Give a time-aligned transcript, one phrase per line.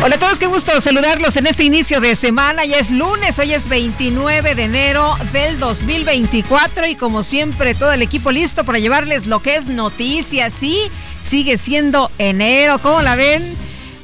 [0.00, 2.64] Hola a todos, qué gusto saludarlos en este inicio de semana.
[2.64, 8.02] Ya es lunes, hoy es 29 de enero del 2024 y como siempre todo el
[8.02, 10.52] equipo listo para llevarles lo que es noticias.
[10.52, 10.78] Sí,
[11.20, 13.56] sigue siendo enero, ¿cómo la ven?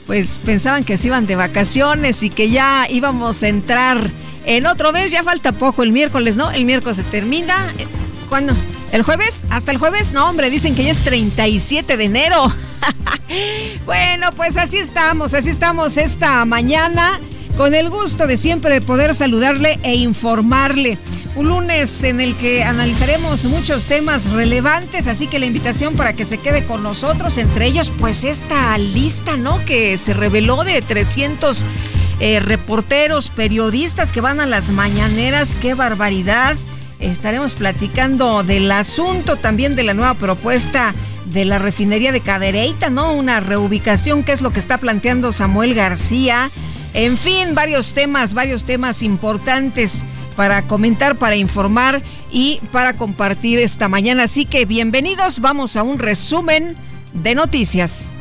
[0.05, 4.11] Pues pensaban que se iban de vacaciones y que ya íbamos a entrar
[4.47, 6.51] en otro mes, ya falta poco el miércoles, ¿no?
[6.51, 7.73] El miércoles se termina.
[8.29, 8.53] ¿Cuándo?
[8.95, 9.45] ¿El jueves?
[9.51, 10.13] ¿Hasta el jueves?
[10.13, 12.47] No, hombre, dicen que ya es 37 de enero.
[13.87, 17.19] bueno, pues así estamos, así estamos esta mañana.
[17.57, 20.97] Con el gusto de siempre de poder saludarle e informarle.
[21.35, 26.25] Un lunes en el que analizaremos muchos temas relevantes, así que la invitación para que
[26.25, 29.65] se quede con nosotros, entre ellos pues esta lista, ¿no?
[29.65, 31.67] Que se reveló de 300
[32.21, 36.57] eh, reporteros, periodistas que van a las mañaneras, qué barbaridad.
[37.05, 40.95] Estaremos platicando del asunto también de la nueva propuesta
[41.27, 43.13] de la refinería de Cadereyta, ¿no?
[43.13, 46.51] Una reubicación, que es lo que está planteando Samuel García.
[46.95, 52.03] En fin, varios temas, varios temas importantes para comentar, para informar
[52.33, 54.23] y para compartir esta mañana.
[54.23, 56.75] Así que bienvenidos, vamos a un resumen
[57.13, 58.15] de noticias.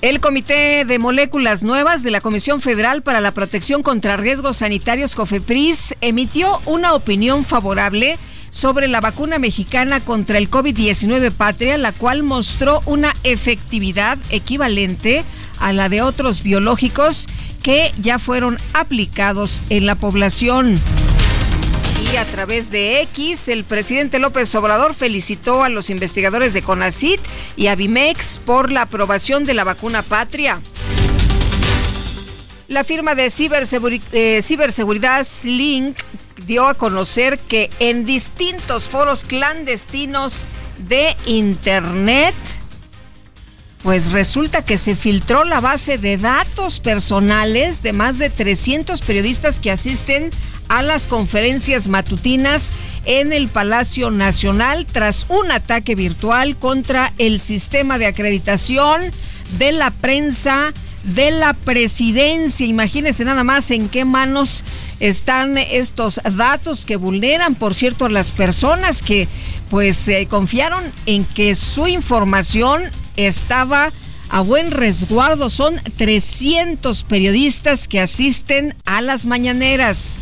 [0.00, 5.16] El Comité de Moléculas Nuevas de la Comisión Federal para la Protección contra Riesgos Sanitarios
[5.16, 8.16] COFEPRIS emitió una opinión favorable
[8.50, 15.24] sobre la vacuna mexicana contra el COVID-19 Patria, la cual mostró una efectividad equivalente
[15.58, 17.26] a la de otros biológicos
[17.64, 20.80] que ya fueron aplicados en la población.
[22.16, 27.20] A través de X, el presidente López Obrador felicitó a los investigadores de CONACIT
[27.54, 30.60] y a Bimex por la aprobación de la vacuna patria.
[32.66, 35.98] La firma de eh, ciberseguridad Slink
[36.44, 40.44] dio a conocer que en distintos foros clandestinos
[40.78, 42.34] de Internet,
[43.88, 49.60] pues resulta que se filtró la base de datos personales de más de 300 periodistas
[49.60, 50.28] que asisten
[50.68, 57.96] a las conferencias matutinas en el Palacio Nacional tras un ataque virtual contra el sistema
[57.96, 59.10] de acreditación
[59.56, 62.66] de la prensa de la presidencia.
[62.66, 64.64] Imagínense nada más en qué manos
[65.00, 69.28] están estos datos que vulneran, por cierto, a las personas que
[69.70, 73.92] pues confiaron en que su información estaba
[74.30, 75.50] a buen resguardo.
[75.50, 80.20] Son 300 periodistas que asisten a las mañaneras.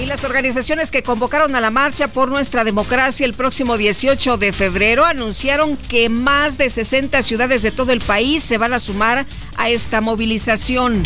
[0.00, 4.52] Y las organizaciones que convocaron a la marcha por nuestra democracia el próximo 18 de
[4.52, 9.26] febrero anunciaron que más de 60 ciudades de todo el país se van a sumar
[9.56, 11.02] a esta movilización.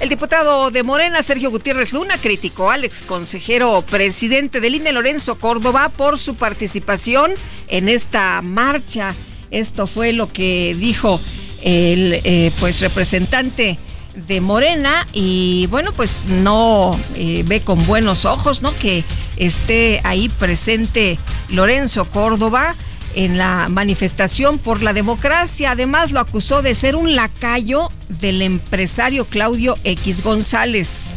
[0.00, 5.38] El diputado de Morena, Sergio Gutiérrez Luna, criticó al ex consejero presidente del INE, Lorenzo
[5.38, 7.32] Córdoba, por su participación
[7.68, 9.14] en esta marcha.
[9.50, 11.20] Esto fue lo que dijo
[11.62, 13.78] el eh, pues representante
[14.14, 18.74] de Morena y bueno, pues no eh, ve con buenos ojos, ¿no?
[18.74, 19.04] Que
[19.36, 21.18] esté ahí presente
[21.50, 22.74] Lorenzo Córdoba
[23.14, 25.72] en la manifestación por la democracia.
[25.72, 31.14] Además, lo acusó de ser un lacayo del empresario Claudio X González.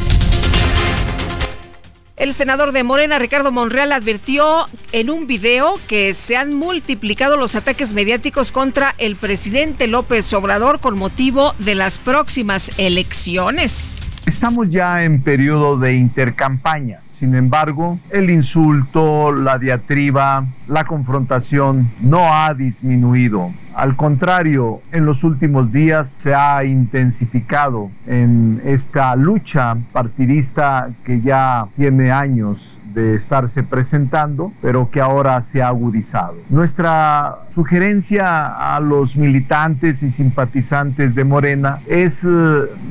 [2.16, 7.56] El senador de Morena, Ricardo Monreal, advirtió en un video que se han multiplicado los
[7.56, 14.04] ataques mediáticos contra el presidente López Obrador con motivo de las próximas elecciones.
[14.25, 17.06] Estamos ya en periodo de intercampañas.
[17.10, 23.52] Sin embargo, el insulto, la diatriba, la confrontación no ha disminuido.
[23.74, 31.68] Al contrario, en los últimos días se ha intensificado en esta lucha partidista que ya
[31.75, 36.36] tiene años de estarse presentando, pero que ahora se ha agudizado.
[36.50, 42.30] Nuestra sugerencia a los militantes y simpatizantes de Morena es eh,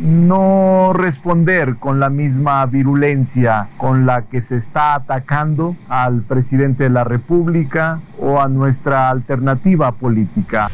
[0.01, 6.91] no responder con la misma virulencia con la que se está atacando al presidente de
[6.91, 10.69] la República o a nuestra alternativa política.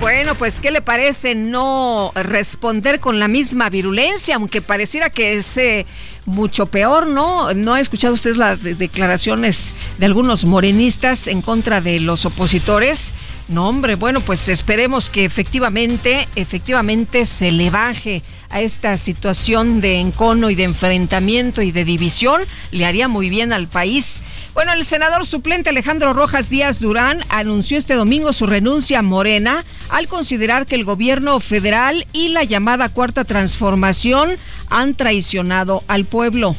[0.00, 5.58] Bueno, pues ¿qué le parece no responder con la misma virulencia, aunque pareciera que es
[5.58, 5.84] eh,
[6.24, 7.52] mucho peor, ¿no?
[7.52, 13.12] ¿No ha escuchado usted las declaraciones de algunos morenistas en contra de los opositores?
[13.48, 20.00] No, hombre, bueno, pues esperemos que efectivamente, efectivamente se le baje a esta situación de
[20.00, 24.22] encono y de enfrentamiento y de división, le haría muy bien al país.
[24.52, 29.64] Bueno, el senador suplente Alejandro Rojas Díaz Durán anunció este domingo su renuncia a Morena
[29.90, 34.30] al considerar que el gobierno federal y la llamada cuarta transformación
[34.68, 36.56] han traicionado al pueblo.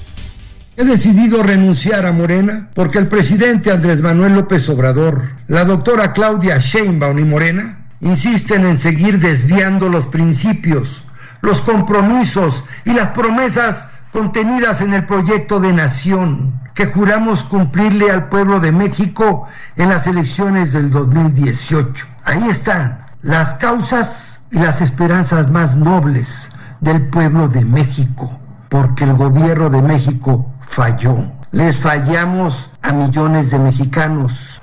[0.78, 6.60] He decidido renunciar a Morena porque el presidente Andrés Manuel López Obrador, la doctora Claudia
[6.60, 11.04] Sheinbaum y Morena insisten en seguir desviando los principios,
[11.42, 18.30] los compromisos y las promesas contenidas en el proyecto de nación que juramos cumplirle al
[18.30, 22.08] pueblo de México en las elecciones del 2018.
[22.24, 29.14] Ahí están las causas y las esperanzas más nobles del pueblo de México, porque el
[29.14, 31.16] gobierno de México falló.
[31.52, 34.62] Les fallamos a millones de mexicanos.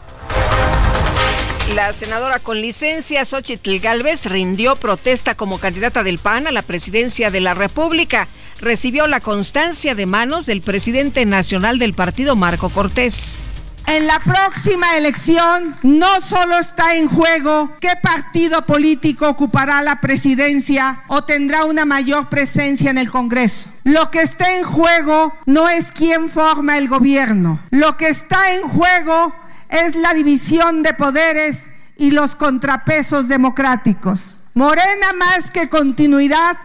[1.75, 7.31] La senadora con licencia, Xochitl Galvez, rindió protesta como candidata del PAN a la presidencia
[7.31, 8.27] de la República.
[8.61, 13.41] Recibió la constancia de manos del presidente nacional del partido, Marco Cortés.
[13.87, 21.05] En la próxima elección no solo está en juego qué partido político ocupará la presidencia
[21.07, 23.71] o tendrá una mayor presencia en el Congreso.
[23.85, 27.61] Lo que está en juego no es quién forma el gobierno.
[27.71, 29.35] Lo que está en juego
[29.71, 34.37] es la división de poderes y los contrapesos democráticos.
[34.53, 36.57] Morena más que continuidad,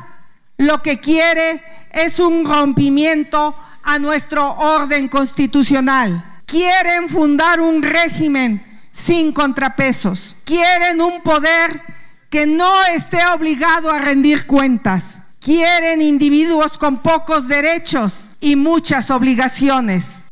[0.58, 1.62] lo que quiere
[1.94, 6.24] es un rompimiento a nuestro orden constitucional
[6.54, 11.82] quieren fundar un régimen sin contrapesos, quieren un poder
[12.30, 20.26] que no esté obligado a rendir cuentas, quieren individuos con pocos derechos y muchas obligaciones.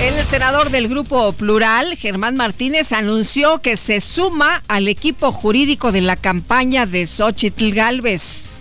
[0.00, 6.02] El senador del Grupo Plural, Germán Martínez, anunció que se suma al equipo jurídico de
[6.02, 8.52] la campaña de Xochitl Galvez.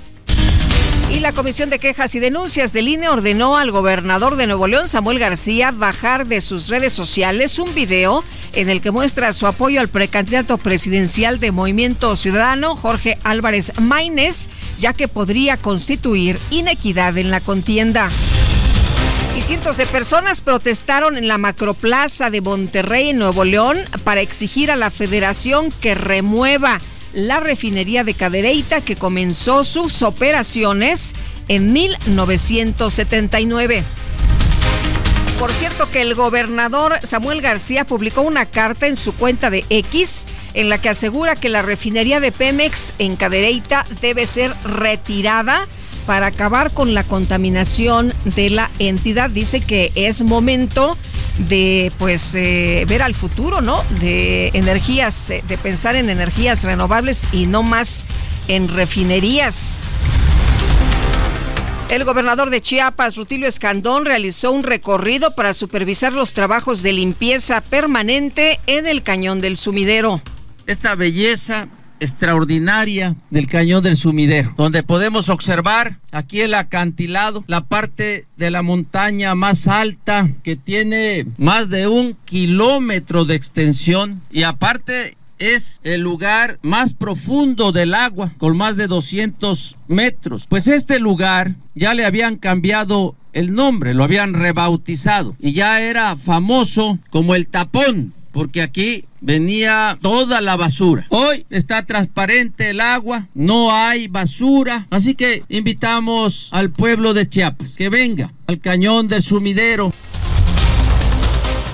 [1.09, 4.87] Y la Comisión de Quejas y Denuncias del INE ordenó al gobernador de Nuevo León,
[4.87, 8.23] Samuel García, bajar de sus redes sociales un video
[8.53, 14.49] en el que muestra su apoyo al precandidato presidencial de Movimiento Ciudadano, Jorge Álvarez Maínez,
[14.77, 18.09] ya que podría constituir inequidad en la contienda.
[19.37, 24.75] Y cientos de personas protestaron en la macroplaza de Monterrey, Nuevo León, para exigir a
[24.75, 26.79] la federación que remueva
[27.15, 31.15] la refinería de Cadereyta que comenzó sus operaciones
[31.47, 33.83] en 1979.
[35.39, 40.25] Por cierto que el gobernador Samuel García publicó una carta en su cuenta de X
[40.53, 45.67] en la que asegura que la refinería de Pemex en Cadereyta debe ser retirada
[46.05, 49.29] para acabar con la contaminación de la entidad.
[49.29, 50.97] Dice que es momento
[51.97, 53.83] pues eh, ver al futuro, ¿no?
[53.99, 58.05] De energías, eh, de pensar en energías renovables y no más
[58.47, 59.81] en refinerías.
[61.89, 67.61] El gobernador de Chiapas, Rutilio Escandón, realizó un recorrido para supervisar los trabajos de limpieza
[67.61, 70.19] permanente en el cañón del sumidero.
[70.65, 71.67] Esta belleza
[71.99, 78.61] extraordinaria del cañón del sumidero, donde podemos observar aquí el acantilado, la parte de la
[78.61, 86.01] montaña más alta que tiene más de un kilómetro de extensión y aparte es el
[86.01, 90.45] lugar más profundo del agua, con más de 200 metros.
[90.47, 96.15] Pues este lugar ya le habían cambiado el nombre, lo habían rebautizado y ya era
[96.15, 101.07] famoso como el tapón porque aquí venía toda la basura.
[101.07, 107.77] Hoy está transparente el agua, no hay basura, así que invitamos al pueblo de Chiapas
[107.77, 109.93] que venga al cañón del sumidero.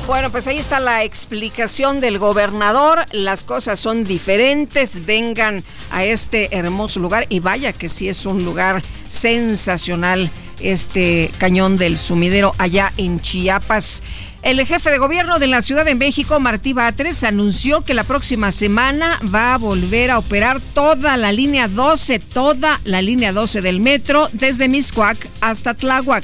[0.06, 3.06] Bueno, pues ahí está la explicación del gobernador.
[3.12, 5.04] Las cosas son diferentes.
[5.04, 11.78] Vengan a este hermoso lugar y vaya que sí es un lugar sensacional este cañón
[11.78, 14.04] del sumidero allá en Chiapas.
[14.44, 18.52] El jefe de gobierno de la Ciudad de México, Martí Batres, anunció que la próxima
[18.52, 23.80] semana va a volver a operar toda la línea 12, toda la línea 12 del
[23.80, 26.24] metro, desde Miscuac hasta Tláhuac.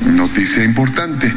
[0.00, 1.34] Noticia importante.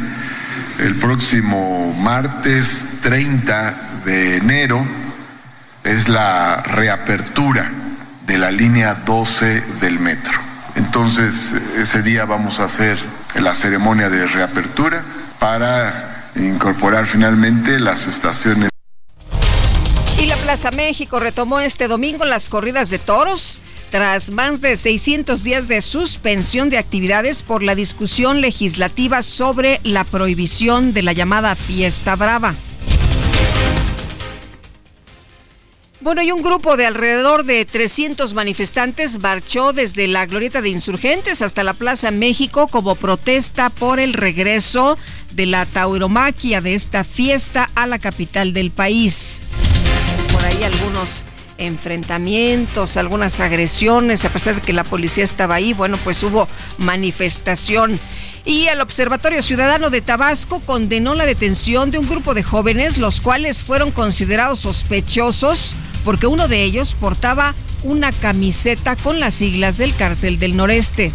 [0.78, 4.88] El próximo martes 30 de enero
[5.84, 7.72] es la reapertura
[8.28, 10.40] de la línea 12 del metro.
[10.76, 11.34] Entonces,
[11.76, 13.04] ese día vamos a hacer
[13.36, 18.70] la ceremonia de reapertura para incorporar finalmente las estaciones.
[20.18, 23.60] Y la Plaza México retomó este domingo las corridas de toros
[23.92, 30.06] tras más de 600 días de suspensión de actividades por la discusión legislativa sobre la
[30.06, 32.56] prohibición de la llamada fiesta brava.
[36.04, 41.42] Bueno, y un grupo de alrededor de 300 manifestantes marchó desde la Glorieta de Insurgentes
[41.42, 44.98] hasta la Plaza México como protesta por el regreso
[45.32, 49.44] de la tauromaquia de esta fiesta a la capital del país.
[50.34, 51.24] Por ahí algunos
[51.58, 58.00] enfrentamientos, algunas agresiones, a pesar de que la policía estaba ahí, bueno, pues hubo manifestación.
[58.46, 63.22] Y el Observatorio Ciudadano de Tabasco condenó la detención de un grupo de jóvenes, los
[63.22, 69.96] cuales fueron considerados sospechosos porque uno de ellos portaba una camiseta con las siglas del
[69.96, 71.14] Cártel del Noreste.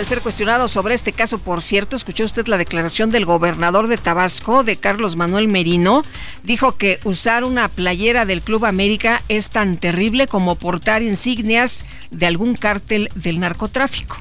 [0.00, 3.98] Al ser cuestionado sobre este caso, por cierto, escuchó usted la declaración del gobernador de
[3.98, 6.04] Tabasco, de Carlos Manuel Merino.
[6.42, 12.24] Dijo que usar una playera del Club América es tan terrible como portar insignias de
[12.24, 14.16] algún cártel del narcotráfico.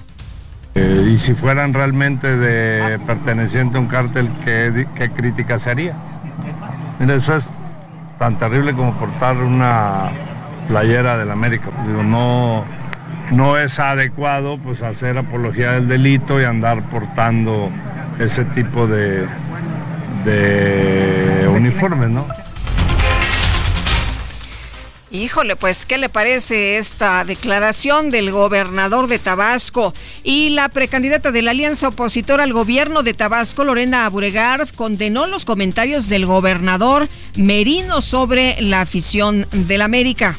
[0.76, 5.96] Eh, y si fueran realmente de perteneciente a un cártel, ¿qué, qué crítica sería?
[7.00, 7.48] Mira, eso es
[8.18, 10.10] tan terrible como portar una
[10.68, 11.70] playera del América.
[11.88, 12.66] Digo, no,
[13.32, 17.70] no es adecuado pues hacer apología del delito y andar portando
[18.20, 19.25] ese tipo de,
[20.25, 22.28] de uniformes, ¿no?
[25.12, 29.96] Híjole, pues, ¿qué le parece esta declaración del gobernador de Tabasco?
[30.24, 35.46] Y la precandidata de la alianza opositora al gobierno de Tabasco, Lorena Aburegard, condenó los
[35.46, 40.38] comentarios del gobernador Merino sobre la afición del América.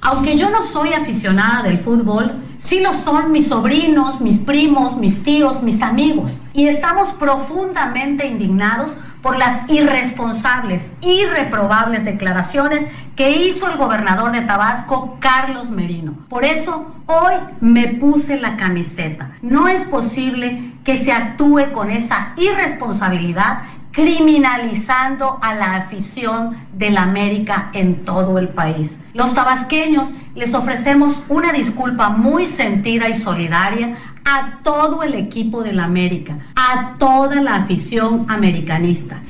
[0.00, 5.22] Aunque yo no soy aficionada del fútbol, sí lo son mis sobrinos, mis primos, mis
[5.24, 6.40] tíos, mis amigos.
[6.52, 12.86] Y estamos profundamente indignados por las irresponsables, irreprobables declaraciones
[13.16, 16.14] que hizo el gobernador de Tabasco, Carlos Merino.
[16.28, 19.32] Por eso hoy me puse la camiseta.
[19.42, 23.62] No es posible que se actúe con esa irresponsabilidad
[23.96, 29.00] criminalizando a la afición del América en todo el país.
[29.14, 35.80] Los tabasqueños les ofrecemos una disculpa muy sentida y solidaria a todo el equipo del
[35.80, 39.22] América, a toda la afición americanista.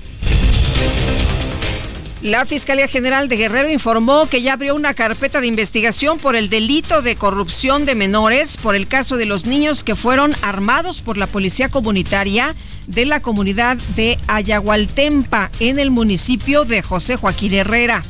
[2.27, 6.49] La Fiscalía General de Guerrero informó que ya abrió una carpeta de investigación por el
[6.49, 11.19] delito de corrupción de menores por el caso de los niños que fueron armados por
[11.19, 12.57] la Policía Comunitaria
[12.89, 18.03] de la comunidad de Ayagualtempa en el municipio de José Joaquín Herrera.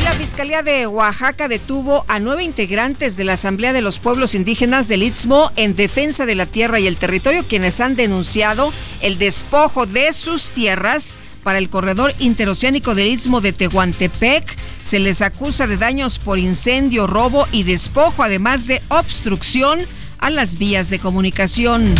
[0.00, 4.34] Y la Fiscalía de Oaxaca detuvo a nueve integrantes de la Asamblea de los Pueblos
[4.34, 9.18] Indígenas del Istmo en defensa de la tierra y el territorio, quienes han denunciado el
[9.18, 14.56] despojo de sus tierras para el corredor interoceánico del Istmo de Tehuantepec.
[14.82, 19.86] Se les acusa de daños por incendio, robo y despojo, además de obstrucción
[20.18, 21.94] a las vías de comunicación.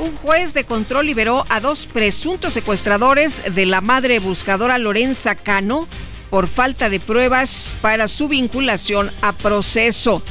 [0.00, 5.86] Un juez de control liberó a dos presuntos secuestradores de la madre buscadora Lorenza Cano
[6.30, 10.22] por falta de pruebas para su vinculación a proceso.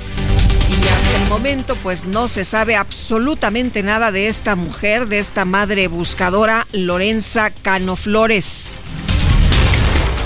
[1.09, 5.87] Hasta el momento pues no se sabe absolutamente nada de esta mujer, de esta madre
[5.87, 8.77] buscadora Lorenza Cano Flores.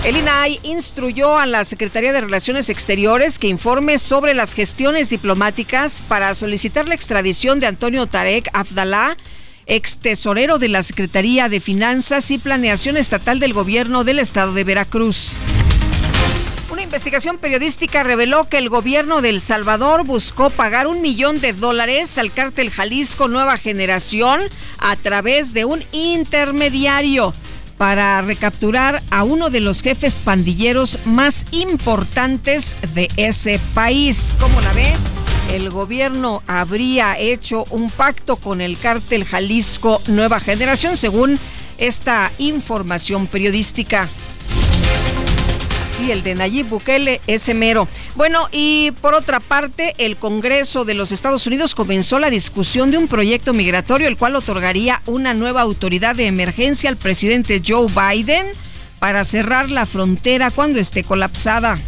[0.03, 6.01] El INAI instruyó a la Secretaría de Relaciones Exteriores que informe sobre las gestiones diplomáticas
[6.09, 9.15] para solicitar la extradición de Antonio Tarek Afdalá,
[9.67, 14.65] ex tesorero de la Secretaría de Finanzas y Planeación Estatal del Gobierno del Estado de
[14.65, 15.37] Veracruz.
[16.69, 21.53] Una investigación periodística reveló que el gobierno de El Salvador buscó pagar un millón de
[21.53, 24.41] dólares al cártel Jalisco Nueva Generación
[24.79, 27.33] a través de un intermediario
[27.77, 34.35] para recapturar a uno de los jefes pandilleros más importantes de ese país.
[34.39, 34.93] ¿Cómo la ve?
[35.51, 41.39] El gobierno habría hecho un pacto con el cártel Jalisco Nueva Generación, según
[41.77, 44.07] esta información periodística.
[45.95, 47.87] Sí, el de Nayib Bukele, ese mero.
[48.15, 52.97] Bueno, y por otra parte, el Congreso de los Estados Unidos comenzó la discusión de
[52.97, 58.47] un proyecto migratorio, el cual otorgaría una nueva autoridad de emergencia al presidente Joe Biden
[58.97, 61.79] para cerrar la frontera cuando esté colapsada.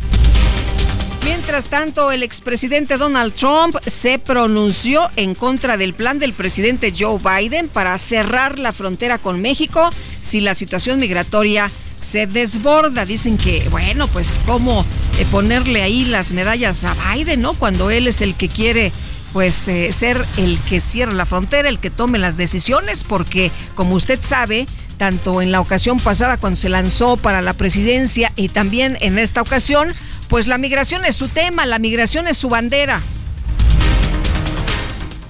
[1.23, 7.19] Mientras tanto, el expresidente Donald Trump se pronunció en contra del plan del presidente Joe
[7.19, 9.89] Biden para cerrar la frontera con México
[10.21, 13.05] si la situación migratoria se desborda.
[13.05, 14.85] Dicen que, bueno, pues cómo
[15.19, 17.53] eh, ponerle ahí las medallas a Biden, ¿no?
[17.53, 18.91] Cuando él es el que quiere
[19.33, 23.95] pues eh, ser el que cierre la frontera, el que tome las decisiones, porque como
[23.95, 24.65] usted sabe,
[24.97, 29.41] tanto en la ocasión pasada cuando se lanzó para la presidencia y también en esta
[29.41, 29.93] ocasión,
[30.29, 33.01] pues la migración es su tema, la migración es su bandera.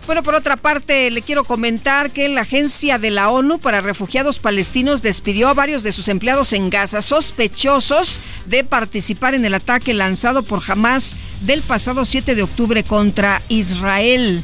[0.05, 4.37] Bueno, por otra parte, le quiero comentar que la Agencia de la ONU para Refugiados
[4.37, 9.95] Palestinos despidió a varios de sus empleados en Gaza sospechosos de participar en el ataque
[9.95, 14.43] lanzado por Hamas del pasado 7 de octubre contra Israel.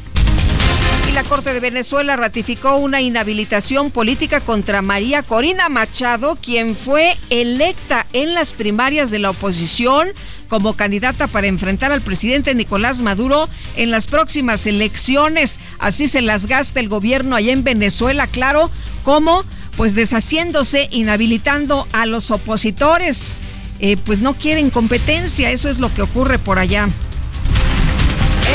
[1.14, 8.06] La Corte de Venezuela ratificó una inhabilitación política contra María Corina Machado, quien fue electa
[8.14, 10.08] en las primarias de la oposición
[10.48, 15.60] como candidata para enfrentar al presidente Nicolás Maduro en las próximas elecciones.
[15.78, 18.70] Así se las gasta el gobierno allá en Venezuela, claro,
[19.02, 19.44] como
[19.76, 23.38] pues deshaciéndose, inhabilitando a los opositores.
[23.80, 26.88] Eh, pues no quieren competencia, eso es lo que ocurre por allá.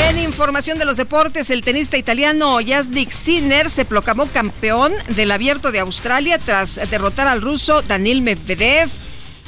[0.06, 5.72] En información de los deportes, el tenista italiano Jasnik Sinner se proclamó campeón del Abierto
[5.72, 8.88] de Australia tras derrotar al ruso Danil Medvedev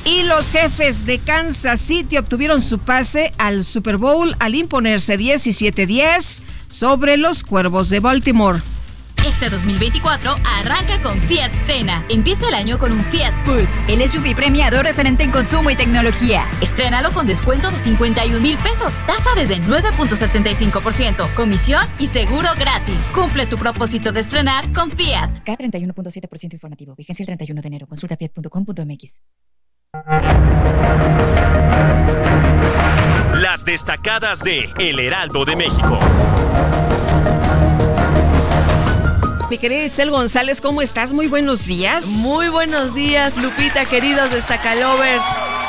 [0.04, 6.42] y los jefes de Kansas City obtuvieron su pase al Super Bowl al imponerse 17-10
[6.68, 8.62] sobre los Cuervos de Baltimore.
[9.26, 12.04] Este 2024 arranca con Fiat Strena.
[12.08, 16.50] Empieza el año con un Fiat Pulse, el SUV premiado referente en consumo y tecnología.
[16.62, 23.02] Estrénalo con descuento de 51 mil pesos, tasa desde 9.75%, comisión y seguro gratis.
[23.14, 25.40] Cumple tu propósito de estrenar con Fiat.
[25.44, 26.94] K31.7% informativo.
[26.96, 27.86] Vigencia el 31 de enero.
[27.86, 29.20] Consulta fiat.com.mx.
[33.34, 35.98] Las destacadas de El Heraldo de México.
[39.50, 41.12] Mi querida Itzel González, ¿cómo estás?
[41.12, 42.06] Muy buenos días.
[42.06, 45.24] Muy buenos días, Lupita, queridos destacalovers.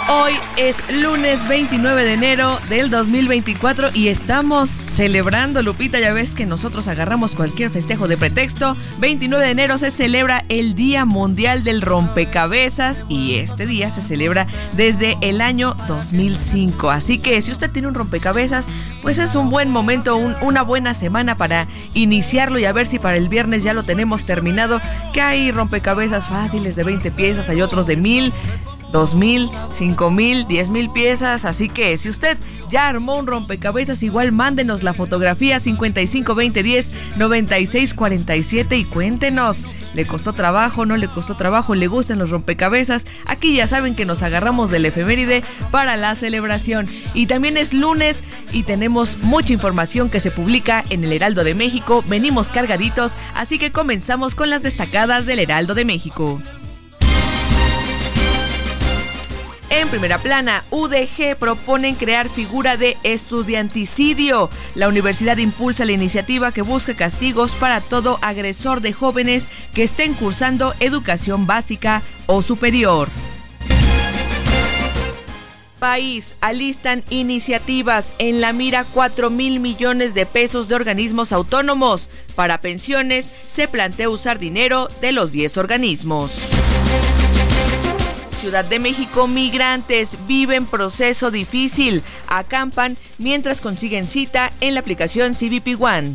[0.09, 6.45] Hoy es lunes 29 de enero del 2024 y estamos celebrando, Lupita, ya ves que
[6.45, 8.75] nosotros agarramos cualquier festejo de pretexto.
[8.99, 14.47] 29 de enero se celebra el Día Mundial del Rompecabezas y este día se celebra
[14.73, 16.89] desde el año 2005.
[16.89, 18.67] Así que si usted tiene un rompecabezas,
[19.01, 23.17] pues es un buen momento, una buena semana para iniciarlo y a ver si para
[23.17, 24.81] el viernes ya lo tenemos terminado.
[25.13, 28.33] Que hay rompecabezas fáciles de 20 piezas, hay otros de 1000
[28.91, 31.45] dos mil, cinco mil, diez mil piezas.
[31.45, 32.37] Así que si usted
[32.69, 39.67] ya armó un rompecabezas, igual mándenos la fotografía 55 20 10 96 47 y cuéntenos.
[39.93, 40.85] ¿Le costó trabajo?
[40.85, 41.75] ¿No le costó trabajo?
[41.75, 43.05] ¿Le gustan los rompecabezas?
[43.25, 46.87] Aquí ya saben que nos agarramos del efeméride para la celebración.
[47.13, 48.23] Y también es lunes
[48.53, 52.03] y tenemos mucha información que se publica en el Heraldo de México.
[52.07, 56.41] Venimos cargaditos, así que comenzamos con las destacadas del Heraldo de México.
[59.71, 64.49] En primera plana, UDG proponen crear figura de estudianticidio.
[64.75, 70.13] La universidad impulsa la iniciativa que busca castigos para todo agresor de jóvenes que estén
[70.13, 73.09] cursando educación básica o superior
[75.79, 82.07] país alistan iniciativas en la mira 4 mil millones de pesos de organismos autónomos.
[82.35, 86.33] Para pensiones se plantea usar dinero de los 10 organismos.
[88.41, 92.01] Ciudad de México, migrantes viven proceso difícil.
[92.27, 96.13] Acampan mientras consiguen cita en la aplicación CBP One.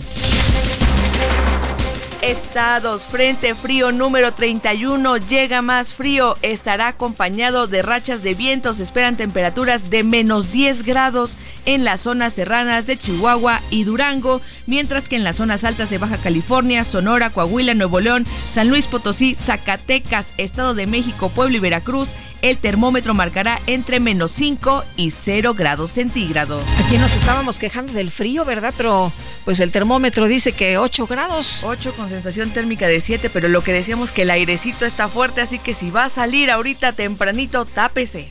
[2.23, 9.17] Estados, Frente Frío número 31 llega más frío, estará acompañado de rachas de vientos, esperan
[9.17, 15.17] temperaturas de menos 10 grados en las zonas serranas de Chihuahua y Durango, mientras que
[15.17, 20.33] en las zonas altas de Baja California, Sonora, Coahuila, Nuevo León, San Luis Potosí, Zacatecas,
[20.37, 25.91] Estado de México, Pueblo y Veracruz, el termómetro marcará entre menos 5 y 0 grados
[25.91, 26.63] centígrados.
[26.85, 28.75] Aquí nos estábamos quejando del frío, ¿verdad?
[28.77, 29.13] Pero
[29.45, 31.65] pues el termómetro dice que 8 grados.
[31.65, 35.41] 8 con sensación térmica de 7, pero lo que decíamos que el airecito está fuerte,
[35.41, 38.29] así que si va a salir ahorita tempranito, tápese.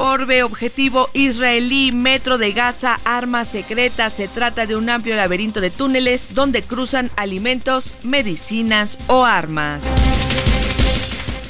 [0.00, 4.12] Orbe, objetivo israelí, metro de Gaza, armas secretas.
[4.12, 9.84] Se trata de un amplio laberinto de túneles donde cruzan alimentos, medicinas o armas.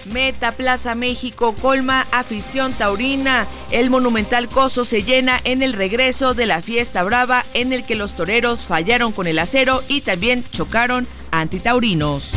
[0.09, 3.47] Meta, Plaza México, colma afición taurina.
[3.71, 7.95] El monumental Coso se llena en el regreso de la fiesta brava en el que
[7.95, 12.33] los toreros fallaron con el acero y también chocaron antitaurinos.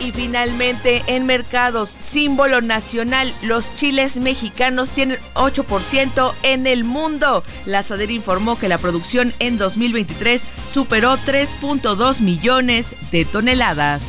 [0.00, 7.44] Y finalmente, en mercados, símbolo nacional, los chiles mexicanos tienen 8% en el mundo.
[7.66, 14.02] La SADER informó que la producción en 2023 superó 3.2 millones de toneladas.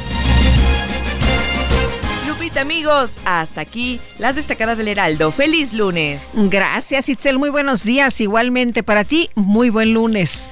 [2.59, 5.31] Amigos, hasta aquí las destacadas del Heraldo.
[5.31, 6.29] Feliz lunes.
[6.33, 7.39] Gracias, Itzel.
[7.39, 8.21] Muy buenos días.
[8.21, 10.51] Igualmente para ti, muy buen lunes.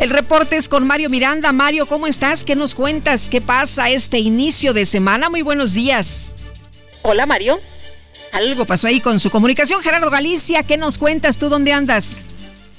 [0.00, 1.52] El reporte es con Mario Miranda.
[1.52, 2.42] Mario, ¿cómo estás?
[2.42, 3.28] ¿Qué nos cuentas?
[3.28, 5.28] ¿Qué pasa este inicio de semana?
[5.28, 6.32] Muy buenos días.
[7.02, 7.60] Hola, Mario.
[8.32, 9.82] Algo pasó ahí con su comunicación.
[9.82, 11.36] Gerardo Galicia, ¿qué nos cuentas?
[11.36, 12.22] ¿Tú dónde andas?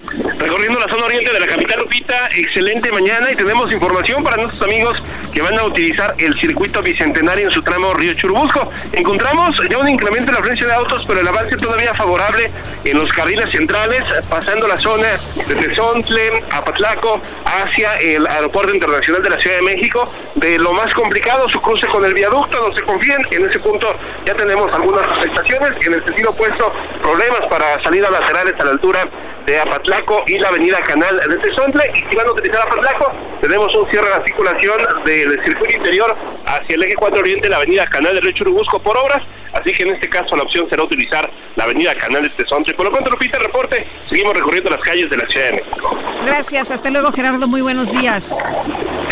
[0.08, 4.62] Recorriendo la zona oriente de la capital Lupita, excelente mañana y tenemos información para nuestros
[4.64, 8.72] amigos que van a utilizar el circuito bicentenario en su tramo Río Churubusco.
[8.92, 12.50] Encontramos ya un incremento en la frecuencia de autos, pero el avance todavía favorable
[12.84, 15.08] en los carriles centrales, pasando la zona
[15.48, 20.12] de Tezontle, Apatlaco, hacia el Aeropuerto Internacional de la Ciudad de México.
[20.36, 23.94] De lo más complicado, su cruce con el viaducto, no se confíen, en ese punto
[24.26, 29.08] ya tenemos algunas afectaciones, en el sentido opuesto, problemas para salidas laterales a la altura
[29.46, 29.91] de Apatlaco
[30.28, 31.84] y la avenida Canal de Tezontle.
[31.96, 36.76] Y si van a utilizar Apatlaco, tenemos un cierre de articulación del circuito interior hacia
[36.76, 39.24] el eje 4 Oriente, la avenida Canal de Churubusco por obras.
[39.54, 42.74] Así que en este caso la opción será utilizar la avenida Canal de Tezontle.
[42.74, 45.98] Por lo pronto, Lupita, reporte, seguimos recorriendo las calles de la Ciudad de México.
[46.26, 48.38] Gracias, hasta luego Gerardo, muy buenos días.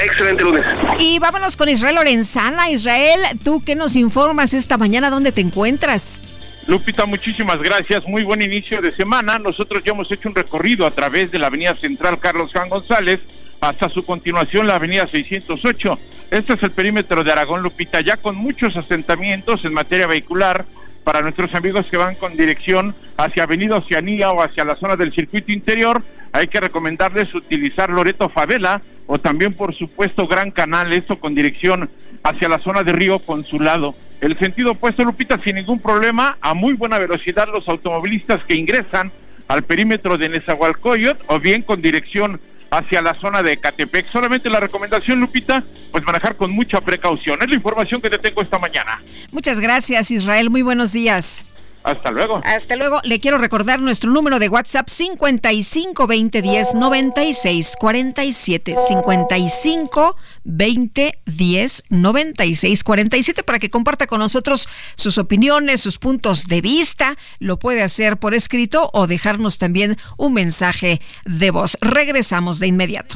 [0.02, 0.66] Excelente lunes.
[0.98, 2.70] Y vámonos con Israel Lorenzana.
[2.70, 5.10] Israel, ¿tú qué nos informas esta mañana?
[5.10, 6.22] ¿Dónde te encuentras?
[6.70, 8.08] Lupita, muchísimas gracias.
[8.08, 9.40] Muy buen inicio de semana.
[9.40, 13.22] Nosotros ya hemos hecho un recorrido a través de la Avenida Central Carlos Juan González
[13.60, 15.98] hasta su continuación la Avenida 608.
[16.30, 20.66] Este es el perímetro de Aragón Lupita, ya con muchos asentamientos en materia vehicular
[21.04, 25.14] para nuestros amigos que van con dirección hacia Avenida Oceanía o hacia la zona del
[25.14, 26.02] circuito interior.
[26.32, 31.90] Hay que recomendarles utilizar Loreto Favela o también, por supuesto, Gran Canal, esto con dirección
[32.24, 33.96] hacia la zona de Río Consulado.
[34.22, 39.12] El sentido opuesto, Lupita, sin ningún problema, a muy buena velocidad los automovilistas que ingresan
[39.48, 44.12] al perímetro de Nezahualcóyotl o bien con dirección hacia la zona de Catepec.
[44.12, 47.42] Solamente la recomendación, Lupita, pues manejar con mucha precaución.
[47.42, 49.02] Es la información que te tengo esta mañana.
[49.32, 50.50] Muchas gracias, Israel.
[50.50, 51.44] Muy buenos días.
[51.84, 52.42] Hasta luego.
[52.44, 53.00] Hasta luego.
[53.04, 61.84] Le quiero recordar nuestro número de WhatsApp 55 20 10 96 47 55 20 10
[61.90, 67.18] 96 47 para que comparta con nosotros sus opiniones, sus puntos de vista.
[67.40, 71.78] Lo puede hacer por escrito o dejarnos también un mensaje de voz.
[71.82, 73.16] Regresamos de inmediato.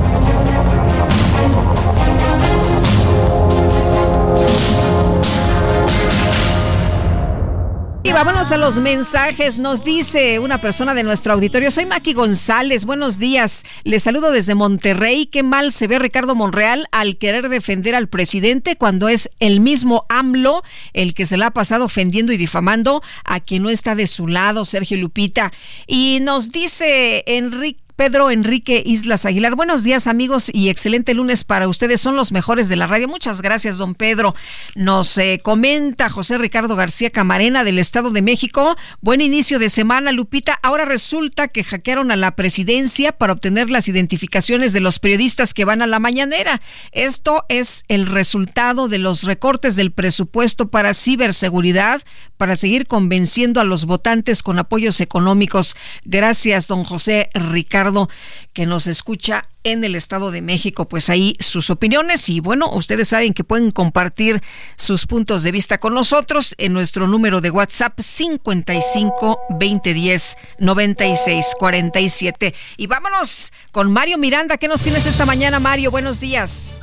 [8.03, 9.59] Y vámonos a los mensajes.
[9.59, 11.69] Nos dice una persona de nuestro auditorio.
[11.69, 12.85] Soy Maki González.
[12.85, 13.63] Buenos días.
[13.83, 15.27] Les saludo desde Monterrey.
[15.27, 20.05] Qué mal se ve Ricardo Monreal al querer defender al presidente cuando es el mismo
[20.09, 24.07] AMLO el que se la ha pasado ofendiendo y difamando a quien no está de
[24.07, 25.51] su lado, Sergio Lupita.
[25.85, 27.81] Y nos dice Enrique.
[28.01, 29.53] Pedro Enrique Islas Aguilar.
[29.53, 32.01] Buenos días amigos y excelente lunes para ustedes.
[32.01, 33.07] Son los mejores de la radio.
[33.07, 34.33] Muchas gracias, don Pedro.
[34.73, 38.75] Nos eh, comenta José Ricardo García Camarena del Estado de México.
[39.01, 40.57] Buen inicio de semana, Lupita.
[40.63, 45.65] Ahora resulta que hackearon a la presidencia para obtener las identificaciones de los periodistas que
[45.65, 46.59] van a la mañanera.
[46.93, 52.01] Esto es el resultado de los recortes del presupuesto para ciberseguridad
[52.41, 55.75] para seguir convenciendo a los votantes con apoyos económicos.
[56.05, 58.09] Gracias, don José Ricardo
[58.51, 60.87] que nos escucha en el Estado de México.
[60.87, 64.41] Pues ahí sus opiniones y bueno, ustedes saben que pueden compartir
[64.75, 72.55] sus puntos de vista con nosotros en nuestro número de WhatsApp 55 2010 96 47.
[72.77, 74.57] Y vámonos con Mario Miranda.
[74.57, 75.91] ¿Qué nos tienes esta mañana, Mario?
[75.91, 76.73] Buenos días.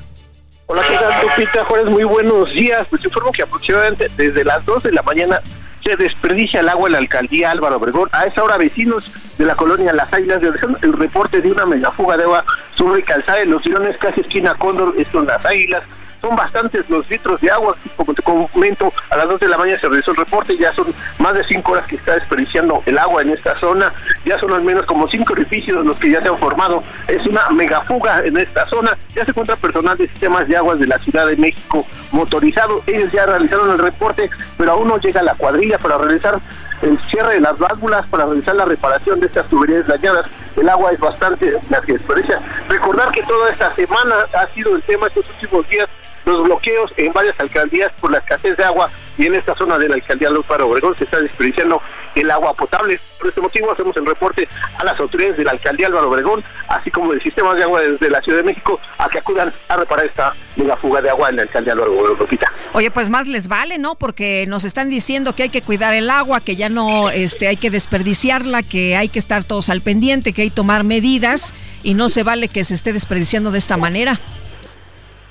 [0.71, 1.87] Hola, ¿qué tal, Lupita Juárez?
[1.87, 2.87] Muy buenos días.
[2.91, 5.41] Pues informo que aproximadamente desde las 2 de la mañana
[5.83, 8.11] se desperdicia el agua en la alcaldía Álvaro Obregón.
[8.13, 10.53] A esa hora, vecinos de la colonia Las Águilas de
[10.83, 14.93] el reporte de una megafuga de agua sobre calzada de los Girones, casi esquina Cóndor,
[14.99, 15.85] esto en Las Águilas
[16.21, 19.79] son bastantes los litros de agua, como te comento, a las 2 de la mañana
[19.79, 23.23] se realizó el reporte, ya son más de 5 horas que está desperdiciando el agua
[23.23, 23.93] en esta zona,
[24.25, 27.49] ya son al menos como 5 edificios los que ya se han formado, es una
[27.51, 31.27] megafuga en esta zona, ya se encuentra personal de sistemas de aguas de la Ciudad
[31.27, 35.99] de México motorizado, ellos ya realizaron el reporte, pero aún no llega la cuadrilla para
[35.99, 36.41] realizar
[36.83, 40.27] el cierre de las válvulas para realizar la reparación de estas tuberías dañadas.
[40.57, 42.41] El agua es bastante la que desperdicia.
[42.69, 45.89] Recordar que toda esta semana ha sido el tema estos últimos días
[46.29, 49.89] los bloqueos en varias alcaldías por la escasez de agua y en esta zona de
[49.89, 51.83] la alcaldía López Obregón se está desperdiciando
[52.15, 52.99] el agua potable.
[53.19, 56.91] Por este motivo hacemos el reporte a las autoridades de la alcaldía Álvaro Obregón, así
[56.91, 60.07] como del sistema de agua desde la Ciudad de México, a que acudan a reparar
[60.07, 62.29] esta mega fuga de agua en la alcaldía Álvaro Obregón.
[62.75, 63.97] Oye, pues más les vale, ¿no?
[63.97, 67.57] Porque nos están diciendo que hay que cuidar el agua, que ya no este, hay
[67.57, 71.95] que desperdiciarla, que hay que estar todos al pendiente, que hay que tomar medidas y
[71.95, 74.21] no se vale que se esté desperdiciando de esta manera.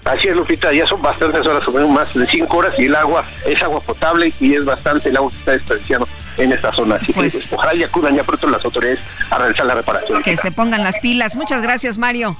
[0.07, 3.61] Así es, Lupita, ya son bastantes horas, más de cinco horas, y el agua es
[3.61, 6.95] agua potable y es bastante el agua que está desperdiciando en esta zona.
[6.95, 10.23] Así que pues, pues, ojalá y acudan ya pronto las autoridades a realizar la reparación.
[10.23, 11.35] Que se pongan las pilas.
[11.35, 12.37] Muchas gracias, Mario.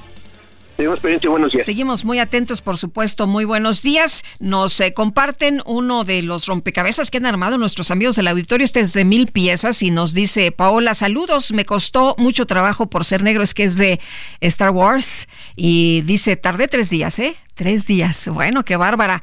[0.78, 1.66] Seguimos buenos días.
[1.66, 3.26] Seguimos muy atentos, por supuesto.
[3.26, 4.22] Muy buenos días.
[4.38, 8.64] Nos eh, comparten uno de los rompecabezas que han armado nuestros amigos del auditorio.
[8.64, 11.50] Este es de mil piezas y nos dice Paola, saludos.
[11.50, 13.42] Me costó mucho trabajo por ser negro.
[13.42, 13.98] Es que es de
[14.40, 15.26] Star Wars.
[15.56, 17.36] Y dice, tardé tres días, ¿eh?
[17.58, 18.28] Tres días.
[18.32, 19.20] Bueno, qué bárbara.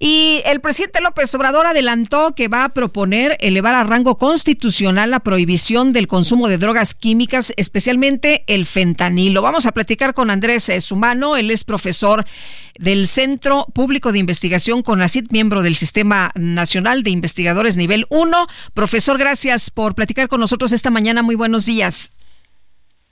[0.00, 5.20] Y el presidente López Obrador adelantó que va a proponer elevar a rango constitucional la
[5.20, 9.40] prohibición del consumo de drogas químicas, especialmente el fentanilo.
[9.40, 11.36] Vamos a platicar con Andrés Sumano.
[11.36, 12.24] Él es profesor
[12.76, 18.48] del Centro Público de Investigación CONACIT, miembro del Sistema Nacional de Investigadores Nivel 1.
[18.74, 21.22] Profesor, gracias por platicar con nosotros esta mañana.
[21.22, 22.10] Muy buenos días.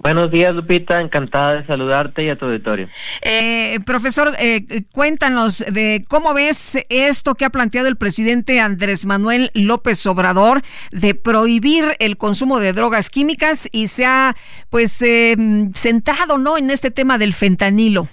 [0.05, 1.01] Buenos días, Lupita.
[1.01, 2.91] Encantada de saludarte y a tu auditorio.
[3.23, 9.51] Eh, profesor, eh, cuéntanos de cómo ves esto que ha planteado el presidente Andrés Manuel
[9.55, 10.61] López Obrador
[10.93, 14.35] de prohibir el consumo de drogas químicas y se ha,
[14.69, 15.37] pues, eh,
[15.73, 18.07] centrado, ¿no?, en este tema del fentanilo.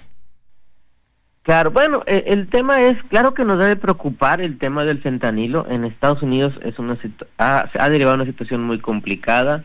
[1.42, 5.66] Claro, bueno, el tema es, claro que nos debe preocupar el tema del fentanilo.
[5.68, 6.96] En Estados Unidos es una
[7.36, 9.64] ha, ha derivado una situación muy complicada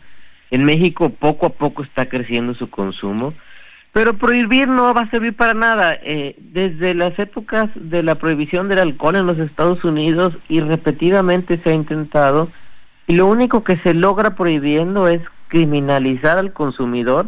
[0.51, 3.33] en México poco a poco está creciendo su consumo,
[3.93, 5.97] pero prohibir no va a servir para nada.
[6.03, 11.57] Eh, desde las épocas de la prohibición del alcohol en los Estados Unidos y repetidamente
[11.57, 12.49] se ha intentado,
[13.07, 17.27] y lo único que se logra prohibiendo es criminalizar al consumidor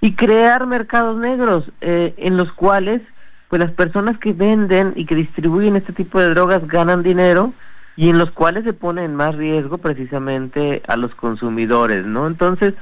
[0.00, 3.02] y crear mercados negros eh, en los cuales
[3.48, 7.52] pues las personas que venden y que distribuyen este tipo de drogas ganan dinero
[7.96, 12.26] y en los cuales se pone en más riesgo precisamente a los consumidores, ¿no?
[12.26, 12.74] Entonces,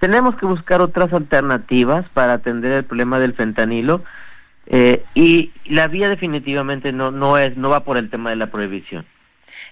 [0.00, 4.02] tenemos que buscar otras alternativas para atender el problema del fentanilo
[4.66, 8.48] eh, y la vía definitivamente no no es no va por el tema de la
[8.48, 9.04] prohibición.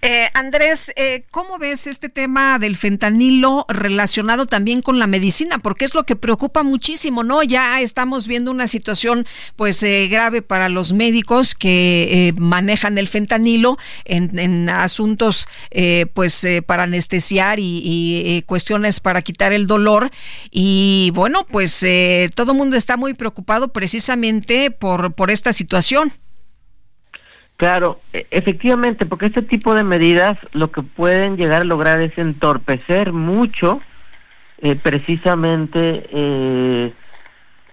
[0.02, 5.58] Eh, Andrés, eh, ¿cómo ves este tema del fentanilo relacionado también con la medicina?
[5.58, 7.42] Porque es lo que preocupa muchísimo, ¿no?
[7.42, 13.08] Ya estamos viendo una situación pues eh, grave para los médicos que eh, manejan el
[13.08, 15.48] fentanilo en, asuntos
[16.12, 20.10] pues para anestesiar y, cuestiones para quitar el dolor.
[20.50, 21.84] Y bueno, pues
[22.34, 26.12] todo el mundo está muy preocupado precisamente por esta situación.
[27.56, 32.16] Claro, e, efectivamente, porque este tipo de medidas lo que pueden llegar a lograr es
[32.18, 33.80] entorpecer mucho
[34.58, 36.92] eh, precisamente eh,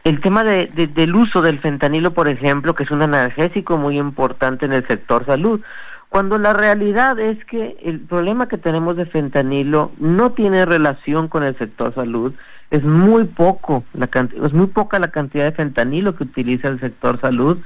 [0.03, 4.65] el tema de, del uso del fentanilo, por ejemplo, que es un analgésico muy importante
[4.65, 5.61] en el sector salud,
[6.09, 11.43] cuando la realidad es que el problema que tenemos de fentanilo no tiene relación con
[11.43, 12.33] el sector salud,
[12.69, 14.09] es muy poco la
[14.43, 17.59] es muy poca la cantidad de fentanilo que utiliza el sector salud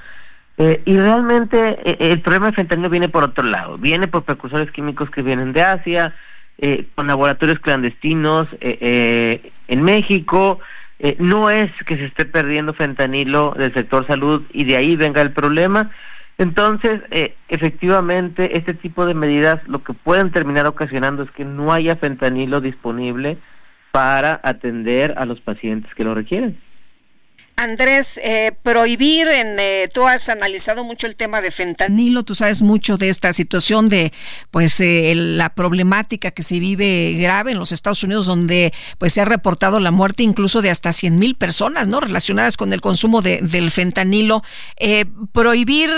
[0.57, 4.71] eh, y realmente eh, el problema del fentanilo viene por otro lado, viene por precursores
[4.71, 6.15] químicos que vienen de Asia,
[6.57, 10.59] eh, con laboratorios clandestinos en México.
[11.19, 15.31] no es que se esté perdiendo fentanilo del sector salud y de ahí venga el
[15.31, 15.91] problema.
[16.37, 17.01] Entonces,
[17.49, 22.61] efectivamente, este tipo de medidas lo que pueden terminar ocasionando es que no haya fentanilo
[22.61, 23.37] disponible
[23.91, 26.57] para atender a los pacientes que lo requieren.
[27.57, 32.61] Andrés, eh, prohibir, en, eh, tú has analizado mucho el tema de fentanilo, tú sabes
[32.61, 34.11] mucho de esta situación de,
[34.51, 39.21] pues, eh, la problemática que se vive grave en los Estados Unidos, donde, pues, se
[39.21, 42.01] ha reportado la muerte incluso de hasta 100 mil personas, ¿no?
[42.01, 44.43] Relacionadas con el consumo de, del fentanilo.
[45.31, 45.89] prohibir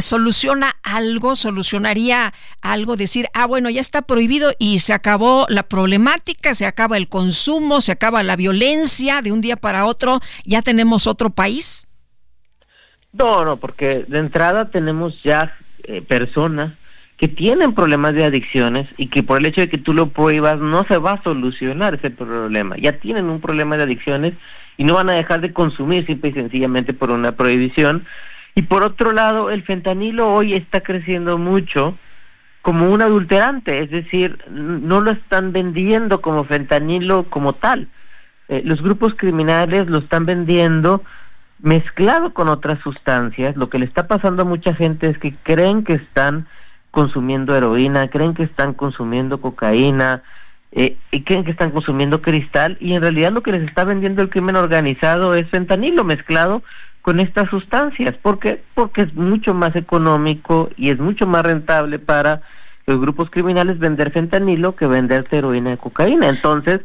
[0.00, 6.54] soluciona algo, solucionaría algo, decir, ah, bueno, ya está prohibido y se acabó la problemática,
[6.54, 10.99] se acaba el consumo, se acaba la violencia de un día para otro, ya tenemos
[11.06, 11.86] otro país?
[13.12, 16.74] No, no, porque de entrada tenemos ya eh, personas
[17.16, 20.58] que tienen problemas de adicciones y que por el hecho de que tú lo prohíbas
[20.58, 22.76] no se va a solucionar ese problema.
[22.78, 24.32] Ya tienen un problema de adicciones
[24.78, 28.06] y no van a dejar de consumir simple y sencillamente por una prohibición.
[28.54, 31.98] Y por otro lado, el fentanilo hoy está creciendo mucho
[32.62, 37.88] como un adulterante, es decir, no lo están vendiendo como fentanilo como tal,
[38.50, 41.04] eh, los grupos criminales lo están vendiendo
[41.60, 43.56] mezclado con otras sustancias.
[43.56, 46.48] Lo que le está pasando a mucha gente es que creen que están
[46.90, 50.22] consumiendo heroína, creen que están consumiendo cocaína,
[50.72, 54.20] eh, y creen que están consumiendo cristal, y en realidad lo que les está vendiendo
[54.20, 56.64] el crimen organizado es fentanilo mezclado
[57.02, 58.16] con estas sustancias.
[58.16, 58.60] ¿Por qué?
[58.74, 62.42] Porque es mucho más económico y es mucho más rentable para
[62.86, 66.28] los grupos criminales vender fentanilo que vender heroína y cocaína.
[66.28, 66.80] Entonces,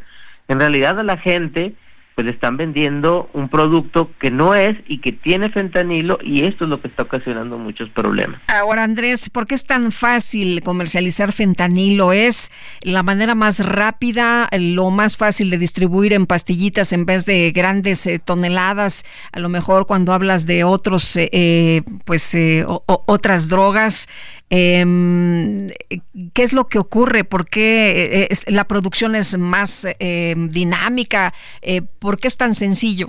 [0.48, 1.74] en realidad a la gente
[2.16, 6.64] pues le están vendiendo un producto que no es y que tiene fentanilo y esto
[6.64, 8.40] es lo que está ocasionando muchos problemas.
[8.46, 12.14] Ahora Andrés, ¿por qué es tan fácil comercializar fentanilo?
[12.14, 17.52] ¿Es la manera más rápida, lo más fácil de distribuir en pastillitas en vez de
[17.52, 19.04] grandes eh, toneladas?
[19.32, 22.34] A lo mejor cuando hablas de otros, eh, eh, pues
[22.86, 24.08] otras drogas,
[24.50, 24.84] eh,
[26.32, 27.24] ¿Qué es lo que ocurre?
[27.24, 31.34] ¿Por qué eh, la producción es más em, dinámica?
[31.62, 33.08] Eh, ¿Por qué es tan sencillo?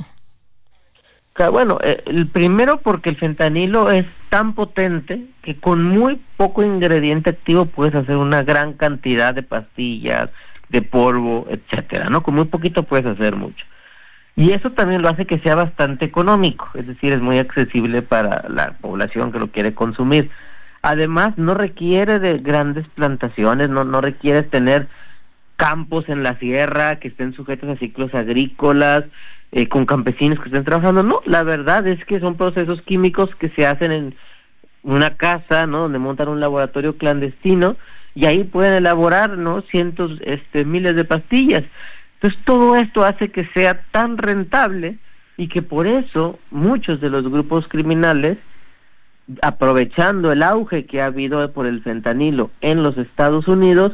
[1.52, 7.30] Bueno, eh, el primero porque el fentanilo es tan potente que con muy poco ingrediente
[7.30, 10.32] activo puedes hacer una gran cantidad de pastillas,
[10.70, 12.24] de polvo, etcétera, ¿no?
[12.24, 13.66] Con muy poquito puedes hacer mucho.
[14.36, 18.46] Y eso también lo hace que sea bastante económico, es decir, es muy accesible para
[18.50, 20.32] la población que lo quiere consumir.
[20.82, 24.88] Además, no requiere de grandes plantaciones, no, no requiere tener
[25.56, 29.06] campos en la sierra que estén sujetos a ciclos agrícolas,
[29.52, 31.04] eh, con campesinos que estén trabajando.
[31.04, 34.16] No, la verdad es que son procesos químicos que se hacen en
[34.84, 35.80] una casa, ¿no?
[35.80, 37.76] Donde montan un laboratorio clandestino
[38.14, 39.62] y ahí pueden elaborar, ¿no?
[39.62, 41.64] Cientos, este, miles de pastillas.
[42.16, 44.98] Entonces todo esto hace que sea tan rentable
[45.38, 48.38] y que por eso muchos de los grupos criminales
[49.42, 53.94] aprovechando el auge que ha habido por el fentanilo en los Estados Unidos,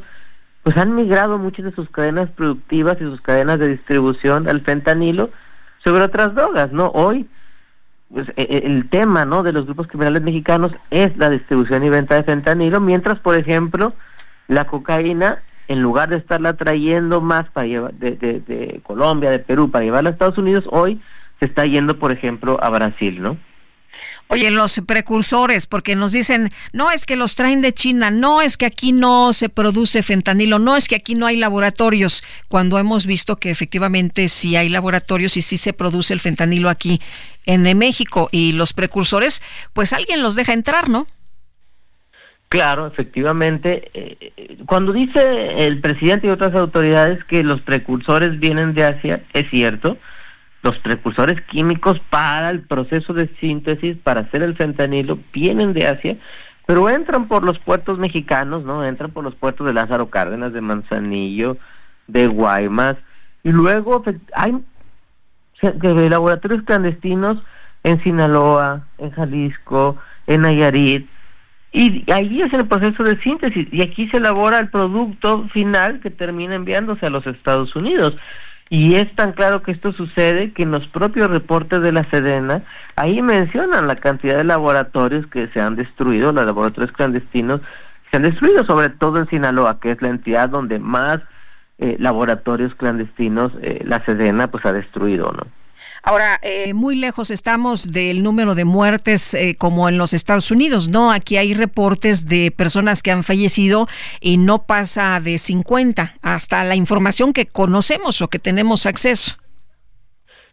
[0.64, 5.30] pues han migrado muchas de sus cadenas productivas y sus cadenas de distribución al fentanilo
[5.84, 6.88] sobre otras drogas, ¿no?
[6.90, 7.28] Hoy
[8.14, 9.44] pues, e, e, el tema, ¿no?
[9.44, 13.94] de los grupos criminales mexicanos es la distribución y venta de fentanilo, mientras, por ejemplo,
[14.48, 19.40] la cocaína en lugar de estarla trayendo más para llevar de, de, de Colombia, de
[19.40, 21.02] Perú, para llevarla a Estados Unidos, hoy
[21.40, 23.38] se está yendo, por ejemplo, a Brasil, ¿no?
[24.28, 28.58] Oye, los precursores, porque nos dicen, no es que los traen de China, no es
[28.58, 33.06] que aquí no se produce fentanilo, no es que aquí no hay laboratorios, cuando hemos
[33.06, 37.02] visto que efectivamente sí hay laboratorios y sí se produce el fentanilo aquí
[37.46, 39.42] en México y los precursores,
[39.74, 41.08] pues alguien los deja entrar, ¿no?
[42.54, 43.90] Claro, efectivamente.
[43.96, 49.50] Eh, cuando dice el presidente y otras autoridades que los precursores vienen de Asia, es
[49.50, 49.98] cierto,
[50.64, 56.16] los precursores químicos para el proceso de síntesis, para hacer el fentanilo, vienen de Asia,
[56.66, 58.86] pero entran por los puertos mexicanos, ¿no?
[58.86, 61.58] Entran por los puertos de Lázaro Cárdenas, de Manzanillo,
[62.08, 62.96] de Guaymas,
[63.44, 64.04] y luego
[64.36, 64.58] hay
[66.10, 67.44] laboratorios clandestinos
[67.84, 69.98] en Sinaloa, en Jalisco,
[70.28, 71.06] en Nayarit,
[71.74, 76.10] y ahí es el proceso de síntesis, y aquí se elabora el producto final que
[76.10, 78.16] termina enviándose a los Estados Unidos.
[78.70, 82.62] Y es tan claro que esto sucede que en los propios reportes de la Sedena,
[82.96, 87.62] ahí mencionan la cantidad de laboratorios que se han destruido, los laboratorios clandestinos
[88.10, 91.20] se han destruido, sobre todo en Sinaloa, que es la entidad donde más
[91.80, 95.44] eh, laboratorios clandestinos eh, la Sedena pues ha destruido, ¿no?
[96.06, 100.90] Ahora, eh, muy lejos estamos del número de muertes eh, como en los Estados Unidos,
[100.90, 101.14] ¿no?
[101.14, 103.88] Aquí hay reportes de personas que han fallecido
[104.20, 109.38] y no pasa de 50 hasta la información que conocemos o que tenemos acceso.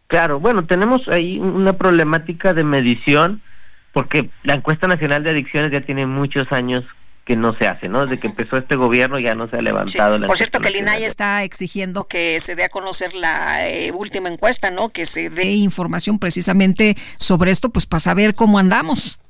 [0.07, 3.41] Claro, bueno, tenemos ahí una problemática de medición
[3.91, 6.85] porque la encuesta nacional de adicciones ya tiene muchos años
[7.31, 8.01] que no se hace, ¿no?
[8.01, 10.75] Desde que empezó este gobierno ya no se ha levantado la Por cierto que el
[10.75, 14.89] INAI está exigiendo que se dé a conocer la eh, última encuesta, ¿no?
[14.89, 19.21] Que se dé información precisamente sobre esto, pues para saber cómo andamos.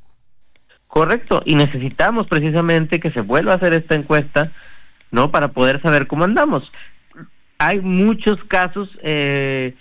[0.87, 4.51] Correcto, y necesitamos precisamente que se vuelva a hacer esta encuesta,
[5.11, 5.29] ¿no?
[5.29, 6.71] Para poder saber cómo andamos.
[7.59, 9.75] Hay muchos casos eh,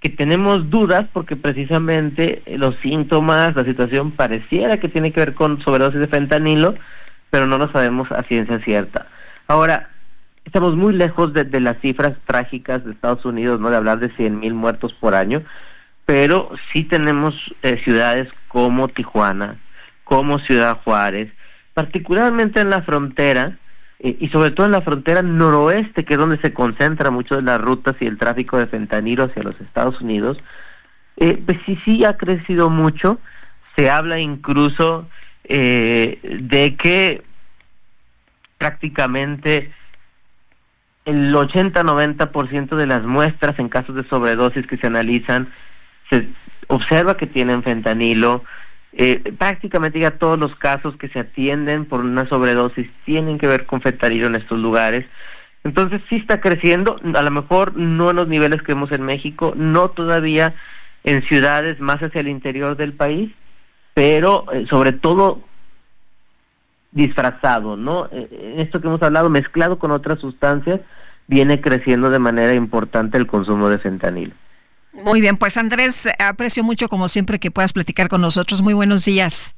[0.00, 5.60] que tenemos dudas porque precisamente los síntomas, la situación pareciera que tiene que ver con
[5.60, 6.74] sobredosis de fentanilo,
[7.36, 9.08] pero no lo sabemos a ciencia cierta.
[9.46, 9.90] Ahora,
[10.46, 13.68] estamos muy lejos de, las cifras trágicas de Estados Unidos, ¿no?
[13.68, 15.42] De hablar de 100 mil muertos por año,
[16.06, 19.56] pero sí tenemos eh, ciudades como Tijuana,
[20.04, 21.30] como Ciudad Juárez,
[21.74, 23.58] particularmente en la frontera
[23.98, 27.42] eh, y sobre todo en la frontera noroeste, que es donde se concentra mucho de
[27.42, 30.38] las rutas y el tráfico de fentanilo hacia los Estados Unidos,
[31.18, 33.20] eh, pues sí, sí ha crecido mucho.
[33.76, 35.06] Se habla incluso
[35.48, 37.22] eh, de que
[38.58, 39.72] prácticamente
[41.04, 45.48] el 80-90% de las muestras en casos de sobredosis que se analizan
[46.10, 46.26] se
[46.66, 48.42] observa que tienen fentanilo,
[48.92, 53.66] eh, prácticamente ya todos los casos que se atienden por una sobredosis tienen que ver
[53.66, 55.06] con fentanilo en estos lugares.
[55.64, 59.52] Entonces sí está creciendo, a lo mejor no en los niveles que vemos en México,
[59.56, 60.54] no todavía
[61.04, 63.32] en ciudades más hacia el interior del país,
[63.96, 65.40] pero eh, sobre todo
[66.92, 68.10] disfrazado, ¿no?
[68.12, 70.82] Eh, esto que hemos hablado, mezclado con otras sustancias,
[71.28, 74.34] viene creciendo de manera importante el consumo de fentanilo.
[74.92, 78.60] Muy bien, pues Andrés, aprecio mucho como siempre que puedas platicar con nosotros.
[78.60, 79.54] Muy buenos días.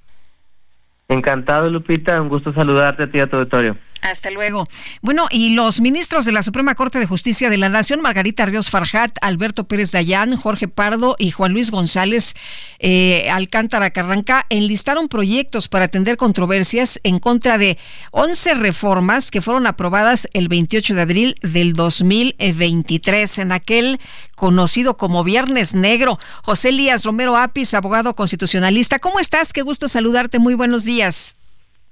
[1.08, 2.22] Encantado, Lupita.
[2.22, 3.76] Un gusto saludarte a ti y a tu auditorio.
[4.00, 4.66] Hasta luego.
[5.02, 8.70] Bueno, y los ministros de la Suprema Corte de Justicia de la Nación, Margarita Ríos
[8.70, 12.34] Farjat, Alberto Pérez Dayán, Jorge Pardo y Juan Luis González
[12.78, 17.78] eh, Alcántara Carranca, enlistaron proyectos para atender controversias en contra de
[18.12, 24.00] 11 reformas que fueron aprobadas el 28 de abril del 2023 en aquel
[24.34, 26.18] conocido como Viernes Negro.
[26.42, 28.98] José Elías Romero Apis, abogado constitucionalista.
[28.98, 29.52] ¿Cómo estás?
[29.52, 30.38] Qué gusto saludarte.
[30.38, 31.37] Muy buenos días.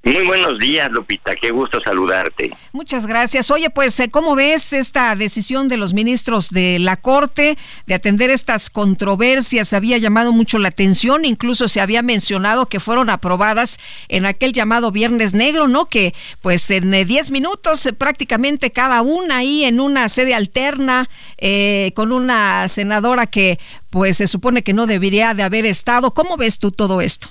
[0.07, 1.35] Muy buenos días, Lupita.
[1.35, 2.53] Qué gusto saludarte.
[2.71, 3.51] Muchas gracias.
[3.51, 8.31] Oye, pues, eh, ¿cómo ves esta decisión de los ministros de la Corte de atender
[8.31, 9.73] estas controversias?
[9.73, 14.93] Había llamado mucho la atención, incluso se había mencionado que fueron aprobadas en aquel llamado
[14.93, 15.87] Viernes Negro, ¿no?
[15.87, 21.91] Que, pues, en 10 minutos eh, prácticamente cada una ahí en una sede alterna eh,
[21.97, 23.59] con una senadora que,
[23.91, 26.15] pues, se supone que no debería de haber estado.
[26.15, 27.27] ¿Cómo ves tú todo esto?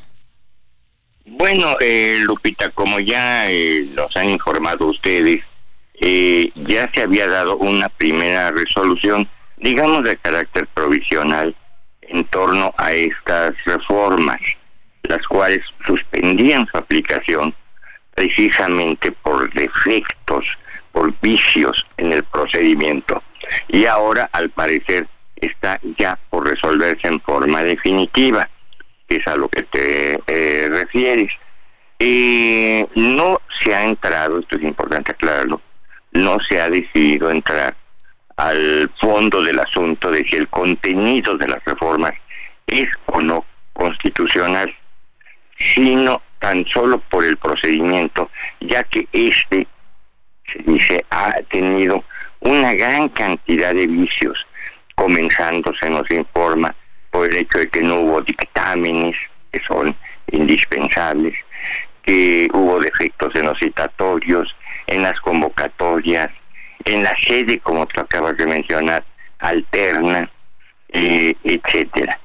[1.28, 5.44] Bueno, eh, Lupita, como ya eh, nos han informado ustedes,
[6.00, 11.56] eh, ya se había dado una primera resolución, digamos de carácter provisional,
[12.02, 14.40] en torno a estas reformas,
[15.02, 17.56] las cuales suspendían su aplicación
[18.14, 20.46] precisamente por defectos,
[20.92, 23.24] por vicios en el procedimiento.
[23.70, 25.08] Y ahora, al parecer,
[25.38, 28.48] está ya por resolverse en forma definitiva
[29.08, 31.32] que es a lo que te eh, refieres.
[32.00, 35.62] Eh, no se ha entrado, esto es importante aclararlo,
[36.12, 37.76] no se ha decidido entrar
[38.36, 42.14] al fondo del asunto de si el contenido de las reformas
[42.68, 44.74] es o no constitucional,
[45.58, 48.30] sino tan solo por el procedimiento,
[48.60, 49.68] ya que este,
[50.48, 52.04] se dice, ha tenido
[52.42, 54.46] una gran cantidad de vicios,
[54.96, 56.76] comenzando, se nos informa,
[57.24, 59.16] el hecho de que no hubo dictámenes
[59.52, 59.96] que son
[60.32, 61.36] indispensables,
[62.04, 64.54] que hubo defectos en los citatorios,
[64.88, 66.30] en las convocatorias,
[66.86, 69.04] en la sede, como tú acabas de mencionar,
[69.40, 70.30] alterna,
[70.90, 72.20] eh, etcétera.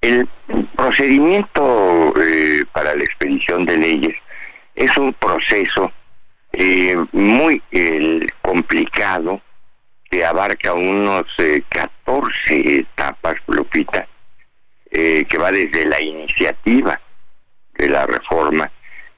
[0.00, 0.26] El
[0.76, 4.16] procedimiento eh, para la expedición de leyes
[4.74, 5.92] es un proceso
[6.52, 7.62] eh, muy
[8.42, 9.40] complicado
[10.10, 11.26] que abarca unos
[11.68, 14.08] 14 etapas, Lupita,
[14.90, 17.00] eh, que va desde la iniciativa
[17.74, 18.70] de la reforma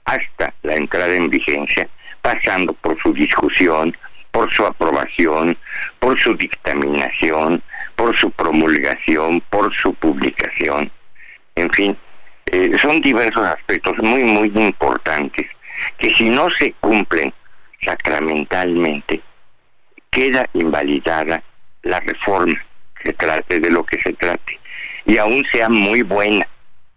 [0.04, 1.88] hasta la entrada en vigencia,
[2.20, 3.96] pasando por su discusión,
[4.30, 5.56] por su aprobación,
[5.98, 7.62] por su dictaminación,
[7.96, 10.90] por su promulgación, por su publicación.
[11.54, 11.96] En fin,
[12.46, 15.46] eh, son diversos aspectos muy, muy importantes
[15.98, 17.32] que si no se cumplen
[17.80, 19.20] sacramentalmente,
[20.10, 21.42] queda invalidada
[21.82, 22.62] la reforma,
[23.02, 24.61] se trate de lo que se trate
[25.06, 26.46] y aún sea muy buena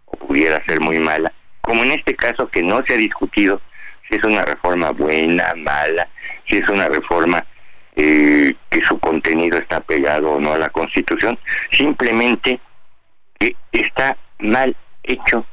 [0.06, 3.60] o pudiera ser muy mala, como en este caso que no se ha discutido
[4.08, 6.08] si es una reforma buena, mala,
[6.46, 7.44] si es una reforma
[7.96, 11.38] eh, que su contenido está pegado o no a la Constitución,
[11.70, 12.60] simplemente
[13.38, 15.44] que está mal hecho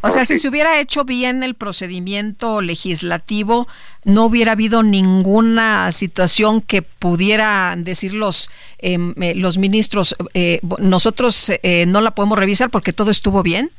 [0.00, 3.68] O sea, si se hubiera hecho bien el procedimiento legislativo,
[4.04, 11.52] no hubiera habido ninguna situación que pudieran decir los, em, eh, los ministros, eh, nosotros
[11.62, 13.70] eh, no la podemos revisar porque todo estuvo bien.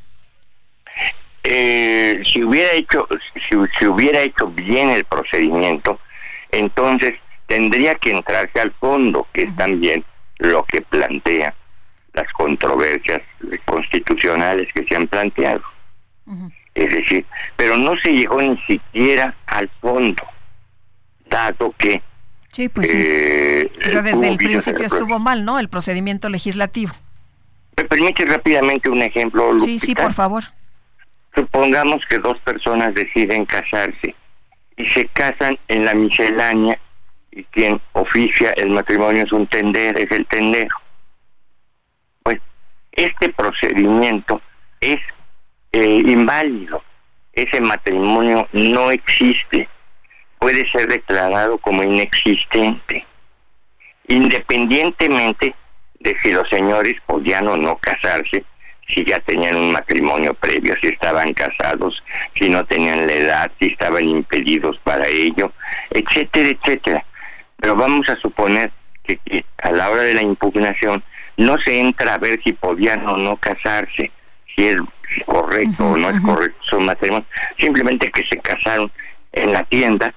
[1.43, 5.99] si hubiera hecho, si, si hubiera hecho bien el procedimiento,
[6.51, 7.13] entonces
[7.47, 10.03] tendría que entrarse al fondo, que es también
[10.39, 11.53] lo que plantea
[12.13, 13.21] las controversias
[13.65, 15.74] constitucionales que se han planteado.
[16.73, 20.23] Es decir, pero no se llegó ni siquiera al fondo,
[21.29, 22.01] dado que...
[22.51, 22.97] Sí, pues sí.
[22.97, 25.59] Eh, desde el principio estuvo mal, ¿no?
[25.59, 26.93] El procedimiento legislativo.
[27.77, 29.59] ¿Me permite rápidamente un ejemplo?
[29.59, 30.43] Sí, sí, por favor.
[31.35, 34.15] Supongamos que dos personas deciden casarse
[34.77, 36.79] y se casan en la miscelánea
[37.31, 40.75] y quien oficia el matrimonio es un tender, es el tendero.
[42.23, 42.39] Pues
[42.93, 44.41] este procedimiento
[44.79, 44.99] es
[45.75, 46.81] eh, inválido.
[47.33, 49.67] Ese matrimonio no existe.
[50.39, 53.05] Puede ser declarado como inexistente.
[54.07, 55.53] Independientemente
[55.99, 58.45] de si los señores podían o no casarse,
[58.87, 62.01] si ya tenían un matrimonio previo, si estaban casados,
[62.35, 65.51] si no tenían la edad, si estaban impedidos para ello,
[65.89, 67.05] etcétera, etcétera.
[67.57, 68.71] Pero vamos a suponer
[69.03, 71.03] que, a la hora de la impugnación
[71.35, 74.11] no se entra a ver si podían o no casarse,
[74.55, 74.77] si es
[75.25, 77.25] correcto o no es correcto su matrimonio,
[77.57, 78.91] simplemente que se casaron
[79.31, 80.13] en la tienda,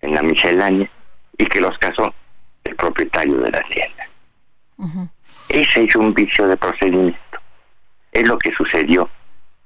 [0.00, 0.90] en la miscelánea,
[1.38, 2.14] y que los casó
[2.64, 4.08] el propietario de la tienda.
[5.48, 7.18] Ese es un vicio de procedimiento.
[8.12, 9.08] Es lo que sucedió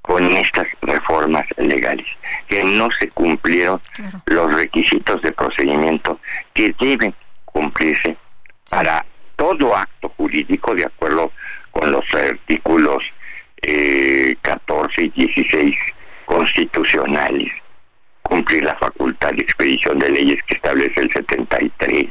[0.03, 2.07] con estas reformas legales,
[2.49, 3.81] que no se cumplieron
[4.27, 6.21] los requisitos de procedimiento
[6.55, 7.13] que deben
[7.45, 8.17] cumplirse
[8.71, 9.05] para
[9.35, 11.33] todo acto jurídico de acuerdo
[11.73, 13.03] con los artículos
[13.63, 15.77] eh, 14 y 16
[16.27, 17.51] constitucionales,
[18.23, 22.11] cumplir la facultad de expedición de leyes que establece el 73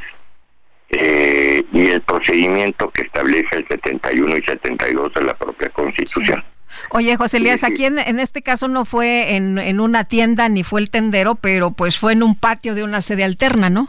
[0.90, 6.44] eh, y el procedimiento que establece el 71 y 72 de la propia Constitución.
[6.90, 10.64] Oye, José Elías, aquí en, en, este caso no fue en, en una tienda ni
[10.64, 13.88] fue el tendero, pero pues fue en un patio de una sede alterna, ¿no?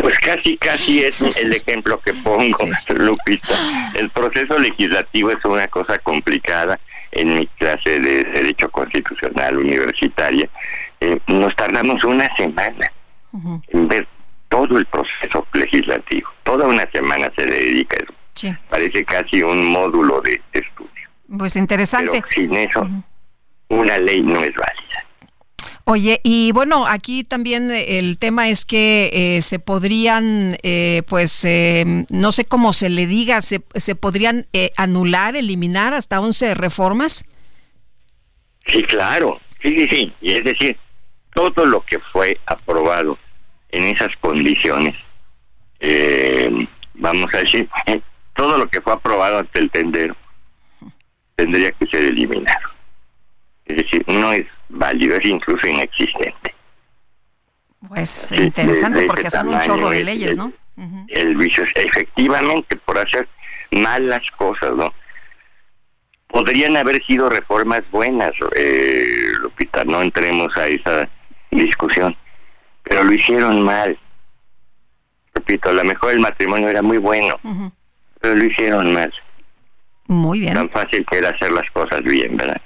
[0.00, 2.56] Pues casi, casi es el ejemplo que pongo,
[2.96, 3.92] Lupita.
[3.94, 6.78] El proceso legislativo es una cosa complicada.
[7.12, 10.48] En mi clase de Derecho Constitucional Universitaria
[11.00, 12.92] eh, nos tardamos una semana
[13.68, 14.06] en ver
[14.48, 16.28] todo el proceso legislativo.
[16.44, 18.58] Toda una semana se dedica a eso.
[18.68, 21.08] Parece casi un módulo de estudio.
[21.36, 22.22] Pues interesante.
[22.22, 22.86] Pero sin eso,
[23.68, 25.04] una ley no es válida.
[25.84, 32.04] Oye, y bueno, aquí también el tema es que eh, se podrían, eh, pues, eh,
[32.10, 34.46] no sé cómo se le diga, se, se podrían
[34.76, 37.24] anular, eliminar hasta 11 reformas.
[38.66, 40.12] Sí, claro, sí, sí, sí.
[40.20, 40.76] Y es decir,
[41.34, 43.18] todo lo que fue aprobado
[43.70, 44.94] en esas condiciones,
[46.94, 47.68] vamos a decir,
[48.34, 50.16] todo lo que fue aprobado ante el tendero,
[51.36, 52.70] tendría que ser eliminado.
[53.64, 56.54] Es decir, no es válido, es incluso inexistente.
[57.88, 60.52] Pues interesante porque son un chorro de leyes, ¿no?
[61.08, 63.28] El vicio es efectivamente por hacer
[63.70, 64.92] malas cosas, ¿no?
[66.28, 71.08] Podrían haber sido reformas buenas, eh, Lupita, no entremos a esa
[71.50, 72.16] discusión,
[72.84, 73.98] pero lo hicieron mal.
[75.34, 77.38] Repito, a lo mejor el matrimonio era muy bueno,
[78.20, 79.12] pero lo hicieron mal.
[80.06, 80.54] Muy bien.
[80.54, 82.60] Tan fácil que era hacer las cosas bien, ¿verdad?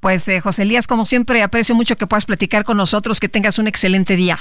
[0.00, 3.58] Pues eh, José Elías, como siempre, aprecio mucho que puedas platicar con nosotros, que tengas
[3.58, 4.38] un excelente día.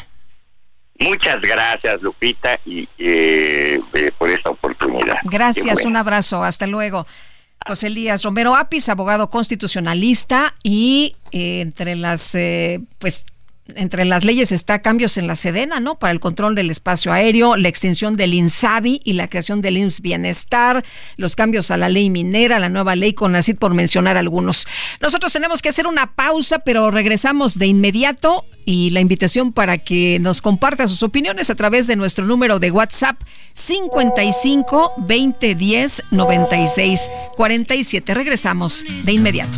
[0.99, 5.17] Muchas gracias, Lupita, y eh, eh, por esta oportunidad.
[5.23, 7.05] Gracias, un abrazo, hasta luego.
[7.65, 12.37] José Elías Romero Apis, abogado constitucionalista y entre las
[12.99, 13.25] pues
[13.76, 15.95] entre las leyes está cambios en la Sedena, ¿no?
[15.95, 20.01] Para el control del espacio aéreo, la extinción del INSABI y la creación del INS
[20.01, 20.84] Bienestar,
[21.18, 24.68] los cambios a la ley minera, la nueva ley CONACID, por mencionar algunos.
[25.01, 30.20] Nosotros tenemos que hacer una pausa, pero regresamos de inmediato y la invitación para que
[30.20, 33.20] nos comparta sus opiniones a través de nuestro número de WhatsApp
[33.53, 38.13] 55 20 10 96 47.
[38.13, 39.57] Regresamos de inmediato.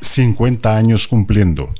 [0.00, 1.74] 50 años cumpliendo.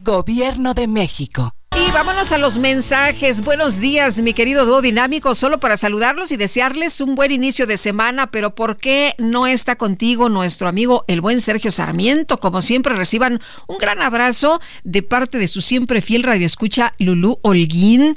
[0.00, 1.54] Gobierno de México.
[1.76, 3.40] Y vámonos a los mensajes.
[3.40, 5.34] Buenos días, mi querido dúo dinámico.
[5.34, 8.28] Solo para saludarlos y desearles un buen inicio de semana.
[8.30, 12.38] Pero ¿por qué no está contigo nuestro amigo, el buen Sergio Sarmiento?
[12.38, 18.14] Como siempre, reciban un gran abrazo de parte de su siempre fiel radioescucha, Lulú Holguín.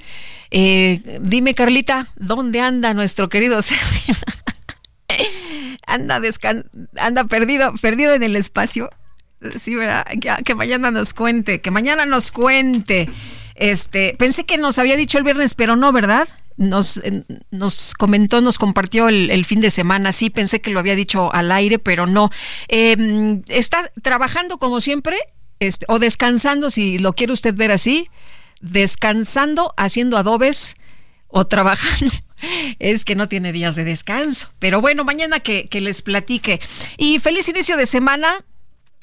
[0.52, 4.14] Eh, dime, Carlita, ¿dónde anda nuestro querido Sergio?
[5.88, 6.22] anda,
[6.98, 8.92] anda perdido, perdido en el espacio.
[9.58, 10.06] Sí, ¿verdad?
[10.20, 13.10] Que, que, mañana nos cuente, que mañana nos cuente.
[13.58, 16.28] Este, pensé que nos había dicho el viernes, pero no, ¿verdad?
[16.58, 17.02] Nos,
[17.52, 20.12] nos comentó, nos compartió el, fin de semana.
[20.12, 22.32] Sí, pensé que lo había dicho al aire, pero no.
[22.68, 25.18] Eh, ¿Está trabajando como siempre?
[25.60, 28.10] Este, o descansando, si lo quiere usted ver así.
[28.60, 30.74] Descansando, haciendo adobes
[31.28, 32.14] o trabajando.
[32.78, 34.52] Es que no tiene días de descanso.
[34.60, 36.60] Pero bueno, mañana que les platique.
[36.96, 38.46] Y feliz inicio de semana.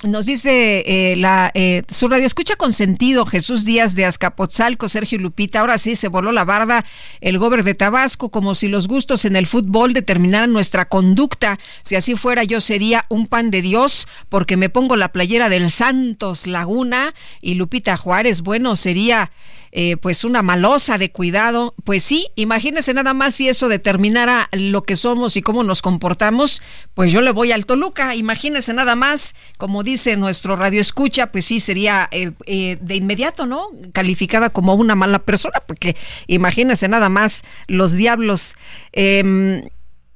[0.02, 5.18] Nos dice eh, la, eh, su radio escucha con sentido Jesús Díaz de Azcapotzalco, Sergio
[5.18, 5.60] Lupita.
[5.60, 6.84] Ahora sí se voló la barda
[7.22, 11.58] el gober de Tabasco, como si los gustos en el fútbol determinaran nuestra conducta.
[11.82, 15.70] Si así fuera, yo sería un pan de Dios, porque me pongo la playera del
[15.70, 18.42] Santos Laguna y Lupita Juárez.
[18.42, 19.30] Bueno, sería
[19.76, 21.74] eh, pues una malosa de cuidado.
[21.82, 26.62] Pues sí, imagínese nada más si eso determinara lo que somos y cómo nos comportamos,
[26.94, 31.46] pues yo le voy al Toluca, imagínese nada más, como dice nuestro radio escucha, pues
[31.46, 33.66] sí sería eh, eh, de inmediato, ¿no?
[33.92, 35.96] Calificada como una mala persona, porque
[36.28, 38.54] imagínese nada más los diablos.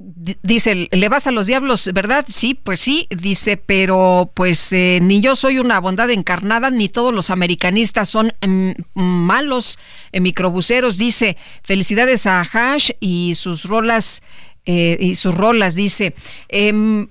[0.01, 2.25] Dice, le vas a los diablos, ¿verdad?
[2.29, 7.13] Sí, pues sí, dice, pero pues eh, ni yo soy una bondad encarnada, ni todos
[7.13, 9.77] los americanistas son mm, malos
[10.13, 14.23] eh, microbuseros, dice, felicidades a Hash y sus rolas,
[14.67, 16.15] eh, y sus rolas, dice,
[16.49, 17.09] em,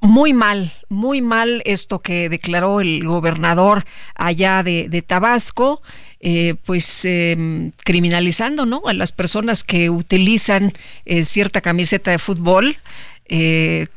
[0.00, 5.82] muy mal, muy mal esto que declaró el gobernador allá de, de Tabasco.
[6.24, 8.82] Eh, pues eh, criminalizando ¿no?
[8.86, 10.72] a las personas que utilizan
[11.04, 12.78] eh, cierta camiseta de fútbol.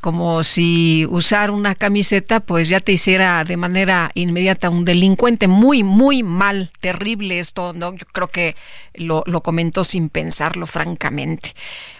[0.00, 5.82] como si usar una camiseta pues ya te hiciera de manera inmediata un delincuente muy
[5.82, 8.56] muy mal terrible esto no yo creo que
[8.94, 11.52] lo, lo comentó sin pensarlo francamente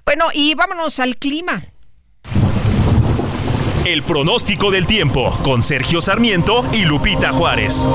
[0.07, 1.63] bueno y vámonos al clima
[3.85, 7.87] el pronóstico del tiempo con Sergio Sarmiento y Lupita Juárez.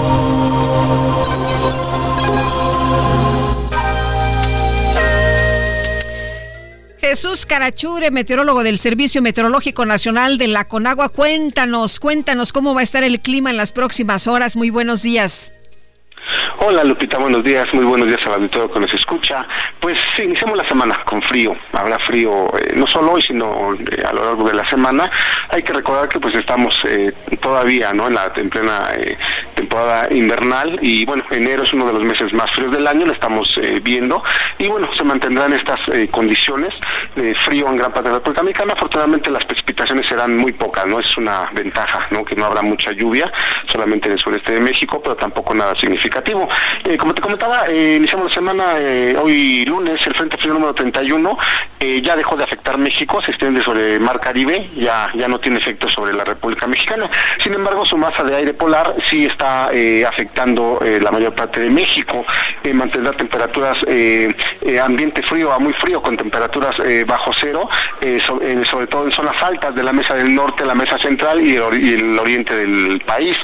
[7.01, 12.83] Jesús Carachure, meteorólogo del Servicio Meteorológico Nacional de la Conagua, cuéntanos, cuéntanos cómo va a
[12.83, 14.55] estar el clima en las próximas horas.
[14.55, 15.51] Muy buenos días.
[16.59, 19.47] Hola Lupita, buenos días, muy buenos días al auditorio que nos escucha.
[19.79, 24.13] Pues iniciamos la semana con frío, habrá frío eh, no solo hoy, sino eh, a
[24.13, 25.09] lo largo de la semana.
[25.49, 28.89] Hay que recordar que pues estamos eh, todavía no en la en plena
[29.55, 33.13] temporada invernal y bueno, enero es uno de los meses más fríos del año, lo
[33.13, 34.23] estamos viendo
[34.59, 35.79] y bueno, se mantendrán estas
[36.11, 36.73] condiciones
[37.15, 38.73] de frío en gran parte de la República Mexicana.
[38.73, 42.23] Afortunadamente las precipitaciones serán muy pocas, no es una ventaja, ¿no?
[42.23, 43.31] Que no habrá mucha lluvia,
[43.65, 46.11] solamente en el sureste de México, pero tampoco nada significativo
[46.85, 50.73] eh, como te comentaba, eh, iniciamos la semana, eh, hoy lunes, el Frente Frío número
[50.73, 51.37] 31
[52.03, 55.57] ya dejó de afectar México, se extiende sobre el Mar Caribe, ya, ya no tiene
[55.57, 57.09] efecto sobre la República Mexicana.
[57.39, 59.71] Sin embargo, su masa de aire polar sí está
[60.07, 62.23] afectando la mayor parte de México,
[62.71, 63.79] mantendrá temperaturas,
[64.79, 66.75] ambiente frío a muy frío, con temperaturas
[67.07, 67.67] bajo cero,
[68.63, 72.19] sobre, todo en zonas altas de la mesa del norte, la mesa central y el,
[72.19, 73.35] oriente del país,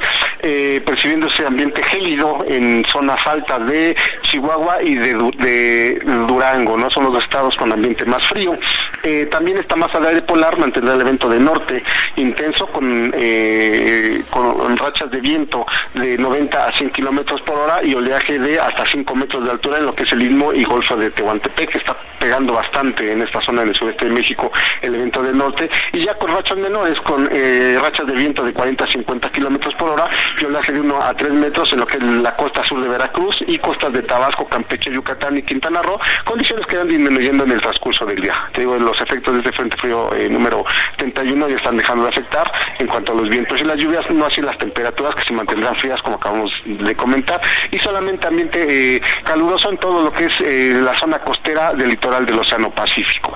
[0.86, 6.90] percibiendo ese ambiente gélido en zonas altas de Chihuahua y de, Durango, ¿no?
[6.92, 8.58] Son los estados con ambiente más frío.
[9.04, 11.84] Eh, también esta masa de aire polar mantendrá el evento de norte
[12.16, 17.94] intenso con, eh, con rachas de viento de 90 a 100 kilómetros por hora y
[17.94, 20.96] oleaje de hasta 5 metros de altura en lo que es el Istmo y Golfo
[20.96, 24.52] de Tehuantepec, que está pegando bastante en esta zona del sudeste de México
[24.82, 28.54] el evento del norte, y ya con rachas menores, con eh, rachas de viento de
[28.54, 30.10] 40 a 50 kilómetros por hora
[30.42, 32.82] y oleaje de 1 a 3 metros en lo que es la costa costa sur
[32.82, 37.44] de Veracruz y costas de Tabasco, Campeche, Yucatán y Quintana Roo, condiciones que van disminuyendo
[37.44, 38.48] en el transcurso del día.
[38.54, 40.64] Te digo, los efectos de este frente frío eh, número
[40.96, 44.26] 31 ya están dejando de afectar en cuanto a los vientos y las lluvias, no
[44.26, 49.02] así las temperaturas que se mantendrán frías como acabamos de comentar y solamente ambiente eh,
[49.26, 53.36] caluroso en todo lo que es eh, la zona costera del litoral del Océano Pacífico.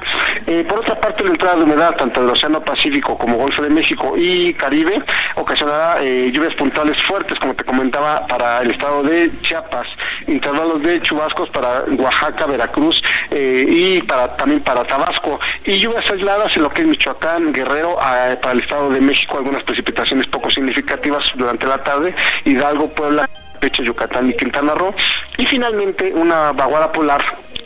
[0.69, 4.13] por otra parte, la entrada de humedad tanto del Océano Pacífico como Golfo de México
[4.15, 5.03] y Caribe
[5.35, 9.87] ocasionará lluvias puntuales fuertes, como te comentaba, para el estado de Chiapas,
[10.27, 16.63] intervalos de chubascos para Oaxaca, Veracruz y para también para Tabasco y lluvias aisladas en
[16.63, 21.65] lo que es Michoacán, Guerrero, para el Estado de México, algunas precipitaciones poco significativas durante
[21.65, 23.29] la tarde, Hidalgo, Puebla,
[23.59, 24.93] Peche, Yucatán y Quintana Roo.
[25.37, 27.23] Y finalmente una vaguada polar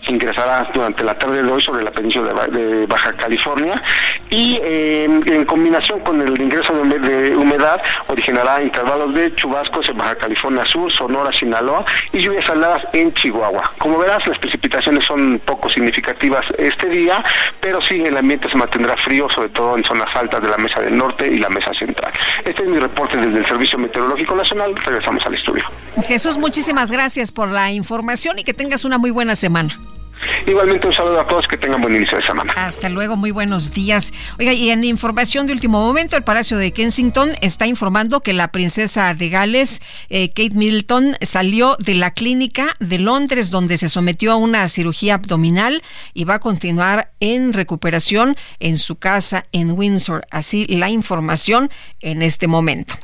[0.07, 3.81] ingresará durante la tarde de hoy sobre la península de, Baja California
[4.29, 10.15] y eh, en combinación con el ingreso de, humedad originará intervalos de chubascos en Baja
[10.15, 13.71] California Sur, Sonora, Sinaloa y lluvias saladas en Chihuahua.
[13.77, 17.23] Como verás, las precipitaciones son poco significativas este día,
[17.59, 20.81] pero sí el ambiente se mantendrá frío, sobre todo en zonas altas de la Mesa
[20.81, 22.11] del Norte y la Mesa Central.
[22.43, 24.75] Este es mi reporte desde el Servicio Meteorológico Nacional.
[24.75, 25.63] Regresamos al estudio.
[26.07, 29.77] Jesús, muchísimas gracias por la información y que tengas una muy buena semana.
[30.47, 32.53] Igualmente un saludo a todos, que tengan buen inicio de semana.
[32.55, 34.13] Hasta luego, muy buenos días.
[34.39, 38.49] Oiga, y en información de último momento, el Palacio de Kensington está informando que la
[38.49, 44.31] princesa de Gales, eh, Kate Middleton, salió de la clínica de Londres donde se sometió
[44.31, 50.25] a una cirugía abdominal y va a continuar en recuperación en su casa en Windsor.
[50.31, 51.69] Así la información
[52.01, 52.95] en este momento.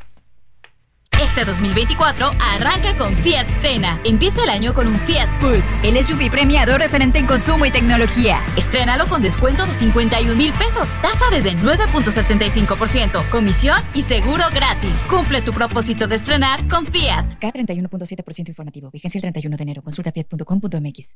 [1.21, 4.01] Este 2024 arranca con Fiat Strena.
[4.03, 8.43] Empieza el año con un Fiat Pulse, el SUV premiado referente en consumo y tecnología.
[8.57, 14.97] Estrénalo con descuento de 51 mil pesos, tasa desde 9.75%, comisión y seguro gratis.
[15.07, 17.35] Cumple tu propósito de estrenar con Fiat.
[17.39, 18.89] K31.7% informativo.
[18.89, 19.83] Vigencia el 31 de enero.
[19.83, 21.15] Consulta fiat.com.mx.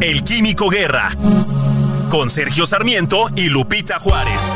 [0.00, 1.10] El Químico Guerra.
[2.10, 4.54] Con Sergio Sarmiento y Lupita Juárez.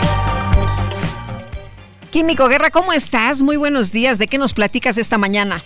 [2.10, 3.42] Químico Guerra, ¿cómo estás?
[3.42, 4.18] Muy buenos días.
[4.18, 5.62] ¿De qué nos platicas esta mañana?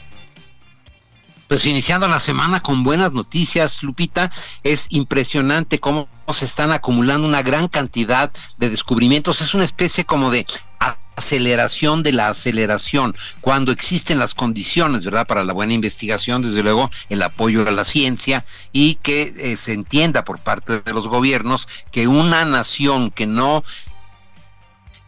[1.47, 4.32] Pues iniciando la semana con buenas noticias, Lupita,
[4.64, 9.40] es impresionante cómo se están acumulando una gran cantidad de descubrimientos.
[9.40, 10.47] Es una especie como de
[11.14, 16.90] aceleración de la aceleración, cuando existen las condiciones, ¿verdad?, para la buena investigación, desde luego
[17.09, 21.68] el apoyo a la ciencia y que eh, se entienda por parte de los gobiernos
[21.93, 23.62] que una nación que no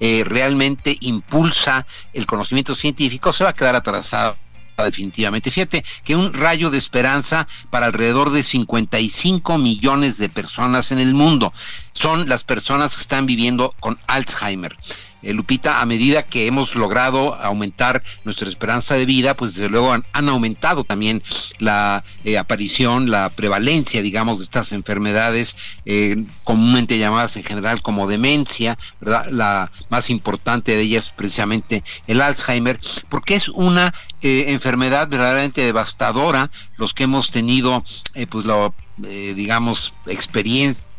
[0.06, 4.36] eh, realmente impulsa el conocimiento científico, se va a quedar atrasado
[4.76, 5.50] definitivamente.
[5.50, 11.14] Fíjate que un rayo de esperanza para alrededor de 55 millones de personas en el
[11.14, 11.54] mundo
[11.94, 14.76] son las personas que están viviendo con Alzheimer.
[15.24, 19.92] Eh, Lupita, a medida que hemos logrado aumentar nuestra esperanza de vida, pues desde luego
[19.92, 21.22] han, aumentado también
[21.58, 25.56] la eh, aparición, la prevalencia, digamos, de estas enfermedades
[25.86, 29.26] eh, comúnmente llamadas en general como demencia, ¿verdad?
[29.30, 36.94] La más importante de ellas precisamente el Alzheimer, porque es una enfermedad verdaderamente devastadora, los
[36.94, 37.84] que hemos tenido,
[38.30, 40.93] pues, lo, digamos, experiencia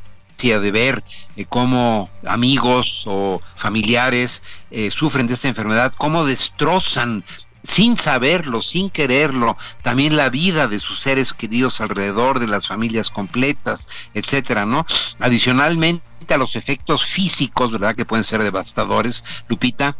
[0.45, 1.03] de ver
[1.35, 7.23] eh, cómo amigos o familiares eh, sufren de esta enfermedad, cómo destrozan
[7.63, 13.09] sin saberlo, sin quererlo, también la vida de sus seres queridos alrededor, de las familias
[13.09, 14.85] completas, etcétera, ¿no?
[15.19, 17.95] Adicionalmente a los efectos físicos, ¿verdad?
[17.95, 19.97] Que pueden ser devastadores, Lupita,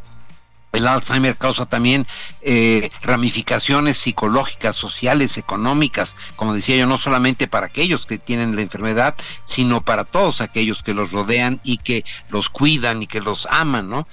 [0.75, 2.05] el Alzheimer causa también
[2.41, 8.61] eh, ramificaciones psicológicas, sociales, económicas, como decía yo, no solamente para aquellos que tienen la
[8.61, 9.15] enfermedad,
[9.45, 13.89] sino para todos aquellos que los rodean y que los cuidan y que los aman,
[13.89, 14.07] ¿no?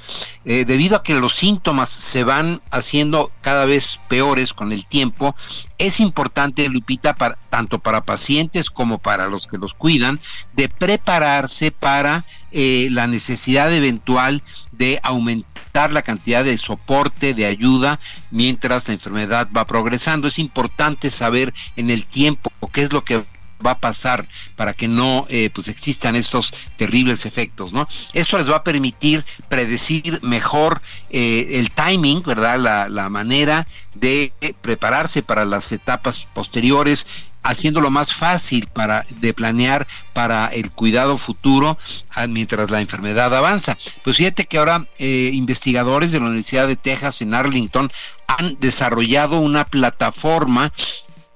[0.45, 5.37] Eh, debido a que los síntomas se van haciendo cada vez peores con el tiempo,
[5.79, 10.21] es importante, Lupita, para, tanto para pacientes como para los que los cuidan,
[10.53, 14.43] de prepararse para eh, la necesidad eventual
[14.73, 17.99] de aumentar la cantidad de soporte, de ayuda,
[18.31, 20.29] mientras la enfermedad va progresando.
[20.29, 23.25] Es importante saber en el tiempo qué es lo que
[23.65, 27.89] va a pasar para que no eh, pues existan estos terribles efectos, ¿no?
[28.13, 32.59] Esto les va a permitir predecir mejor eh, el timing, ¿verdad?
[32.89, 34.33] La, manera de
[34.63, 37.07] prepararse para las etapas posteriores
[37.43, 41.77] haciéndolo más fácil para de planear para el cuidado futuro
[42.11, 43.77] ah, mientras la enfermedad avanza.
[44.05, 47.91] Pues fíjate que ahora eh, investigadores de la Universidad de Texas en Arlington
[48.27, 50.73] han desarrollado una plataforma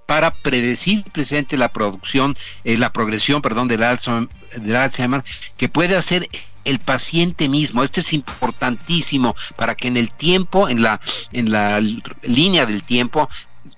[0.07, 4.29] para predecir precisamente la producción, eh, la progresión, perdón, del Alzheimer,
[4.61, 5.25] del Alzheimer,
[5.57, 6.29] que puede hacer
[6.65, 7.83] el paciente mismo.
[7.83, 11.01] Esto es importantísimo para que en el tiempo, en la,
[11.33, 13.29] en la línea del tiempo,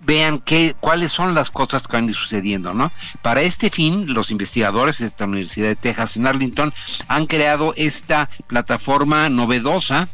[0.01, 2.93] vean qué, cuáles son las cosas que van sucediendo, ¿no?
[3.23, 6.75] Para este fin, los investigadores de esta Universidad de Texas en Arlington
[7.09, 10.09] han creado esta plataforma novedosa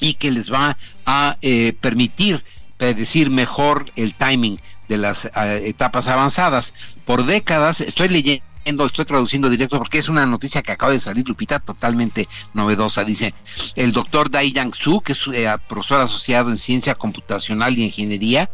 [0.00, 0.76] y que les va
[1.06, 2.44] a eh, permitir
[2.76, 4.58] predecir mejor el timing
[4.88, 6.74] de las eh, etapas avanzadas.
[7.04, 8.42] Por décadas, estoy leyendo
[8.86, 13.02] estoy traduciendo directo porque es una noticia que acaba de salir, Lupita, totalmente novedosa.
[13.04, 13.34] Dice,
[13.74, 18.48] el doctor Dai Yang Su, que es eh, profesor asociado en ciencia computacional y ingeniería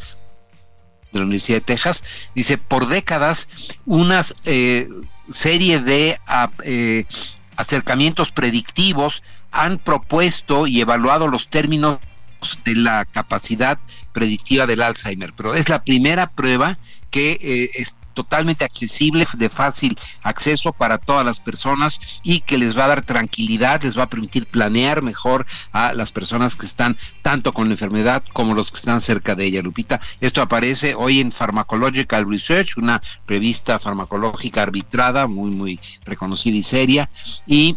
[1.13, 2.05] de la Universidad de Texas,
[2.35, 3.49] dice, por décadas,
[3.85, 4.89] una eh,
[5.31, 6.51] serie de ah,
[7.57, 11.99] acercamientos predictivos han propuesto y evaluado los términos
[12.65, 13.79] de la capacidad
[14.19, 16.77] predictiva del Alzheimer, pero es la primera prueba
[17.09, 22.77] que eh, es totalmente accesible, de fácil acceso para todas las personas y que les
[22.77, 26.97] va a dar tranquilidad, les va a permitir planear mejor a las personas que están
[27.23, 29.63] tanto con la enfermedad como los que están cerca de ella.
[29.63, 36.65] Lupita, esto aparece hoy en Pharmacological Research, una revista farmacológica arbitrada, muy, muy reconocida y
[36.65, 37.09] seria,
[37.47, 37.77] y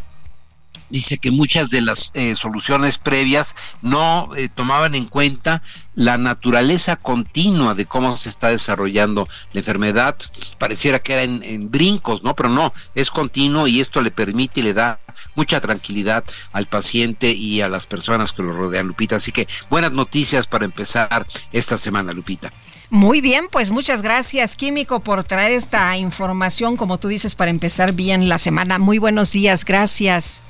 [0.91, 5.63] dice que muchas de las eh, soluciones previas no eh, tomaban en cuenta
[5.95, 10.17] la naturaleza continua de cómo se está desarrollando la enfermedad.
[10.57, 12.35] Pareciera que era en, brincos, ¿no?
[12.35, 14.99] Pero no, es continuo y esto le permite y le da
[15.35, 19.17] mucha tranquilidad al paciente y a las personas que lo rodean, Lupita.
[19.17, 22.51] Así que buenas noticias para empezar esta semana, Lupita.
[22.89, 27.93] Muy bien, pues muchas gracias, Químico, por traer esta información, como tú dices, para empezar
[27.93, 28.79] bien la semana.
[28.79, 30.41] Muy buenos días, gracias.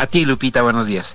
[0.00, 1.14] A ti, Lupita, buenos días.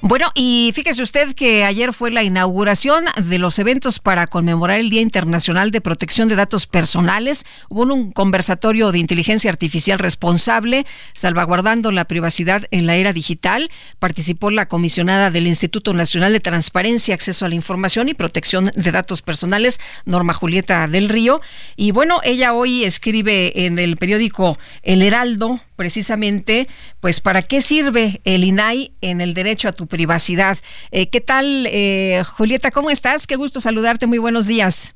[0.00, 4.90] Bueno, y fíjese usted que ayer fue la inauguración de los eventos para conmemorar el
[4.90, 7.46] Día Internacional de Protección de Datos Personales.
[7.68, 13.70] Hubo un conversatorio de inteligencia artificial responsable, salvaguardando la privacidad en la era digital.
[14.00, 18.90] Participó la comisionada del Instituto Nacional de Transparencia, Acceso a la Información y Protección de
[18.90, 21.40] Datos Personales, Norma Julieta del Río.
[21.76, 26.68] Y bueno, ella hoy escribe en el periódico El Heraldo, precisamente,
[27.00, 30.58] pues, ¿para qué sirve el INAI en el derecho a tu privacidad.
[30.90, 32.70] Eh, ¿Qué tal, eh, Julieta?
[32.70, 33.26] ¿Cómo estás?
[33.26, 34.06] Qué gusto saludarte.
[34.06, 34.94] Muy buenos días.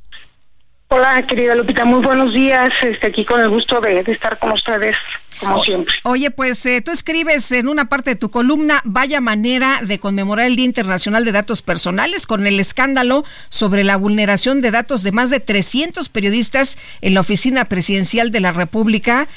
[0.90, 2.70] Hola, querida Lupita, muy buenos días.
[2.82, 4.96] Este, aquí con el gusto de, estar con ustedes,
[5.38, 5.94] como siempre.
[6.04, 10.46] Oye, pues eh, tú escribes en una parte de tu columna, vaya manera de conmemorar
[10.46, 15.12] el Día Internacional de Datos Personales con el escándalo sobre la vulneración de datos de
[15.12, 19.28] más de 300 periodistas en la Oficina Presidencial de la República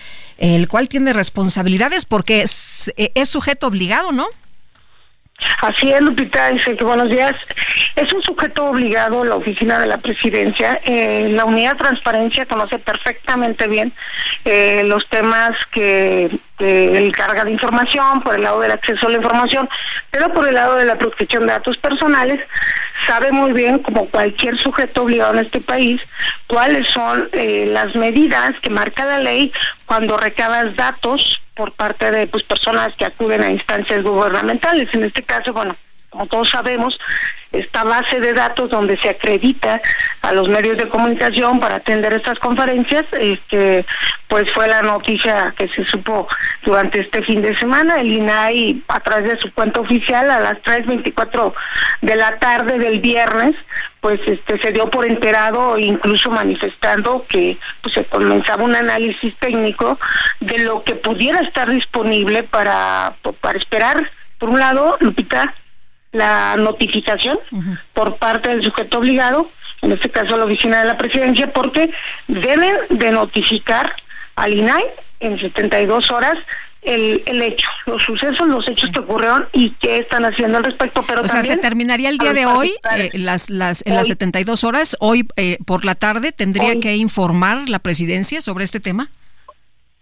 [0.42, 4.26] el cual tiene responsabilidades porque es, eh, es sujeto obligado, ¿no?
[5.62, 7.34] Así es, Lupita, dice que buenos días.
[7.96, 10.80] Es un sujeto obligado la oficina de la presidencia.
[10.86, 13.94] Eh, la unidad de transparencia conoce perfectamente bien
[14.46, 16.32] eh, los temas que
[16.62, 19.68] el carga de información, por el lado del acceso a la información,
[20.12, 22.40] pero por el lado de la protección de datos personales,
[23.08, 26.00] sabe muy bien, como cualquier sujeto obligado en este país,
[26.48, 29.52] cuáles son eh, las medidas que marca la ley
[29.86, 34.90] cuando recabas datos por parte de pues, personas que acuden a instancias gubernamentales.
[34.94, 35.78] En este caso, bueno,
[36.10, 37.00] como todos sabemos,
[37.52, 39.82] esta base de datos donde se acredita
[40.22, 43.86] a los medios de comunicación para atender estas conferencias, este,
[44.28, 46.28] pues fue la noticia que se supo
[46.64, 48.00] durante este fin de semana.
[48.00, 51.54] El INAI, a través de su cuenta oficial, a las 3.24
[52.02, 53.56] de la tarde del viernes,
[54.00, 60.00] pues este se dio por enterado, incluso manifestando que pues, se comenzaba un análisis técnico
[60.40, 65.54] de lo que pudiera estar disponible para, para esperar, por un lado, Lupita,
[66.12, 67.40] la notificación
[67.94, 69.50] por parte del sujeto obligado,
[69.82, 71.92] en este caso la oficina de la presidencia, porque
[72.28, 73.96] deben de notificar
[74.36, 74.84] al INAI
[75.20, 76.38] en 72 horas
[76.82, 81.04] el, el hecho, los sucesos, los hechos que ocurrieron y qué están haciendo al respecto.
[81.08, 84.64] Pero o sea, se terminaría el día de hoy, eh, las, las, en las 72
[84.64, 89.10] horas, hoy eh, por la tarde, ¿tendría que informar la presidencia sobre este tema?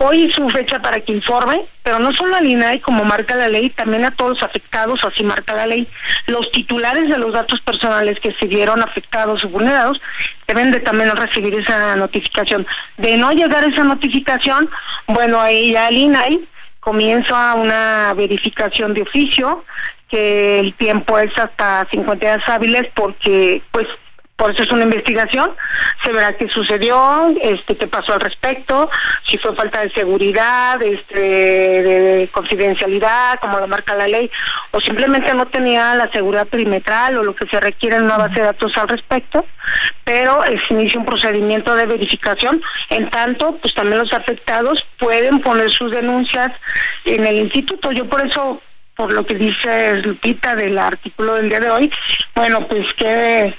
[0.02, 3.50] Hoy es su fecha para que informe, pero no solo al INAI como marca la
[3.50, 5.89] ley, también a todos los afectados, así marca la ley.
[6.26, 10.00] Los titulares de los datos personales que se vieron afectados o vulnerados
[10.47, 12.66] deben de también recibir esa notificación.
[12.95, 14.70] De no llegar esa notificación,
[15.08, 16.47] bueno, ahí ya el INAI
[16.80, 19.66] comienza una verificación de oficio,
[20.08, 23.86] que el tiempo es hasta 50 días hábiles porque pues
[24.40, 25.52] por eso es una investigación,
[26.02, 28.90] se verá qué sucedió, este, qué pasó al respecto,
[29.26, 34.32] si fue falta de seguridad, este, de, confidencialidad, como lo marca la ley,
[34.72, 38.36] o simplemente no tenía la seguridad perimetral o lo que se requiere en una base
[38.36, 39.46] de datos al respecto,
[40.06, 42.62] pero se inicia un procedimiento de verificación.
[42.90, 46.52] En tanto, pues también los afectados pueden poner sus denuncias
[47.04, 47.92] en el instituto.
[47.92, 48.62] Yo por eso
[48.96, 51.92] por lo que dice Lupita del artículo del día de hoy,
[52.36, 53.56] bueno, pues que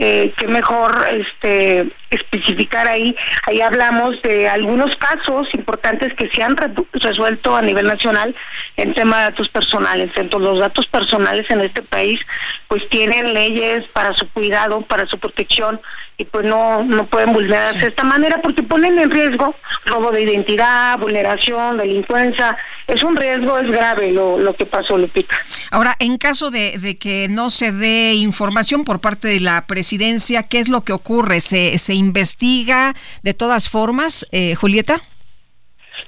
[0.00, 3.14] eh, que mejor este especificar ahí.
[3.46, 6.56] Ahí hablamos de algunos casos importantes que se han
[6.92, 8.34] resuelto a nivel nacional
[8.76, 10.10] en tema de datos personales.
[10.16, 12.20] Entonces, los datos personales en este país
[12.68, 15.80] pues tienen leyes para su cuidado, para su protección
[16.16, 19.54] y pues no no pueden vulnerarse de esta manera porque ponen en riesgo
[19.86, 22.56] robo de identidad, vulneración, delincuencia.
[22.86, 25.36] Es un riesgo, es grave lo, lo que pasó, Lupita.
[25.70, 30.44] Ahora, en caso de, de que no se dé información por parte de la presidencia,
[30.44, 31.40] ¿qué es lo que ocurre?
[31.40, 35.00] ¿Se, se investiga de todas formas, eh, Julieta?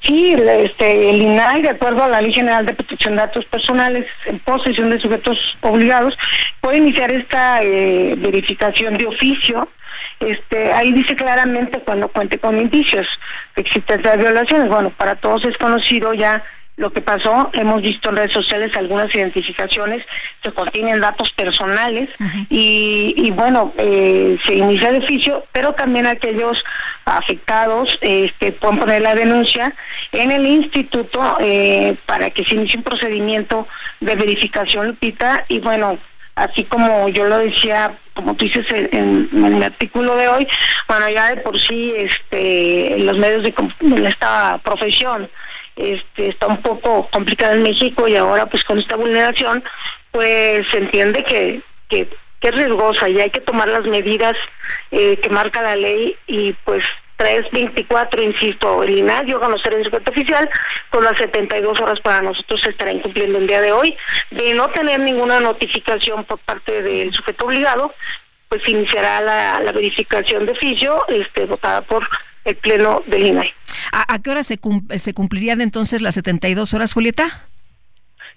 [0.02, 4.06] Sí, este, el INAI, de acuerdo a la Ley General de Protección de Datos Personales
[4.24, 6.16] en posesión de sujetos obligados,
[6.60, 9.68] puede iniciar esta eh, verificación de oficio.
[10.20, 13.06] Este, ahí dice claramente cuando cuente con indicios
[13.56, 14.68] de existencia de violaciones.
[14.68, 16.42] Bueno, para todos es conocido ya
[16.80, 17.50] lo que pasó.
[17.52, 20.04] Hemos visto en redes sociales algunas identificaciones
[20.42, 22.08] que contienen datos personales
[22.48, 26.64] y, y, bueno, eh, se inicia el oficio, pero también aquellos
[27.04, 29.74] afectados este, pueden poner la denuncia
[30.12, 33.68] en el instituto eh, para que se inicie un procedimiento
[34.00, 35.98] de verificación, Lupita, y bueno,
[36.34, 40.48] así como yo lo decía, como tú dices en, el artículo de hoy,
[40.88, 45.28] bueno, ya de por sí este, los medios de, de esta profesión
[45.80, 49.62] este, está un poco complicada en México y ahora pues con esta vulneración
[50.10, 52.08] pues se entiende que, que,
[52.40, 54.34] es riesgosa y hay que tomar las medidas
[54.90, 56.84] eh, que marca la ley y pues
[57.20, 60.48] 324, insisto, el INAD dio a conocer en oficial,
[60.88, 63.94] con las 72 horas para nosotros se estará incumpliendo el día de hoy,
[64.30, 67.92] de no tener ninguna notificación por parte del sujeto obligado,
[68.48, 72.08] pues iniciará la, la verificación de oficio, este, votada por
[72.44, 73.52] el pleno del INAI.
[73.92, 74.58] ¿A, qué hora se,
[74.96, 77.46] se cumplirían entonces las 72 horas, Julieta?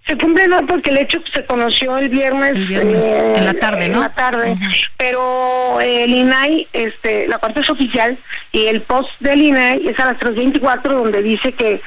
[0.06, 3.96] Se cumple no porque el hecho se conoció el viernes, eh, en la tarde, ¿no?
[3.96, 4.56] En la tarde,
[4.98, 8.18] pero el INAI, este, la parte es oficial
[8.52, 11.82] y el post del INAI es a las 3.24 donde dice que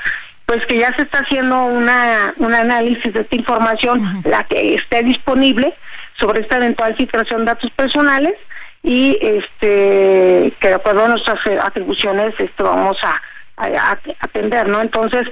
[0.47, 5.03] pues que ya se está haciendo una un análisis de esta información, la que esté
[5.03, 5.75] disponible
[6.19, 8.35] sobre esta eventual filtración de datos personales
[8.87, 13.21] y este que de acuerdo a nuestras atribuciones esto vamos a,
[14.21, 14.81] atender, ¿no?
[14.81, 15.23] Entonces,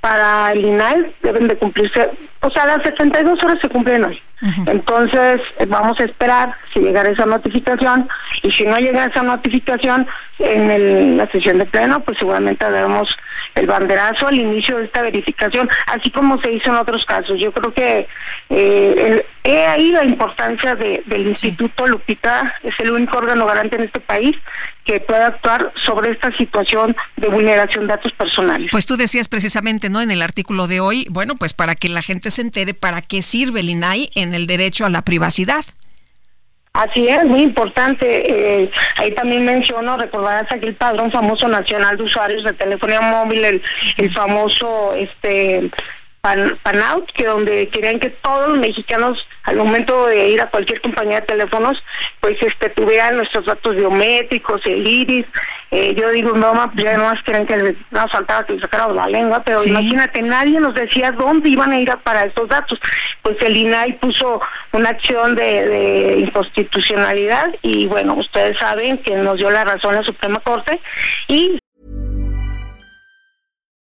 [0.00, 4.22] para el INAI deben de cumplirse, o sea, las 72 horas se cumplen hoy.
[4.66, 8.06] Entonces, vamos a esperar si llegara esa notificación
[8.42, 10.06] y si no llega esa notificación
[10.38, 13.16] en la sesión de pleno, pues seguramente daremos
[13.54, 17.40] el banderazo al inicio de esta verificación, así como se hizo en otros casos.
[17.40, 18.06] Yo creo que
[18.50, 24.00] eh, he ahí la importancia del Instituto Lupita, es el único órgano garante en este
[24.00, 24.36] país
[24.84, 28.70] que puede actuar sobre esta situación de vulneración de datos personales.
[28.70, 30.00] Pues tú decías precisamente, ¿no?
[30.00, 33.22] En el artículo de hoy, bueno, pues para que la gente se entere para qué
[33.22, 35.64] sirve el INAI en el derecho a la privacidad.
[36.72, 38.62] Así es, muy importante.
[38.62, 43.44] Eh, ahí también menciono, recordarás aquí el padrón famoso nacional de usuarios de telefonía móvil,
[43.44, 43.62] el,
[43.96, 45.70] el famoso este
[46.20, 51.20] Panout, que donde querían que todos los mexicanos al momento de ir a cualquier compañía
[51.20, 51.82] de teléfonos,
[52.20, 55.26] pues este tuvieran nuestros datos biométricos, el iris.
[55.70, 59.42] Eh, yo digo, no, pues ya más quieren que nos faltaba que sacáramos la lengua,
[59.44, 62.78] pero imagínate, nadie nos decía dónde iban a ir para estos datos.
[63.22, 64.40] Pues el INAI puso
[64.72, 70.02] una acción de, de inconstitucionalidad y bueno, ustedes saben que nos dio la razón la
[70.02, 70.80] Suprema Corte
[71.28, 71.58] y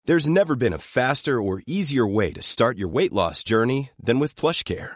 [0.05, 4.20] There's never been a faster or easier way to start your weight loss journey than
[4.20, 4.95] with PlushCare.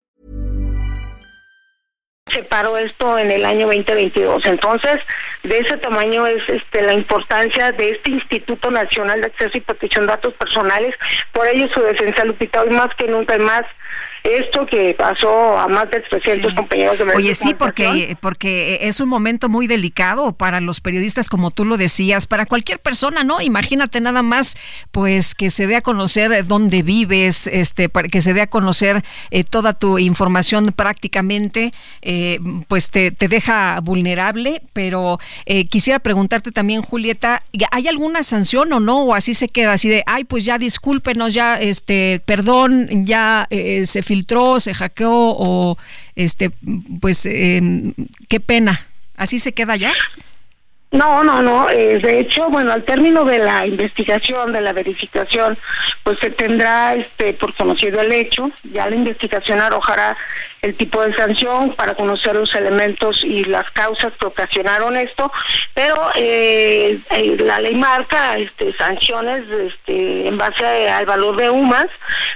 [2.31, 4.45] Se paró esto en el año 2022.
[4.45, 4.99] Entonces,
[5.43, 10.05] de ese tamaño es este, la importancia de este Instituto Nacional de Acceso y Protección
[10.05, 10.95] de Datos Personales.
[11.31, 13.65] Por ello, su defensa, Lupita, hoy más que nunca, y más
[14.23, 19.09] esto que pasó a más de 300 compañeros de Oye, sí, porque, porque es un
[19.09, 23.41] momento muy delicado para los periodistas, como tú lo decías, para cualquier persona, ¿no?
[23.41, 24.57] Imagínate nada más,
[24.91, 29.03] pues, que se dé a conocer dónde vives, este, para que se dé a conocer
[29.31, 31.73] eh, toda tu información prácticamente,
[32.03, 32.20] eh,
[32.67, 37.39] pues te, te, deja vulnerable, pero eh, quisiera preguntarte también, Julieta,
[37.71, 39.03] ¿hay alguna sanción o no?
[39.03, 44.03] O así se queda, así de, ay, pues ya discúlpenos, ya, este, perdón, ya se
[44.03, 45.77] filtró, se hackeó o
[46.15, 46.51] este
[46.99, 47.93] pues em,
[48.27, 48.87] qué pena.
[49.15, 49.93] ¿Así se queda ya?
[50.91, 51.69] No, no, no.
[51.69, 55.57] Eh, de hecho, bueno, al término de la investigación, de la verificación,
[56.03, 58.51] pues se tendrá este por conocido el hecho.
[58.73, 60.17] Ya la investigación arrojará
[60.61, 65.31] el tipo de sanción para conocer los elementos y las causas que ocasionaron esto.
[65.73, 71.87] Pero eh, eh, la ley marca este, sanciones este, en base al valor de UMAS,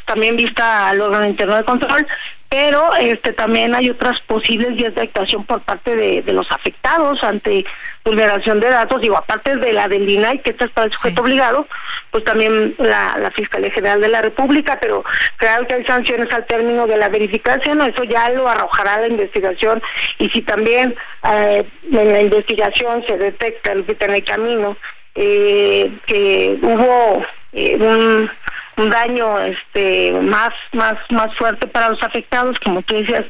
[0.06, 2.08] también vista al órgano interno de control
[2.56, 7.22] pero este también hay otras posibles vías de actuación por parte de, de los afectados
[7.22, 7.66] ante
[8.06, 11.68] vulneración de datos, digo, aparte de la del INAI, que está para el sujeto obligado,
[12.12, 15.04] pues también la, la, Fiscalía General de la República, pero
[15.36, 19.84] claro que hay sanciones al término de la verificación, eso ya lo arrojará la investigación,
[20.18, 20.96] y si también
[21.30, 24.78] eh, en la investigación se detecta en el camino
[25.16, 28.32] eh, que hubo eh, un,
[28.78, 33.24] un daño este más más más fuerte para los afectados como tú decías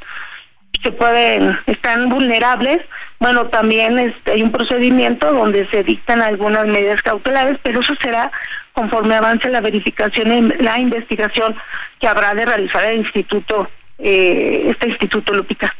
[0.83, 2.79] que pueden están vulnerables
[3.19, 8.31] bueno también este, hay un procedimiento donde se dictan algunas medidas cautelares pero eso será
[8.73, 11.55] conforme avance la verificación y la investigación
[11.99, 13.69] que habrá de realizar el instituto
[13.99, 15.73] eh, este instituto Lupita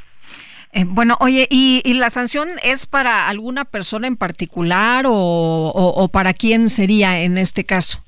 [0.78, 6.04] eh, bueno, oye, ¿y, ¿y, la sanción es para alguna persona en particular o, o,
[6.04, 8.05] o para quién sería en este caso?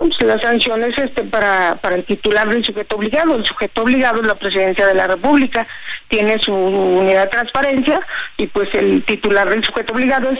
[0.00, 3.36] Pues la sanción es este para, para el titular del sujeto obligado.
[3.36, 5.66] El sujeto obligado es la presidencia de la República,
[6.08, 8.00] tiene su unidad de transparencia
[8.38, 10.38] y pues el titular del sujeto obligado es,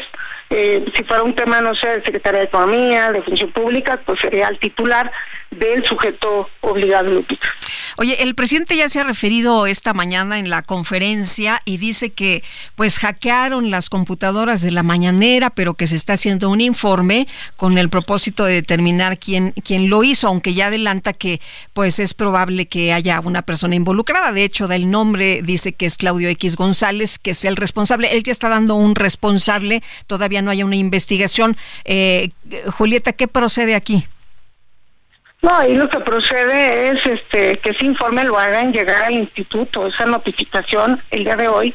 [0.49, 4.21] eh, si fuera un tema, no sé, de Secretaría de Economía, de Función Pública, pues
[4.21, 5.13] sería el titular
[5.51, 7.25] del sujeto obligado.
[7.97, 12.43] Oye, el presidente ya se ha referido esta mañana en la conferencia y dice que
[12.77, 17.27] pues hackearon las computadoras de la mañanera, pero que se está haciendo un informe
[17.57, 21.41] con el propósito de determinar quién, quién lo hizo, aunque ya adelanta que
[21.73, 24.33] pues es probable que haya una persona involucrada.
[24.33, 28.13] De hecho, da el nombre, dice que es Claudio X González, que es el responsable.
[28.13, 31.57] Él ya está dando un responsable, todavía no hay una investigación.
[31.85, 32.31] Eh,
[32.71, 34.07] Julieta, ¿qué procede aquí?
[35.43, 39.87] No, ahí lo que procede es este que ese informe lo hagan llegar al instituto,
[39.87, 41.75] esa notificación el día de hoy.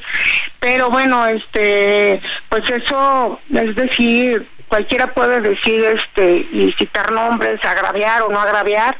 [0.59, 8.21] Pero bueno, este, pues eso, es decir, cualquiera puede decir este y citar nombres, agraviar
[8.21, 8.97] o no agraviar,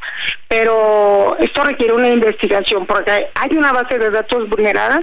[0.47, 5.01] pero esto requiere una investigación porque hay una base de datos vulnerada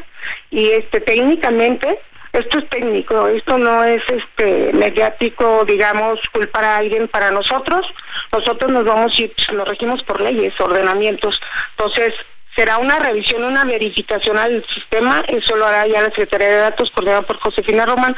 [0.50, 1.98] y este técnicamente
[2.33, 7.87] esto es técnico, esto no es este mediático, digamos, culpar a alguien para nosotros.
[8.33, 11.41] Nosotros nos vamos y pues, lo regimos por leyes, ordenamientos.
[11.76, 12.14] Entonces,
[12.57, 16.91] será una revisión, una verificación al sistema, eso lo hará ya la Secretaría de Datos
[16.91, 18.16] coordinada por Josefina Román,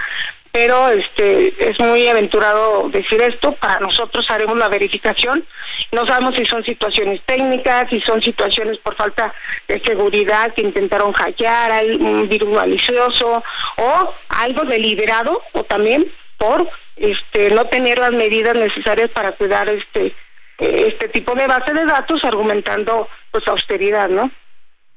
[0.54, 5.44] pero este es muy aventurado decir esto, para nosotros haremos la verificación,
[5.90, 9.34] no sabemos si son situaciones técnicas, si son situaciones por falta
[9.66, 13.42] de seguridad que intentaron hackear, hay un virus malicioso
[13.78, 16.06] o algo deliberado o también
[16.38, 20.14] por este no tener las medidas necesarias para cuidar este
[20.58, 24.30] este tipo de base de datos argumentando pues austeridad, ¿no?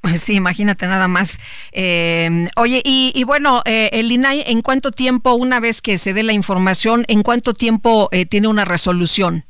[0.07, 1.39] Pues sí, imagínate nada más.
[1.73, 6.13] Eh, oye, y, y bueno, eh, el INAI, ¿en cuánto tiempo, una vez que se
[6.13, 9.43] dé la información, en cuánto tiempo eh, tiene una resolución?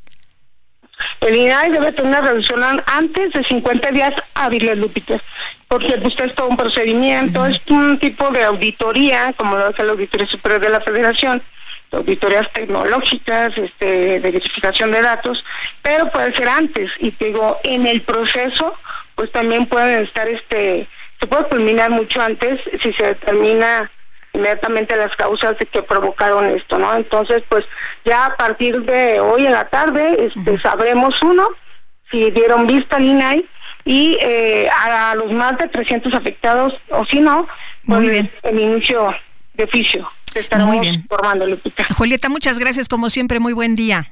[1.21, 5.21] El INAI debe tener una resolución antes de 50 días hábiles, Lupita,
[5.67, 9.83] porque usted pues, es todo un procedimiento, es un tipo de auditoría, como lo hace
[9.83, 11.43] la Auditoría Superior de la Federación,
[11.91, 15.43] auditorías tecnológicas, este, de verificación de datos,
[15.83, 18.73] pero puede ser antes, y te digo, en el proceso
[19.17, 20.87] pues también pueden estar, este,
[21.19, 23.91] se puede culminar mucho antes si se determina
[24.33, 26.93] inmediatamente las causas de que provocaron esto, ¿no?
[26.93, 27.65] Entonces, pues
[28.05, 31.49] ya a partir de hoy en la tarde este, sabremos uno,
[32.11, 33.49] si dieron vista al INAI
[33.85, 37.47] y eh, a, los más de 300 afectados, o si no,
[37.87, 38.31] pues Muy bien.
[38.43, 39.15] el inicio
[39.55, 40.07] de oficio.
[40.35, 41.07] Estaremos Muy bien.
[41.09, 41.85] formando, Lupita.
[41.95, 44.11] Julieta, muchas gracias, como siempre, muy buen día.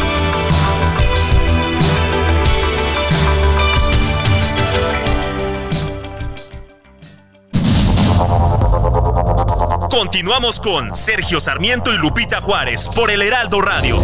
[9.91, 13.99] Continuamos con Sergio Sarmiento y Lupita Juárez por el Heraldo Radio.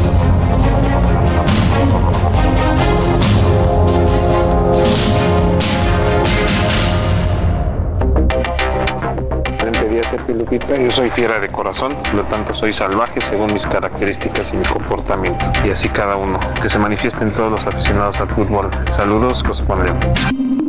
[10.28, 14.58] Lupita, yo soy fiera de corazón, por lo tanto soy salvaje según mis características y
[14.58, 15.46] mi comportamiento.
[15.66, 18.70] Y así cada uno, que se manifieste en todos los aficionados al fútbol.
[18.94, 19.42] Saludos,
[19.84, 20.67] León.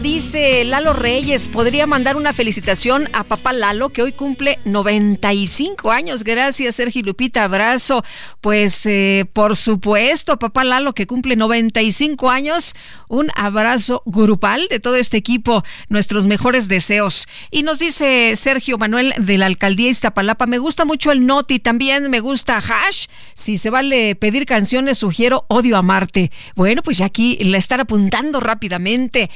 [0.00, 6.22] Dice Lalo Reyes, podría mandar una felicitación a papá Lalo, que hoy cumple 95 años.
[6.22, 8.04] Gracias, Sergio Lupita, abrazo.
[8.42, 12.76] Pues eh, por supuesto, papá Lalo, que cumple 95 años,
[13.08, 17.26] un abrazo grupal de todo este equipo, nuestros mejores deseos.
[17.50, 22.10] Y nos dice Sergio Manuel de la alcaldía Iztapalapa, me gusta mucho el Noti, también
[22.10, 23.06] me gusta Hash.
[23.34, 26.30] Si se vale pedir canciones, sugiero Odio a Marte.
[26.54, 29.30] Bueno, pues ya aquí la estar apuntando rápidamente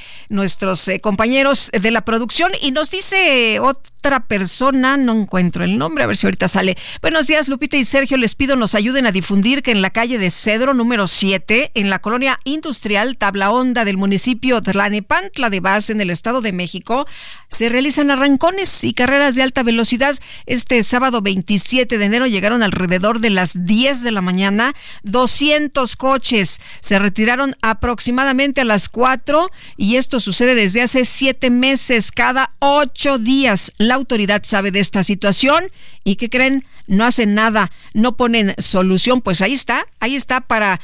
[0.51, 6.03] nuestros eh, compañeros de la producción y nos dice otra persona, no encuentro el nombre,
[6.03, 6.77] a ver si ahorita sale.
[7.03, 10.19] Buenos días, Lupita y Sergio, les pido nos ayuden a difundir que en la calle
[10.19, 15.93] de Cedro número 7, en la colonia industrial Tabla Honda del municipio Tlanepantla de Base
[15.93, 17.07] en el Estado de México,
[17.49, 20.19] se realizan arrancones y carreras de alta velocidad.
[20.47, 24.75] Este sábado 27 de enero llegaron alrededor de las 10 de la mañana
[25.05, 26.61] 200 coches.
[26.81, 33.73] Se retiraron aproximadamente a las 4 y esto desde hace siete meses, cada ocho días.
[33.79, 35.65] La autoridad sabe de esta situación
[36.05, 39.21] y que creen, no hacen nada, no ponen solución.
[39.21, 40.81] Pues ahí está, ahí está para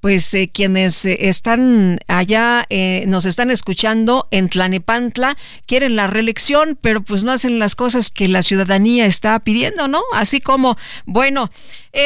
[0.00, 6.78] pues eh, quienes eh, están allá, eh, nos están escuchando en Tlanepantla, quieren la reelección,
[6.80, 10.02] pero pues no hacen las cosas que la ciudadanía está pidiendo, ¿no?
[10.12, 10.76] Así como,
[11.06, 11.50] bueno,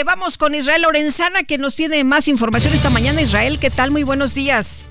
[0.06, 3.20] vamos con Israel Lorenzana, que nos tiene más información esta mañana.
[3.20, 3.90] Israel, ¿qué tal?
[3.90, 4.86] Muy buenos días.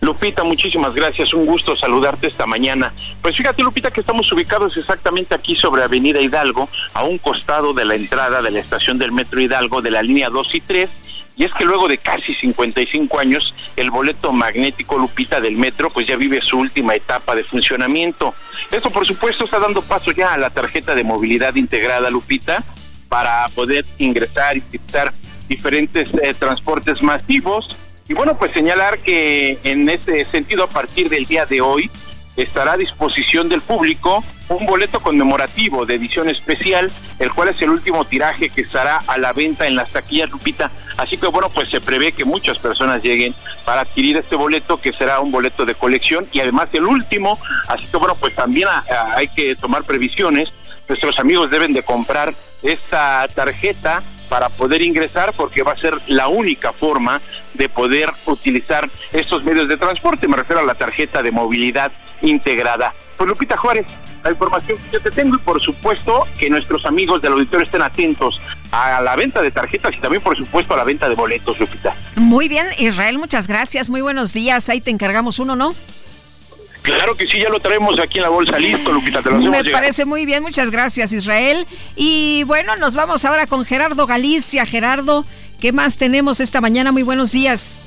[0.00, 1.32] Lupita, muchísimas gracias.
[1.32, 2.92] Un gusto saludarte esta mañana.
[3.22, 7.84] Pues fíjate, Lupita, que estamos ubicados exactamente aquí sobre Avenida Hidalgo, a un costado de
[7.84, 10.90] la entrada de la estación del Metro Hidalgo de la línea 2 y 3.
[11.38, 16.06] Y es que luego de casi 55 años, el boleto magnético Lupita del metro pues
[16.06, 18.34] ya vive su última etapa de funcionamiento.
[18.70, 22.64] Esto por supuesto está dando paso ya a la tarjeta de movilidad integrada Lupita
[23.10, 25.12] para poder ingresar y utilizar
[25.46, 27.76] diferentes eh, transportes masivos
[28.08, 31.90] y bueno, pues señalar que en ese sentido, a partir del día de hoy,
[32.36, 37.70] estará a disposición del público un boleto conmemorativo de edición especial, el cual es el
[37.70, 40.70] último tiraje que estará a la venta en las taquillas Lupita.
[40.98, 43.34] Así que bueno, pues se prevé que muchas personas lleguen
[43.64, 47.40] para adquirir este boleto, que será un boleto de colección y además el último.
[47.66, 48.68] Así que bueno, pues también
[49.16, 50.50] hay que tomar previsiones.
[50.88, 56.28] Nuestros amigos deben de comprar esta tarjeta para poder ingresar porque va a ser la
[56.28, 57.20] única forma
[57.54, 60.28] de poder utilizar estos medios de transporte.
[60.28, 61.92] Me refiero a la tarjeta de movilidad
[62.22, 62.94] integrada.
[63.16, 63.86] Pues Lupita Juárez,
[64.24, 67.82] la información que yo te tengo y por supuesto que nuestros amigos del auditorio estén
[67.82, 68.40] atentos
[68.72, 71.94] a la venta de tarjetas y también por supuesto a la venta de boletos, Lupita.
[72.16, 74.68] Muy bien, Israel, muchas gracias, muy buenos días.
[74.68, 75.74] Ahí te encargamos uno, ¿no?
[76.86, 79.64] Claro que sí, ya lo traemos aquí en la bolsa listo, Lupita, te lo Me
[79.64, 81.66] parece muy bien, muchas gracias Israel.
[81.96, 84.64] Y bueno, nos vamos ahora con Gerardo Galicia.
[84.64, 85.24] Gerardo,
[85.60, 86.92] ¿qué más tenemos esta mañana?
[86.92, 87.80] Muy buenos días.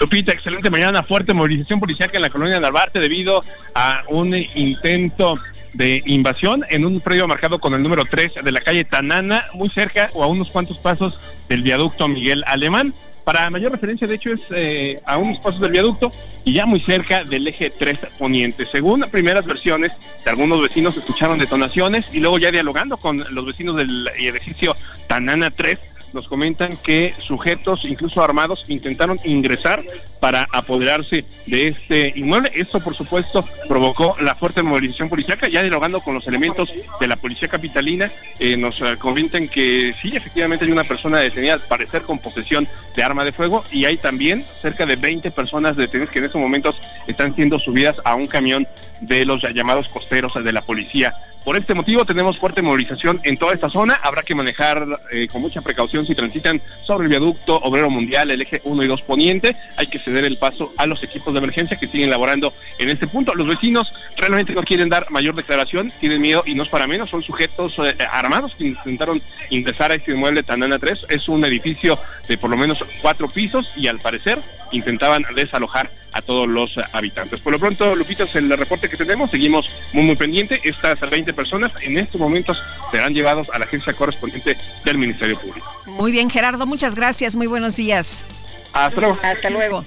[0.00, 5.38] Lupita, excelente mañana, fuerte movilización policial en la colonia Narvarte debido a un intento
[5.72, 9.70] de invasión en un predio marcado con el número 3 de la calle Tanana, muy
[9.70, 12.94] cerca o a unos cuantos pasos del viaducto Miguel Alemán.
[13.24, 16.12] Para mayor referencia, de hecho, es eh, a unos pasos del viaducto
[16.44, 18.66] y ya muy cerca del eje 3 poniente.
[18.66, 19.92] Según primeras versiones,
[20.22, 24.76] de algunos vecinos escucharon detonaciones y luego ya dialogando con los vecinos del edificio
[25.06, 25.78] Tanana 3,
[26.14, 29.82] nos comentan que sujetos, incluso armados, intentaron ingresar
[30.20, 32.50] para apoderarse de este inmueble.
[32.54, 35.48] Esto, por supuesto, provocó la fuerte movilización policiaca.
[35.48, 40.12] Ya dialogando con los elementos de la policía capitalina, eh, nos eh, comentan que sí,
[40.14, 42.66] efectivamente hay una persona detenida, al parecer con posesión
[42.96, 46.40] de arma de fuego, y hay también cerca de 20 personas detenidas que en estos
[46.40, 46.76] momentos
[47.06, 48.66] están siendo subidas a un camión
[49.00, 51.14] de los llamados costeros de la policía.
[51.44, 54.00] Por este motivo tenemos fuerte movilización en toda esta zona.
[54.02, 58.40] Habrá que manejar eh, con mucha precaución si transitan sobre el viaducto Obrero Mundial, el
[58.40, 59.54] eje 1 y 2 poniente.
[59.76, 63.06] Hay que ceder el paso a los equipos de emergencia que siguen laborando en este
[63.06, 63.34] punto.
[63.34, 67.10] Los vecinos realmente no quieren dar mayor declaración, tienen miedo y no es para menos.
[67.10, 71.08] Son sujetos eh, armados que intentaron ingresar a este inmueble Tanana 3.
[71.10, 74.38] Es un edificio de por lo menos cuatro pisos y al parecer
[74.72, 77.40] intentaban desalojar a todos los habitantes.
[77.40, 79.30] Por lo pronto, Lupita, es el reporte que tenemos.
[79.30, 80.60] Seguimos muy, muy pendiente.
[80.62, 85.70] Estas 20 personas en estos momentos serán llevados a la agencia correspondiente del Ministerio Público.
[85.86, 86.66] Muy bien, Gerardo.
[86.66, 87.34] Muchas gracias.
[87.34, 88.24] Muy buenos días.
[88.72, 89.18] Hasta luego.
[89.22, 89.84] Hasta luego.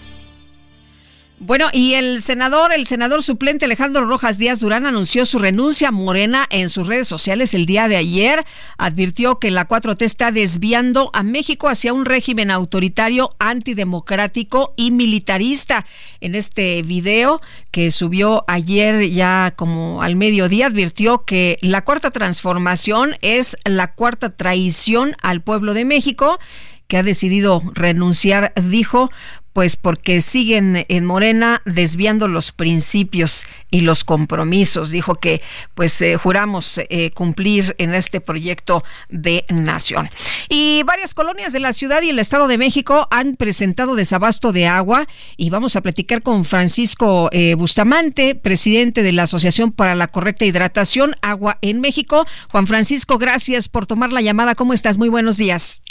[1.40, 5.92] Bueno, y el senador, el senador suplente Alejandro Rojas Díaz Durán anunció su renuncia a
[5.92, 8.44] Morena en sus redes sociales el día de ayer.
[8.80, 15.86] Advirtió que la 4T está desviando a México hacia un régimen autoritario, antidemocrático y militarista.
[16.22, 17.40] En este video
[17.70, 24.36] que subió ayer ya como al mediodía, advirtió que la cuarta transformación es la cuarta
[24.36, 26.40] traición al pueblo de México
[26.88, 29.12] que ha decidido renunciar, dijo,
[29.58, 34.92] pues porque siguen en Morena desviando los principios y los compromisos.
[34.92, 35.42] Dijo que
[35.74, 40.12] pues eh, juramos eh, cumplir en este proyecto de nación.
[40.48, 44.68] Y varias colonias de la ciudad y el Estado de México han presentado desabasto de
[44.68, 45.08] agua
[45.38, 50.46] y vamos a platicar con Francisco eh, Bustamante, presidente de la Asociación para la Correcta
[50.46, 52.28] Hidratación Agua en México.
[52.52, 54.54] Juan Francisco, gracias por tomar la llamada.
[54.54, 55.00] ¿Cómo estás?
[55.00, 55.82] Muy buenos días.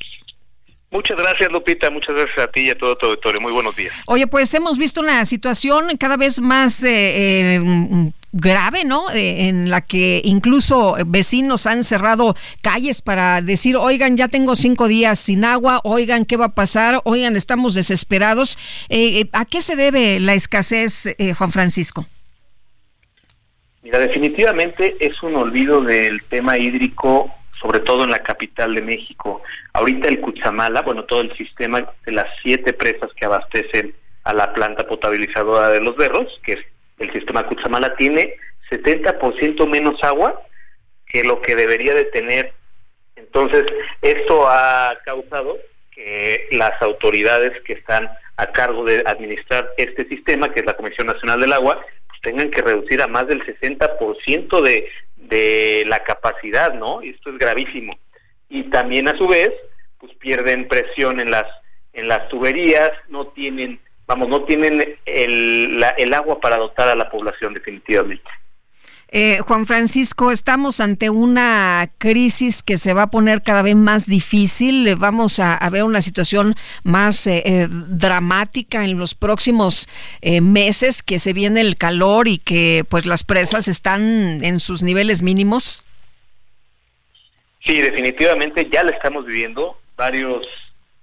[0.97, 1.91] Muchas gracias, Lupita.
[1.91, 3.39] Muchas gracias a ti y a todo tu auditorio.
[3.43, 3.93] Muy buenos días.
[4.07, 9.11] Oye, pues hemos visto una situación cada vez más eh, eh, grave, ¿no?
[9.11, 14.89] Eh, en la que incluso vecinos han cerrado calles para decir, oigan, ya tengo cinco
[14.89, 17.03] días sin agua, oigan, ¿qué va a pasar?
[17.05, 18.57] Oigan, estamos desesperados.
[19.33, 22.07] ¿A qué se debe la escasez, Juan Francisco?
[23.83, 29.43] Mira, definitivamente es un olvido del tema hídrico sobre todo en la capital de México.
[29.73, 34.53] Ahorita el Cuchamala, bueno, todo el sistema de las siete presas que abastecen a la
[34.53, 36.59] planta potabilizadora de los berros, que es
[36.99, 38.35] el sistema Cuchamala, tiene
[38.71, 40.41] 70% menos agua
[41.07, 42.53] que lo que debería de tener.
[43.15, 43.65] Entonces,
[44.03, 45.57] esto ha causado
[45.91, 51.07] que las autoridades que están a cargo de administrar este sistema, que es la Comisión
[51.07, 54.89] Nacional del Agua, pues tengan que reducir a más del 60% de,
[55.29, 57.03] de la capacidad, ¿no?
[57.03, 57.93] Y esto es gravísimo.
[58.49, 59.53] Y también a su vez,
[59.99, 61.47] pues pierden presión en las
[61.97, 67.11] en las tuberías, no tienen, vamos, no tienen el, el agua para dotar a la
[67.11, 68.31] población definitivamente.
[69.09, 74.07] Eh, Juan Francisco, estamos ante una crisis que se va a poner cada vez más
[74.07, 74.97] difícil.
[74.97, 79.89] Vamos a, ver una situación más eh, eh, dramática en los próximos
[80.43, 85.23] meses, que se viene el calor y que pues las presas están en sus niveles
[85.23, 85.85] mínimos.
[87.65, 89.79] Sí, definitivamente ya la estamos viviendo.
[89.97, 90.47] Varios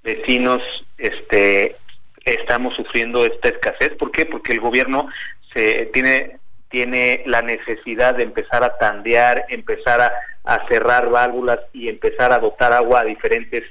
[0.04, 0.62] vecinos,
[0.98, 1.78] este,
[2.26, 3.94] estamos sufriendo esta escasez.
[3.98, 4.26] ¿Por qué?
[4.26, 5.08] Porque el gobierno
[5.54, 6.38] se tiene
[6.74, 10.02] tiene la necesidad de empezar a tandear, empezar
[10.44, 13.62] a, cerrar válvulas y empezar a dotar agua a diferentes,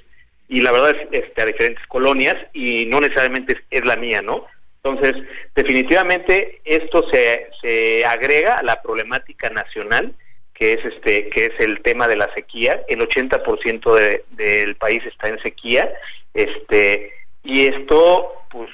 [0.49, 4.47] y la verdad es este, a diferentes colonias, y no necesariamente es, la mía, ¿no?
[4.85, 5.21] Entonces,
[5.57, 10.15] definitivamente esto se, se agrega a la problemática nacional,
[10.55, 12.83] que es este que es el tema de la sequía.
[12.89, 15.93] El 80% de, del país está en sequía,
[16.35, 17.13] este
[17.43, 18.71] y esto pues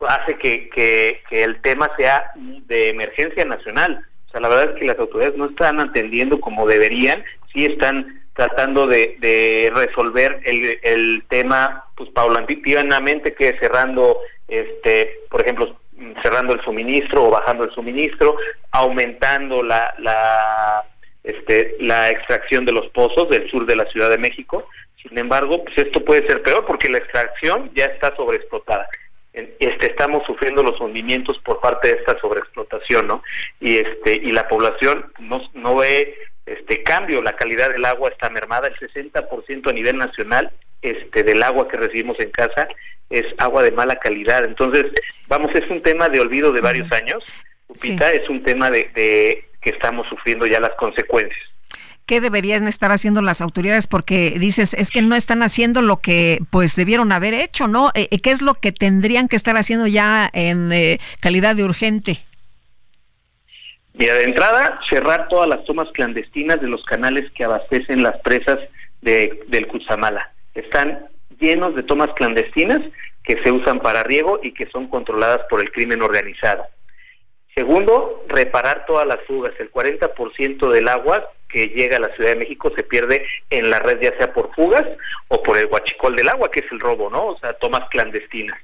[0.00, 4.04] hace que, que, el tema sea de emergencia nacional.
[4.28, 8.22] O sea, la verdad es que las autoridades no están atendiendo como deberían, sí están
[8.34, 14.18] tratando de, de resolver el, el tema pues paulatinamente que cerrando
[14.48, 15.78] este por ejemplo
[16.20, 18.36] cerrando el suministro o bajando el suministro
[18.72, 20.84] aumentando la, la
[21.22, 24.66] este la extracción de los pozos del sur de la Ciudad de México
[25.00, 28.88] sin embargo pues esto puede ser peor porque la extracción ya está sobreexplotada
[29.34, 33.22] este, estamos sufriendo los hundimientos por parte de esta sobreexplotación, ¿no?
[33.60, 36.16] Y este y la población no, no ve
[36.46, 40.52] este cambio, la calidad del agua está mermada, el 60% a nivel nacional
[40.82, 42.68] este del agua que recibimos en casa
[43.10, 44.44] es agua de mala calidad.
[44.44, 44.86] Entonces,
[45.28, 47.24] vamos, es un tema de olvido de varios años.
[47.68, 51.53] Upita, es un tema de, de que estamos sufriendo ya las consecuencias
[52.06, 56.40] qué deberían estar haciendo las autoridades porque dices es que no están haciendo lo que
[56.50, 57.90] pues debieron haber hecho, ¿no?
[57.94, 61.64] Eh, eh, ¿Qué es lo que tendrían que estar haciendo ya en eh, calidad de
[61.64, 62.18] urgente?
[63.94, 68.58] Mira, de entrada, cerrar todas las tomas clandestinas de los canales que abastecen las presas
[69.02, 70.32] de, del Cutzamala.
[70.54, 71.06] Están
[71.38, 72.80] llenos de tomas clandestinas
[73.22, 76.64] que se usan para riego y que son controladas por el crimen organizado.
[77.54, 79.52] Segundo, reparar todas las fugas.
[79.60, 81.24] El 40% del agua
[81.54, 84.52] que llega a la Ciudad de México se pierde en la red, ya sea por
[84.56, 84.84] fugas
[85.28, 87.28] o por el guachicol del agua, que es el robo, ¿no?
[87.28, 88.58] O sea, tomas clandestinas.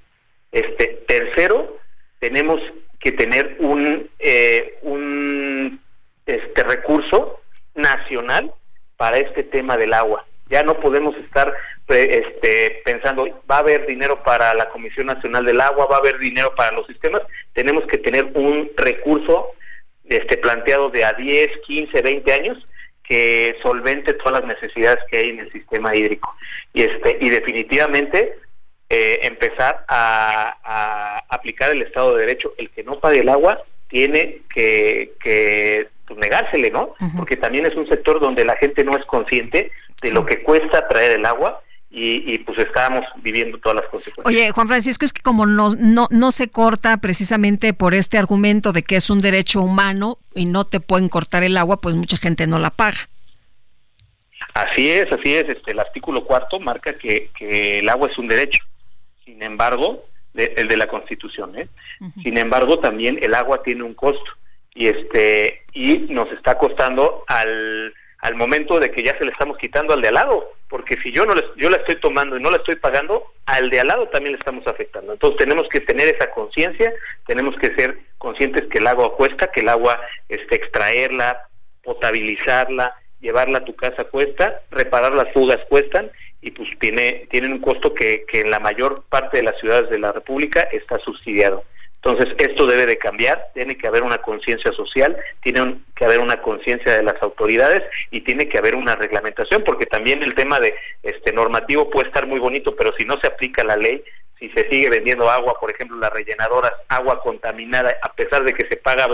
[0.50, 1.78] Este, tercero,
[2.18, 2.60] tenemos
[2.98, 5.80] que tener un, eh, un
[6.26, 7.40] este recurso
[7.76, 8.52] nacional
[8.96, 10.26] para este tema del agua.
[10.48, 11.54] Ya no podemos estar
[11.86, 16.18] este, pensando, va a haber dinero para la Comisión Nacional del Agua, va a haber
[16.18, 17.22] dinero para los sistemas.
[17.52, 19.52] Tenemos que tener un recurso
[20.08, 22.58] este, planteado de a 10, 15, 20 años
[23.10, 26.32] que solvente todas las necesidades que hay en el sistema hídrico.
[26.72, 28.36] Y, este, y definitivamente
[28.88, 32.54] eh, empezar a, aplicar el Estado de Derecho.
[32.56, 36.94] El que no pague el agua tiene que, que pues, negársele, ¿no?
[37.16, 39.72] Porque también es un sector donde la gente no es consciente
[40.02, 41.60] de lo que cuesta traer el agua
[41.92, 44.26] y, pues estábamos viviendo todas las consecuencias.
[44.26, 48.72] Oye, Juan Francisco, es que como no, no, no se corta precisamente por este argumento
[48.72, 52.16] de que es un derecho humano y no te pueden cortar el agua, pues mucha
[52.16, 52.98] gente no la paga.
[54.54, 55.48] Así es, así es.
[55.48, 58.62] Este, el artículo cuarto marca que, que el agua es un derecho.
[59.24, 60.04] Sin embargo,
[60.34, 61.58] el de la Constitución.
[61.58, 61.68] ¿eh?
[62.22, 64.30] Sin embargo, también el agua tiene un costo
[64.74, 69.56] y este y nos está costando al, al momento de que ya se le estamos
[69.56, 72.50] quitando al de al lado, porque si yo no yo la estoy tomando y no
[72.50, 75.12] la estoy pagando, al de al lado también le estamos afectando.
[75.12, 76.92] Entonces tenemos que tener esa conciencia,
[77.26, 81.48] tenemos que ser conscientes que el agua cuesta, que el agua este extraerla,
[81.82, 86.10] potabilizarla, llevarla a tu casa cuesta, reparar las fugas cuestan
[86.42, 89.88] y pues tiene tienen un costo que, que en la mayor parte de las ciudades
[89.88, 91.64] de la República está subsidiado.
[92.02, 96.40] Entonces, esto debe de cambiar, tiene que haber una conciencia social, tiene que haber una
[96.40, 100.74] conciencia de las autoridades y tiene que haber una reglamentación, porque también el tema de
[101.02, 104.02] este normativo puede estar muy bonito, pero si no se aplica la ley,
[104.38, 108.66] si se sigue vendiendo agua, por ejemplo, las rellenadoras, agua contaminada, a pesar de que
[108.66, 109.06] se paga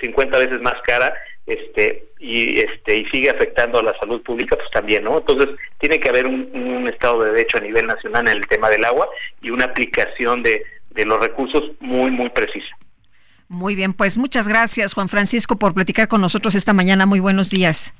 [0.00, 1.14] 50 veces más cara,
[1.44, 5.48] este y este y sigue afectando a la salud pública pues también no entonces
[5.78, 8.84] tiene que haber un, un, estado de derecho a nivel nacional en el tema del
[8.84, 9.08] agua
[9.40, 12.76] y una aplicación de, de los recursos muy muy precisa
[13.48, 17.50] muy bien pues muchas gracias Juan Francisco por platicar con nosotros esta mañana muy buenos
[17.50, 17.92] días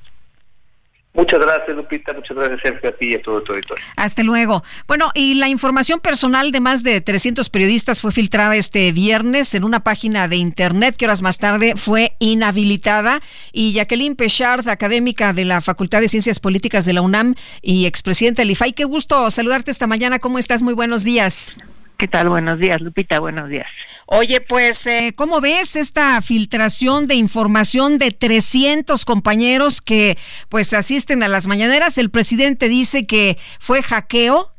[1.13, 2.13] Muchas gracias, Lupita.
[2.13, 3.85] Muchas gracias, Sergio, a ti y a todo tu auditorio.
[3.97, 4.63] Hasta luego.
[4.87, 9.65] Bueno, y la información personal de más de 300 periodistas fue filtrada este viernes en
[9.65, 13.21] una página de internet que horas más tarde fue inhabilitada.
[13.53, 18.43] Y Jacqueline Pechard, académica de la Facultad de Ciencias Políticas de la UNAM y expresidenta
[18.43, 20.21] del IFAI, qué gusto saludarte esta mañana.
[20.21, 20.63] ¿Cómo estás?
[20.63, 21.59] Muy buenos días.
[22.01, 22.31] ¿Qué tal?
[22.31, 23.21] Buenos días, Lupita.
[23.21, 23.67] Buenos días.
[24.07, 30.17] Oye, pues, eh, ¿cómo ves esta filtración de información de 300 compañeros que,
[30.49, 31.99] pues, asisten a las mañaneras?
[31.99, 34.51] El presidente dice que fue hackeo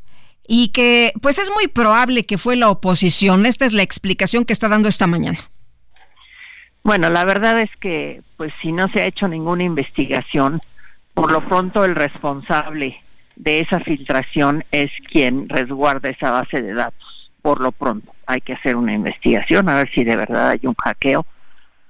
[0.47, 3.47] y que, pues, es muy probable que fue la oposición.
[3.47, 5.39] Esta es la explicación que está dando esta mañana.
[6.83, 10.61] Bueno, la verdad es que, pues, si no se ha hecho ninguna investigación,
[11.15, 13.01] por lo pronto el responsable
[13.35, 17.10] de esa filtración es quien resguarda esa base de datos
[17.41, 18.13] por lo pronto.
[18.25, 21.25] Hay que hacer una investigación a ver si de verdad hay un hackeo.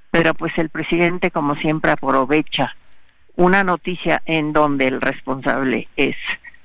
[0.10, 2.76] Pero pues el presidente, como siempre, aprovecha
[3.36, 6.18] una noticia en donde el responsable es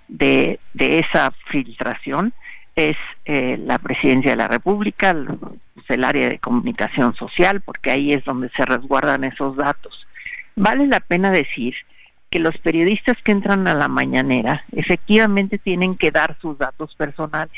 [0.08, 2.32] de, de esa filtración
[2.74, 7.90] es eh, la presidencia de la República, el, pues, el área de comunicación social, porque
[7.90, 10.06] ahí es donde se resguardan esos datos.
[10.56, 11.74] Vale la pena decir
[12.28, 17.56] que los periodistas que entran a la mañanera efectivamente tienen que dar sus datos personales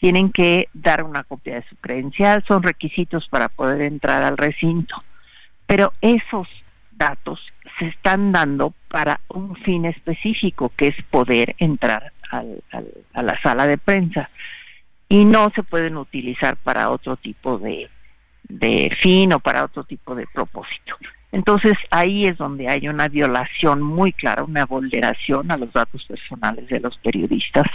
[0.00, 5.04] tienen que dar una copia de su credencial, son requisitos para poder entrar al recinto.
[5.66, 6.48] Pero esos
[6.92, 7.40] datos
[7.78, 12.62] se están dando para un fin específico, que es poder entrar al,
[13.12, 14.30] a la sala de prensa.
[15.08, 17.88] Y no se pueden utilizar para otro tipo de,
[18.48, 20.96] de fin o para otro tipo de propósito.
[21.32, 26.68] Entonces ahí es donde hay una violación muy clara, una vulneración a los datos personales
[26.68, 27.66] de los periodistas.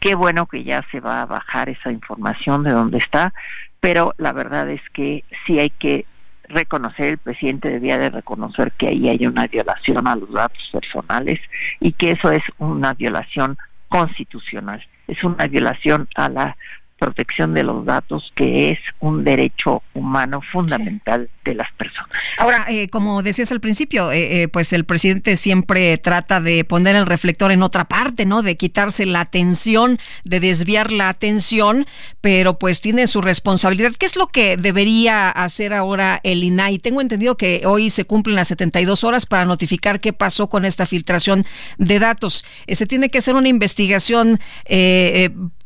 [0.00, 3.32] Qué bueno que ya se va a bajar esa información de dónde está,
[3.80, 6.04] pero la verdad es que sí hay que
[6.48, 11.40] reconocer, el presidente debía de reconocer que ahí hay una violación a los datos personales
[11.80, 13.56] y que eso es una violación
[13.88, 16.56] constitucional, es una violación a la
[17.02, 22.12] protección de los datos, que es un derecho humano fundamental de las personas.
[22.38, 26.94] Ahora, eh, como decías al principio, eh, eh, pues el presidente siempre trata de poner
[26.94, 28.42] el reflector en otra parte, ¿no?
[28.42, 31.86] De quitarse la atención, de desviar la atención,
[32.20, 33.94] pero pues tiene su responsabilidad.
[33.98, 36.78] ¿Qué es lo que debería hacer ahora el INAI?
[36.78, 40.86] Tengo entendido que hoy se cumplen las 72 horas para notificar qué pasó con esta
[40.86, 41.42] filtración
[41.78, 42.44] de datos.
[42.68, 44.38] se tiene que hacer una investigación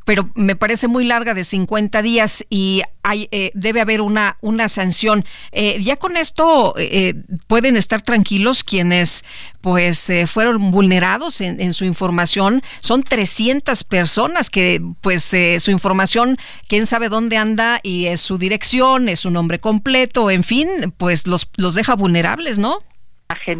[0.07, 4.69] pero me parece muy larga de 50 días y hay, eh, debe haber una, una
[4.69, 5.24] sanción.
[5.51, 7.15] Eh, ya con esto eh,
[7.49, 9.24] pueden estar tranquilos quienes
[9.61, 12.62] pues fueron vulnerados en, en, su información.
[12.78, 16.37] Son 300 personas que pues su información,
[16.69, 20.69] quién sabe dónde anda y es su dirección, es su nombre completo, en fin,
[20.99, 22.78] pues los, los deja vulnerables, ¿no?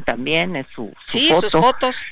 [0.05, 2.05] también es su, sí, sus fotos.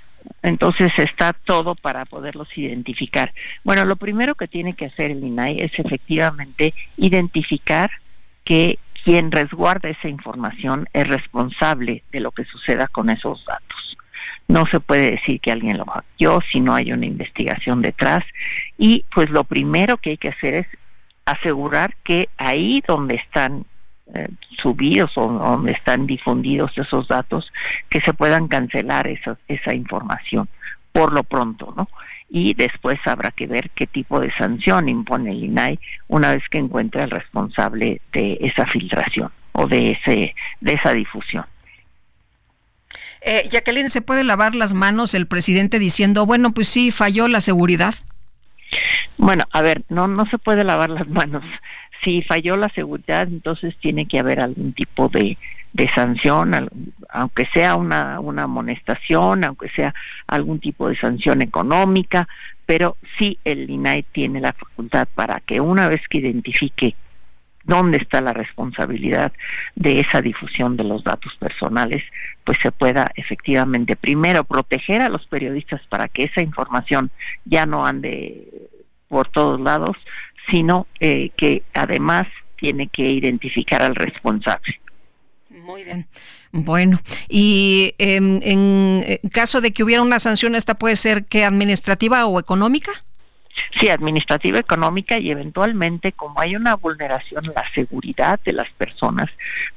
[0.45, 3.33] Entonces está todo para poderlos identificar.
[3.65, 7.91] Bueno, lo primero que tiene que hacer el INAI es efectivamente identificar
[8.45, 13.97] que quien resguarda esa información es responsable de lo que suceda con esos datos.
[14.47, 18.23] No se puede decir que alguien lo hackeó si no hay una investigación detrás.
[18.77, 20.67] Y pues lo primero que hay que hacer es
[21.25, 23.65] asegurar que ahí donde están
[24.15, 24.29] eh,
[24.59, 27.53] subidos o donde están difundidos esos datos,
[27.89, 30.49] que se puedan cancelar esa, esa información
[30.93, 31.89] por lo pronto, ¿no?
[32.31, 35.79] Y después habrá que ver qué tipo de sanción impone el INAI
[36.09, 41.45] una vez que encuentre al responsable de esa filtración o de ese de esa difusión.
[43.21, 47.41] Eh, Jacqueline, ¿se puede lavar las manos el presidente diciendo, bueno, pues sí, falló la
[47.41, 47.95] seguridad?
[49.17, 51.43] Bueno, a ver, no, no se puede lavar las manos.
[52.05, 55.39] Si falló la seguridad, entonces tiene que haber algún tipo de,
[55.95, 56.71] sanción,
[57.09, 59.95] aunque sea una, una amonestación, aunque sea
[60.27, 62.29] algún tipo de sanción económica,
[62.67, 66.95] pero sí el INAI tiene la facultad para que una vez que identifique
[67.65, 69.33] dónde está la responsabilidad
[69.75, 72.05] de esa difusión de los datos personales,
[72.45, 77.11] pues se pueda efectivamente primero proteger a los periodistas para que esa información
[77.45, 78.47] ya no ande
[79.09, 79.97] por todos lados,
[80.49, 82.27] sino eh, que además
[82.57, 84.81] tiene que identificar al responsable.
[85.51, 86.07] Muy bien.
[86.53, 92.27] Bueno, y em, en caso de que hubiera una sanción, ¿esta puede ser que administrativa
[92.27, 92.93] o económica?
[93.79, 99.31] Sí, administrativa, económica y eventualmente, como hay una vulneración a la seguridad de las personas,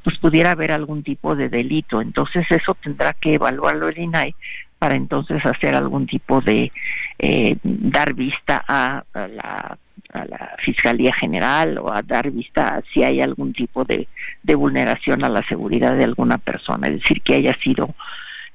[0.03, 2.02] pues pudiera haber algún tipo de delito.
[2.02, 4.35] Entonces eso tendrá que evaluarlo el INAI
[4.80, 6.72] para entonces hacer algún tipo de
[7.19, 9.77] eh, dar vista a, la,
[10.14, 14.08] a, la, Fiscalía General o a dar vista si hay algún tipo de,
[14.44, 17.94] de vulneración a la seguridad de alguna persona, es decir, que haya sido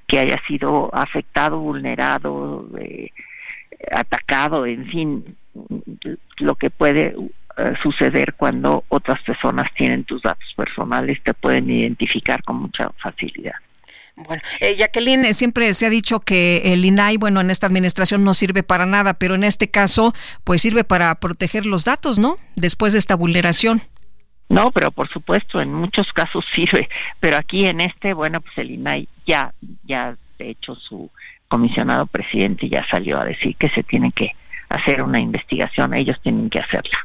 [0.07, 3.11] que haya sido afectado, vulnerado, eh,
[3.91, 5.25] atacado, en fin,
[6.39, 7.17] lo que puede
[7.57, 13.55] eh, suceder cuando otras personas tienen tus datos personales, te pueden identificar con mucha facilidad.
[14.15, 18.25] Bueno, eh, Jacqueline, eh, siempre se ha dicho que el INAI, bueno, en esta administración
[18.25, 20.15] no sirve para nada, pero en este caso,
[20.45, 22.37] pues sirve para proteger los datos, ¿no?
[22.55, 23.83] Después de esta vulneración.
[24.49, 26.89] No, pero por supuesto, en muchos casos sirve,
[27.21, 31.11] pero aquí en este, bueno, pues el INAI ya, ya de hecho su
[31.49, 34.35] comisionado presidente ya salió a decir que se tiene que
[34.69, 36.99] hacer una investigación, ellos tienen que hacerla.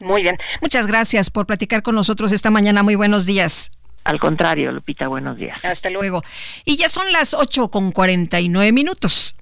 [0.00, 3.70] Muy bien, muchas gracias por platicar con nosotros esta mañana, muy buenos días.
[4.04, 5.58] Al contrario, Lupita, buenos días.
[5.64, 6.22] Hasta luego.
[6.64, 9.36] Y ya son las 8 con 49 minutos.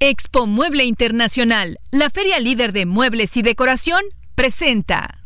[0.00, 4.02] Expo Mueble Internacional, la feria líder de muebles y decoración,
[4.34, 5.25] presenta.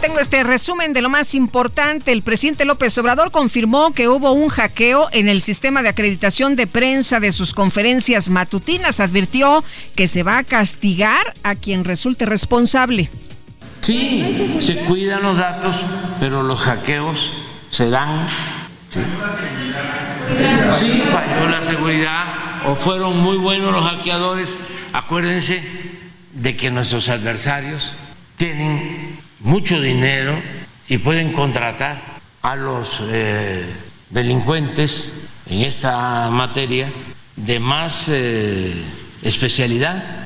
[0.00, 2.12] Tengo este resumen de lo más importante.
[2.12, 6.66] El presidente López Obrador confirmó que hubo un hackeo en el sistema de acreditación de
[6.66, 9.00] prensa de sus conferencias matutinas.
[9.00, 9.64] Advirtió
[9.94, 13.10] que se va a castigar a quien resulte responsable.
[13.80, 15.76] Sí, se cuidan los datos,
[16.18, 17.32] pero los hackeos
[17.70, 18.26] se dan.
[18.88, 19.00] Sí,
[20.78, 22.24] sí falló la seguridad
[22.66, 24.56] o fueron muy buenos los hackeadores.
[24.92, 25.62] Acuérdense
[26.32, 27.92] de que nuestros adversarios
[28.36, 30.34] tienen mucho dinero
[30.88, 32.02] y pueden contratar
[32.42, 33.64] a los eh,
[34.10, 35.12] delincuentes
[35.46, 36.90] en esta materia
[37.36, 38.74] de más eh,
[39.22, 40.23] especialidad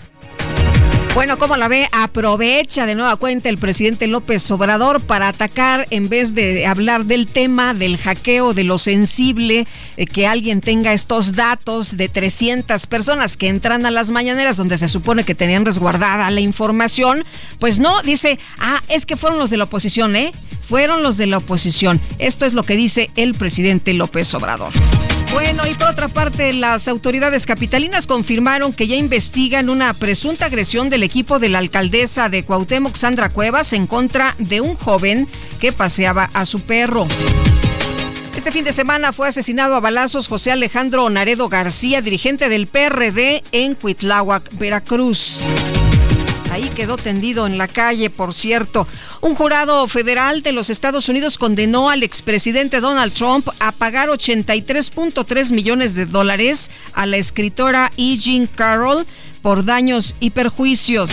[1.19, 1.89] bueno, ¿cómo la ve?
[1.91, 7.27] Aprovecha de nueva cuenta el presidente López Obrador para atacar en vez de hablar del
[7.27, 9.67] tema del hackeo, de lo sensible,
[9.97, 14.79] eh, que alguien tenga estos datos de 300 personas que entran a las mañaneras donde
[14.79, 17.25] se supone que tenían resguardada la información.
[17.59, 20.31] Pues no, dice, ah, es que fueron los de la oposición, ¿eh?
[20.61, 22.01] Fueron los de la oposición.
[22.21, 24.73] Esto es lo que dice el presidente López Obrador.
[25.33, 30.89] Bueno, y por otra parte, las autoridades capitalinas confirmaron que ya investigan una presunta agresión
[30.89, 35.29] del equipo de la alcaldesa de Cuauhtémoc, Sandra Cuevas, en contra de un joven
[35.61, 37.07] que paseaba a su perro.
[38.37, 43.43] Este fin de semana fue asesinado a balazos José Alejandro Naredo García, dirigente del PRD
[43.53, 45.45] en Cuitláhuac, Veracruz.
[46.51, 48.87] Ahí quedó tendido en la calle, por cierto.
[49.21, 55.53] Un jurado federal de los Estados Unidos condenó al expresidente Donald Trump a pagar 83.3
[55.53, 58.17] millones de dólares a la escritora E.
[58.17, 59.07] Jean Carroll
[59.43, 61.11] por daños y perjuicios.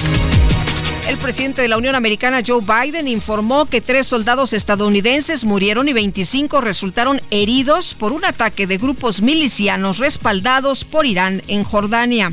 [1.08, 5.94] El presidente de la Unión Americana, Joe Biden, informó que tres soldados estadounidenses murieron y
[5.94, 12.32] 25 resultaron heridos por un ataque de grupos milicianos respaldados por Irán en Jordania.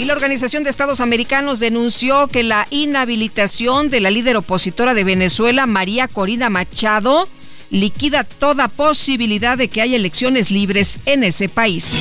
[0.00, 5.04] Y la Organización de Estados Americanos denunció que la inhabilitación de la líder opositora de
[5.04, 7.28] Venezuela, María Corina Machado,
[7.68, 11.92] liquida toda posibilidad de que haya elecciones libres en ese país.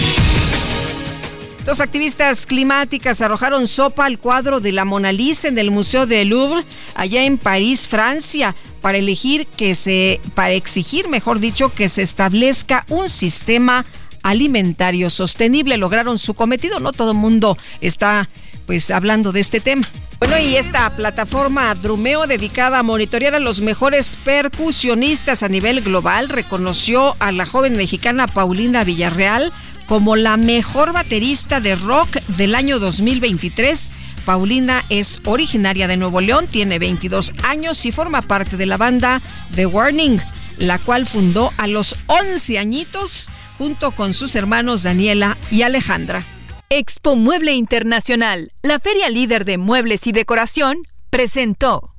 [1.66, 6.30] Dos activistas climáticas arrojaron sopa al cuadro de la Mona Lisa en el Museo del
[6.30, 6.64] Louvre,
[6.96, 12.86] allá en París, Francia, para elegir que se, para exigir, mejor dicho, que se establezca
[12.88, 13.86] un sistema
[14.24, 15.78] alimentario sostenible.
[15.78, 16.80] Lograron su cometido.
[16.80, 18.30] No todo el mundo está
[18.66, 19.88] pues hablando de este tema.
[20.20, 26.28] Bueno, y esta plataforma Drumeo dedicada a monitorear a los mejores percusionistas a nivel global
[26.28, 29.54] reconoció a la joven mexicana Paulina Villarreal
[29.88, 33.92] como la mejor baterista de rock del año 2023.
[34.26, 39.22] Paulina es originaria de Nuevo León, tiene 22 años y forma parte de la banda
[39.56, 40.22] The Warning,
[40.58, 43.30] la cual fundó a los 11 añitos
[43.60, 46.26] junto con sus hermanos Daniela y Alejandra.
[46.70, 50.78] Expo Mueble Internacional, la feria líder de muebles y decoración,
[51.10, 51.94] presentó.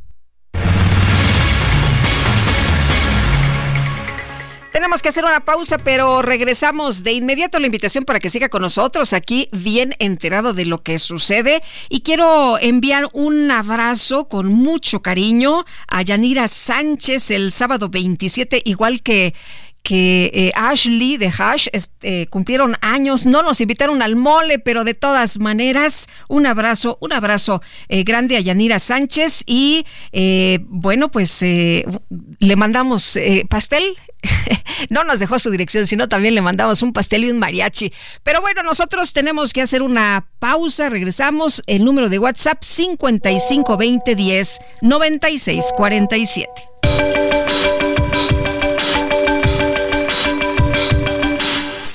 [4.73, 8.49] Tenemos que hacer una pausa, pero regresamos de inmediato a la invitación para que siga
[8.49, 11.62] con nosotros aquí, bien enterado de lo que sucede.
[11.91, 19.03] Y quiero enviar un abrazo con mucho cariño a Yanira Sánchez el sábado 27, igual
[19.03, 19.35] que
[19.82, 24.94] que eh, Ashley de Hash este, cumplieron años, no nos invitaron al mole, pero de
[24.94, 31.43] todas maneras, un abrazo, un abrazo eh, grande a Yanira Sánchez y eh, bueno, pues
[31.43, 33.97] le mandamos pastel.
[34.90, 37.90] no nos dejó su dirección, sino también le mandamos un pastel y un mariachi.
[38.23, 40.90] Pero bueno, nosotros tenemos que hacer una pausa.
[40.90, 41.62] Regresamos.
[41.66, 46.69] El número de WhatsApp 552010 9647.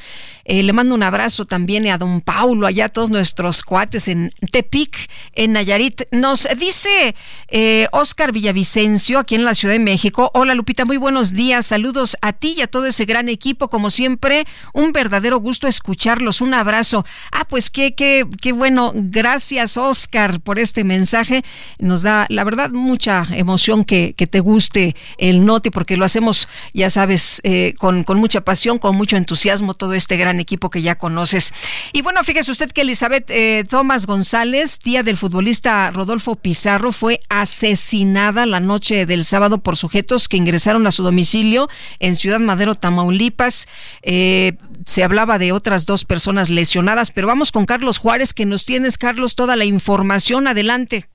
[0.45, 4.31] Eh, le mando un abrazo también a don Paulo, allá a todos nuestros cuates en
[4.51, 6.03] Tepic, en Nayarit.
[6.11, 7.15] Nos dice
[7.49, 10.31] eh, Oscar Villavicencio, aquí en la Ciudad de México.
[10.35, 11.67] Hola Lupita, muy buenos días.
[11.67, 13.69] Saludos a ti y a todo ese gran equipo.
[13.69, 16.41] Como siempre, un verdadero gusto escucharlos.
[16.41, 17.05] Un abrazo.
[17.31, 18.93] Ah, pues qué, qué, qué bueno.
[18.95, 21.45] Gracias, Oscar, por este mensaje.
[21.79, 26.49] Nos da, la verdad, mucha emoción que, que te guste el Noti, porque lo hacemos,
[26.73, 30.83] ya sabes, eh, con, con mucha pasión, con mucho entusiasmo, todo este gran equipo que
[30.83, 31.53] ya conoces.
[31.93, 37.21] Y bueno, fíjese usted que Elizabeth eh, Tomás González, tía del futbolista Rodolfo Pizarro, fue
[37.29, 41.69] asesinada la noche del sábado por sujetos que ingresaron a su domicilio
[41.99, 43.67] en Ciudad Madero, Tamaulipas.
[44.03, 44.53] Eh,
[44.87, 48.99] se hablaba de otras dos personas lesionadas, pero vamos con Carlos Juárez, que nos tienes,
[48.99, 50.47] Carlos, toda la información.
[50.47, 51.07] Adelante.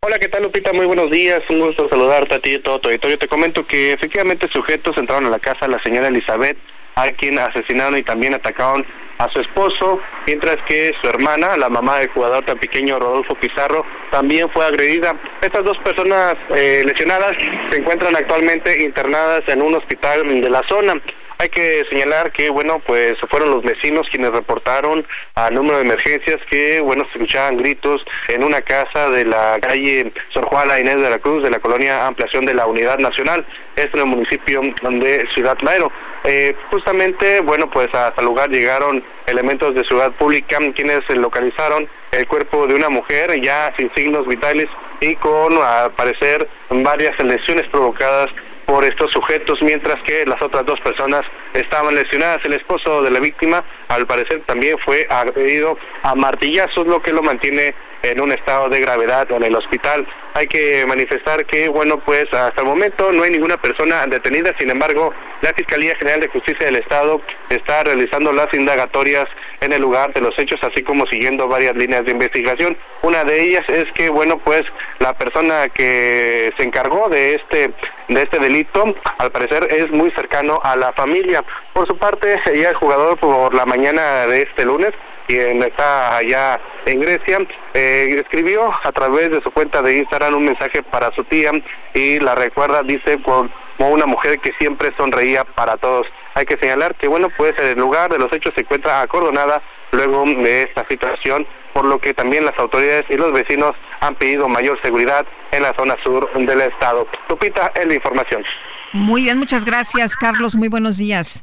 [0.00, 0.72] Hola, ¿qué tal Lupita?
[0.72, 2.90] Muy buenos días, un gusto saludarte a ti y todo tu.
[2.90, 6.56] Te comento que efectivamente sujetos entraron a la casa de la señora Elizabeth
[6.96, 8.84] a quien asesinaron y también atacaron
[9.18, 13.84] a su esposo, mientras que su hermana, la mamá del jugador tan pequeño Rodolfo Pizarro,
[14.10, 15.14] también fue agredida.
[15.40, 17.32] Estas dos personas eh, lesionadas
[17.70, 21.00] se encuentran actualmente internadas en un hospital de la zona.
[21.38, 26.38] Hay que señalar que, bueno, pues fueron los vecinos quienes reportaron al número de emergencias
[26.50, 31.10] que, bueno, se escuchaban gritos en una casa de la calle Sor Juana Inés de
[31.10, 33.44] la Cruz de la colonia Ampliación de la Unidad Nacional,
[33.76, 35.92] es en el municipio de Ciudad Madero.
[36.28, 42.26] Eh, justamente, bueno, pues hasta el lugar llegaron elementos de Ciudad Pública quienes localizaron el
[42.26, 44.66] cuerpo de una mujer ya sin signos vitales
[45.00, 48.28] y con, al parecer, varias lesiones provocadas
[48.66, 51.22] por estos sujetos, mientras que las otras dos personas
[51.56, 52.38] estaban lesionadas.
[52.44, 57.22] El esposo de la víctima, al parecer, también fue agredido a martillazos, lo que lo
[57.22, 60.06] mantiene en un estado de gravedad en el hospital.
[60.34, 64.70] Hay que manifestar que, bueno, pues hasta el momento no hay ninguna persona detenida, sin
[64.70, 69.26] embargo, la Fiscalía General de Justicia del Estado está realizando las indagatorias
[69.60, 72.76] en el lugar de los hechos, así como siguiendo varias líneas de investigación.
[73.02, 74.62] Una de ellas es que, bueno, pues
[74.98, 77.72] la persona que se encargó de este
[78.08, 78.84] de este delito,
[79.18, 81.44] al parecer es muy cercano a la familia.
[81.72, 84.92] Por su parte, ya el jugador por la mañana de este lunes
[85.26, 87.38] quien está allá en Grecia,
[87.74, 91.50] eh, escribió a través de su cuenta de Instagram un mensaje para su tía
[91.94, 96.06] y la recuerda, dice, como una mujer que siempre sonreía para todos.
[96.34, 99.62] Hay que señalar que, bueno, pues el lugar de los hechos se encuentra acordonada
[99.92, 104.48] luego de esta situación, por lo que también las autoridades y los vecinos han pedido
[104.48, 107.06] mayor seguridad en la zona sur del estado.
[107.28, 108.44] Lupita, es la información.
[108.92, 110.56] Muy bien, muchas gracias, Carlos.
[110.56, 111.42] Muy buenos días.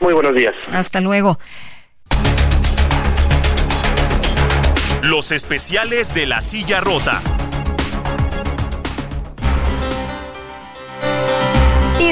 [0.00, 0.54] Muy buenos días.
[0.72, 1.38] Hasta luego.
[5.02, 7.20] Los especiales de la silla rota.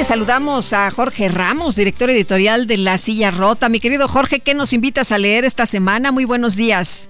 [0.03, 3.69] Saludamos a Jorge Ramos, director editorial de La Silla Rota.
[3.69, 6.11] Mi querido Jorge, ¿qué nos invitas a leer esta semana?
[6.11, 7.09] Muy buenos días.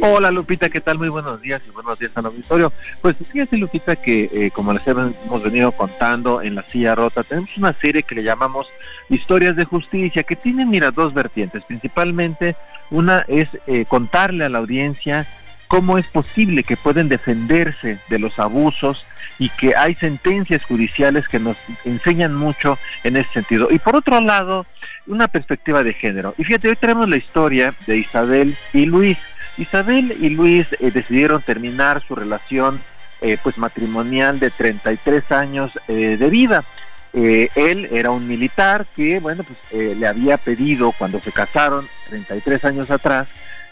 [0.00, 0.98] Hola Lupita, ¿qué tal?
[0.98, 2.72] Muy buenos días y buenos días al auditorio.
[3.02, 7.56] Pues fíjate Lupita que eh, como les hemos venido contando en La Silla Rota, tenemos
[7.56, 8.68] una serie que le llamamos
[9.10, 11.64] Historias de Justicia, que tiene, mira, dos vertientes.
[11.64, 12.56] Principalmente
[12.90, 15.26] una es eh, contarle a la audiencia
[15.68, 19.04] cómo es posible que pueden defenderse de los abusos
[19.38, 23.68] y que hay sentencias judiciales que nos enseñan mucho en ese sentido.
[23.70, 24.66] Y por otro lado,
[25.06, 26.34] una perspectiva de género.
[26.38, 29.18] Y fíjate, hoy tenemos la historia de Isabel y Luis.
[29.58, 32.80] Isabel y Luis eh, decidieron terminar su relación
[33.20, 36.64] eh, pues matrimonial de 33 años de vida.
[37.12, 39.58] él era un militar que, bueno, pues
[39.96, 43.26] le había pedido cuando se casaron 33 años atrás,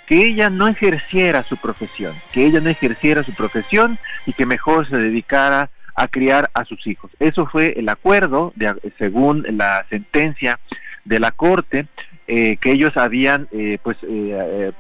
[0.07, 4.89] que ella no ejerciera su profesión, que ella no ejerciera su profesión y que mejor
[4.89, 7.11] se dedicara a criar a sus hijos.
[7.19, 10.61] Eso fue el acuerdo, de, según la sentencia
[11.05, 11.87] de la Corte,
[12.29, 14.73] eh, que ellos habían eh, pues eh,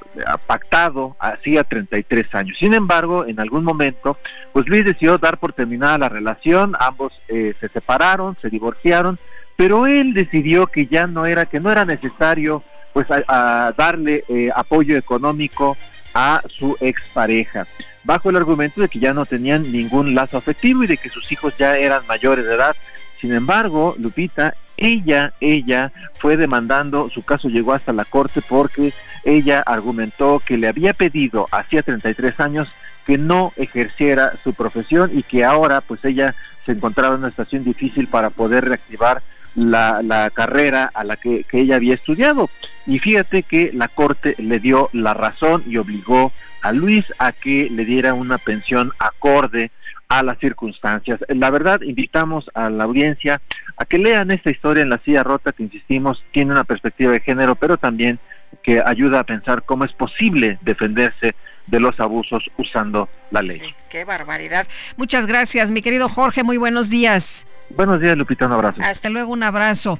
[0.48, 2.58] pactado hacía 33 años.
[2.58, 4.18] Sin embargo, en algún momento,
[4.52, 9.18] pues Luis decidió dar por terminada la relación, ambos se separaron, se divorciaron,
[9.56, 12.64] pero él decidió que ya no era, que no era necesario
[12.96, 15.76] pues a, darle eh, apoyo económico
[16.14, 17.66] a su expareja,
[18.04, 21.30] bajo el argumento de que ya no tenían ningún lazo afectivo y de que sus
[21.30, 22.74] hijos ya eran mayores de edad.
[23.20, 28.94] Sin embargo, Lupita, ella, ella fue demandando, su caso llegó hasta la corte porque
[29.24, 32.68] ella argumentó que le había pedido hacía 33 años
[33.04, 37.62] que no ejerciera su profesión y que ahora pues ella se encontraba en una situación
[37.62, 39.20] difícil para poder reactivar
[39.56, 42.48] la, la carrera a la que, ella había estudiado.
[42.86, 47.68] Y fíjate que la Corte le dio la razón y obligó a Luis a que
[47.70, 49.70] le diera una pensión acorde
[50.08, 51.18] a las circunstancias.
[51.28, 53.40] La verdad, invitamos a la audiencia
[53.76, 57.20] a que lean esta historia en la silla rota que, insistimos, tiene una perspectiva de
[57.20, 58.20] género, pero también
[58.62, 61.34] que ayuda a pensar cómo es posible defenderse
[61.66, 63.60] de los abusos usando la ley.
[63.90, 64.66] Qué barbaridad.
[64.96, 66.44] Muchas gracias, mi querido Jorge.
[66.44, 67.46] Muy buenos días.
[67.70, 68.80] Buenos días, Lupita, un abrazo.
[68.82, 69.98] Hasta luego, un abrazo.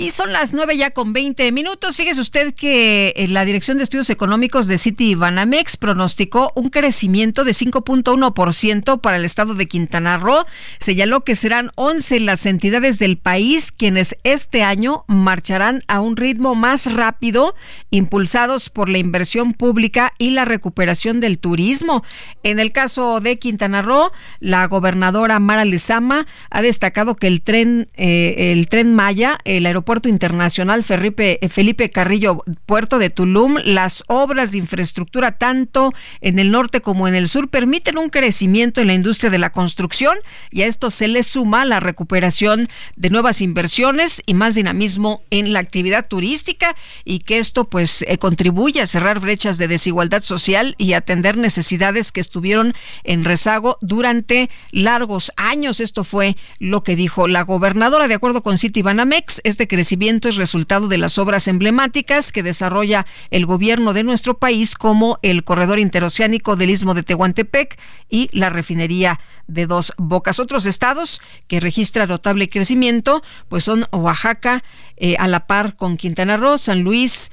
[0.00, 1.98] Y son las nueve ya con 20 minutos.
[1.98, 7.44] Fíjese usted que eh, la Dirección de Estudios Económicos de City Banamex pronosticó un crecimiento
[7.44, 10.46] de 5.1% para el estado de Quintana Roo.
[10.78, 16.54] Señaló que serán 11 las entidades del país quienes este año marcharán a un ritmo
[16.54, 17.54] más rápido,
[17.90, 22.02] impulsados por la inversión pública y la recuperación del turismo.
[22.42, 27.88] En el caso de Quintana Roo, la gobernadora Mara Lezama ha destacado que el tren,
[27.98, 34.04] eh, el tren Maya, el aeropuerto Puerto Internacional Felipe, Felipe Carrillo, Puerto de Tulum, las
[34.06, 38.86] obras de infraestructura tanto en el norte como en el sur permiten un crecimiento en
[38.86, 40.16] la industria de la construcción
[40.52, 45.52] y a esto se le suma la recuperación de nuevas inversiones y más dinamismo en
[45.52, 50.76] la actividad turística y que esto pues eh, contribuye a cerrar brechas de desigualdad social
[50.78, 55.80] y atender necesidades que estuvieron en rezago durante largos años.
[55.80, 59.40] Esto fue lo que dijo la gobernadora de acuerdo con City Banamex.
[59.42, 59.79] Este crecimiento
[60.28, 65.44] es resultado de las obras emblemáticas que desarrolla el gobierno de nuestro país, como el
[65.44, 67.78] corredor interoceánico del Istmo de Tehuantepec
[68.08, 70.38] y la refinería de Dos Bocas.
[70.38, 74.62] Otros estados que registran notable crecimiento, pues son Oaxaca,
[74.96, 77.30] eh, a la par con Quintana Roo, San Luis,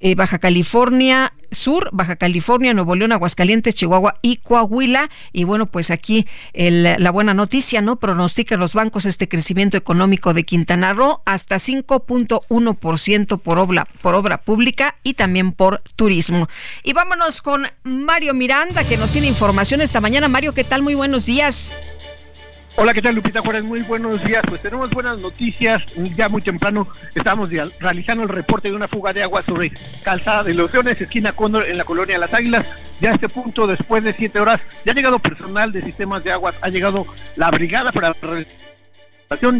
[0.00, 5.10] eh, Baja California Sur, Baja California, Nuevo León, Aguascalientes, Chihuahua y Coahuila.
[5.32, 7.96] Y bueno, pues aquí la buena noticia, ¿no?
[7.96, 14.42] Pronostican los bancos este crecimiento económico de Quintana Roo hasta 5.1% por obra, por obra
[14.42, 16.48] pública y también por turismo.
[16.84, 20.28] Y vámonos con Mario Miranda, que nos tiene información esta mañana.
[20.28, 20.82] Mario, ¿qué tal?
[20.82, 21.72] Muy buenos días.
[22.76, 23.64] Hola, ¿qué tal Lupita Juárez?
[23.64, 24.42] Muy buenos días.
[24.48, 25.82] Pues tenemos buenas noticias.
[26.14, 29.72] Ya muy temprano estamos realizando el reporte de una fuga de agua sobre
[30.02, 32.64] Calzada de los Leones, esquina Cóndor, en la colonia Las Águilas.
[33.00, 36.32] Ya a este punto, después de siete horas, ya ha llegado personal de sistemas de
[36.32, 37.06] aguas, ha llegado
[37.36, 38.14] la brigada para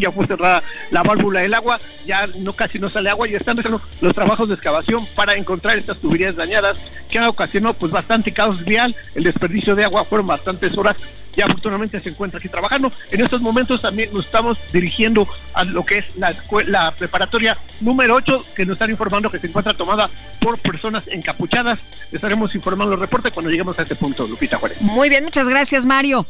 [0.01, 3.57] ya fue cerrada la válvula del agua, ya no casi no sale agua y están
[3.57, 8.33] haciendo los trabajos de excavación para encontrar estas tuberías dañadas que han ocasionado pues bastante
[8.33, 10.97] caos vial, el desperdicio de agua fueron bastantes horas
[11.37, 12.91] ya afortunadamente se encuentra aquí trabajando.
[13.13, 16.35] En estos momentos también nos estamos dirigiendo a lo que es la,
[16.67, 20.11] la preparatoria número 8, que nos están informando que se encuentra tomada
[20.41, 21.79] por personas encapuchadas.
[22.11, 24.81] Estaremos informando el reporte cuando lleguemos a este punto, Lupita Juárez.
[24.81, 26.27] Muy bien, muchas gracias, Mario.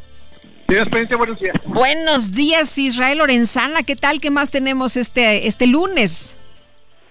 [1.17, 1.55] Buenos días.
[1.67, 3.83] Buenos días, Israel Lorenzana.
[3.83, 4.21] ¿Qué tal?
[4.21, 6.35] ¿Qué más tenemos este, este lunes?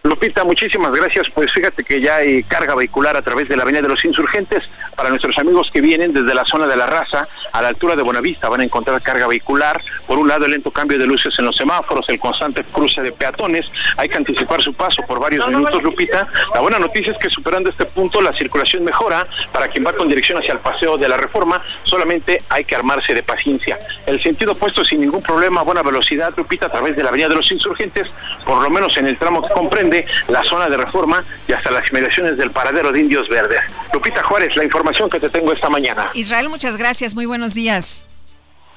[0.01, 1.29] Lupita, muchísimas gracias.
[1.29, 4.63] Pues fíjate que ya hay carga vehicular a través de la Avenida de los Insurgentes.
[4.95, 8.01] Para nuestros amigos que vienen desde la zona de la raza, a la altura de
[8.01, 9.81] Buenavista, van a encontrar carga vehicular.
[10.07, 13.11] Por un lado, el lento cambio de luces en los semáforos, el constante cruce de
[13.11, 13.65] peatones.
[13.97, 16.29] Hay que anticipar su paso por varios minutos, Lupita.
[16.53, 19.27] La buena noticia es que superando este punto, la circulación mejora.
[19.51, 23.13] Para quien va con dirección hacia el paseo de la reforma, solamente hay que armarse
[23.13, 23.77] de paciencia.
[24.05, 27.35] El sentido opuesto sin ningún problema, buena velocidad, Lupita, a través de la Avenida de
[27.35, 28.07] los Insurgentes,
[28.45, 31.89] por lo menos en el tramo que comprende la zona de reforma y hasta las
[31.89, 33.61] inmediaciones del paradero de Indios Verdes.
[33.93, 36.09] Lupita Juárez, la información que te tengo esta mañana.
[36.13, 38.07] Israel, muchas gracias, muy buenos días.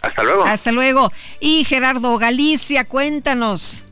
[0.03, 0.45] Hasta luego.
[0.45, 1.13] Hasta luego.
[1.41, 3.85] Y Gerardo Galicia, cuéntanos.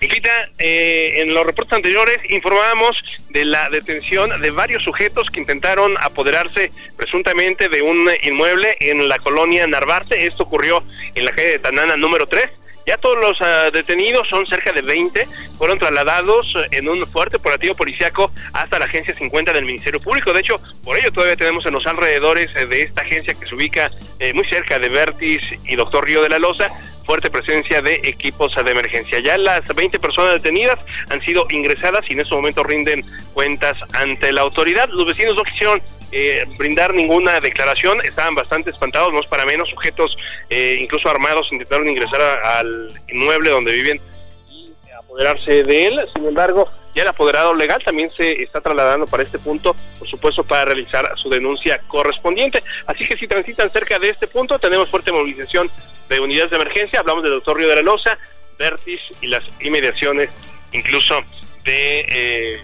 [0.00, 3.00] Lupita, eh, en los reportes anteriores informábamos
[3.30, 9.18] de la detención de varios sujetos que intentaron apoderarse presuntamente de un inmueble en la
[9.18, 10.26] colonia Narvarte.
[10.26, 10.82] Esto ocurrió
[11.14, 12.50] en la calle de Tanana número 3.
[12.86, 17.74] Ya todos los ah, detenidos, son cerca de 20, fueron trasladados en un fuerte operativo
[17.74, 20.32] policiaco hasta la agencia 50 del Ministerio Público.
[20.32, 23.54] De hecho, por ello todavía tenemos en los alrededores eh, de esta agencia que se
[23.54, 26.68] ubica eh, muy cerca de Vertis y Doctor Río de la Loza,
[27.04, 29.18] fuerte presencia de equipos de emergencia.
[29.20, 30.78] Ya las 20 personas detenidas
[31.10, 34.88] han sido ingresadas y en este momento rinden cuentas ante la autoridad.
[34.90, 35.82] Los vecinos no quisieron
[36.16, 40.16] eh, brindar ninguna declaración, estaban bastante espantados, no es para menos, sujetos
[40.48, 44.00] eh, incluso armados intentaron ingresar al inmueble donde viven
[44.48, 49.24] y apoderarse de él, sin embargo, ya el apoderado legal también se está trasladando para
[49.24, 52.62] este punto, por supuesto, para realizar su denuncia correspondiente.
[52.86, 55.68] Así que si transitan cerca de este punto, tenemos fuerte movilización
[56.08, 58.16] de unidades de emergencia, hablamos del doctor Río de la Loza,
[58.56, 60.30] Vertis y las inmediaciones
[60.70, 61.20] incluso
[61.64, 62.06] de...
[62.08, 62.60] Eh,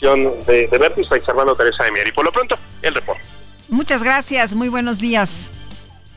[0.00, 2.08] de, de Vertis, Teresa de Mier.
[2.08, 3.22] Y por lo pronto, el reporte.
[3.68, 5.50] Muchas gracias, muy buenos días.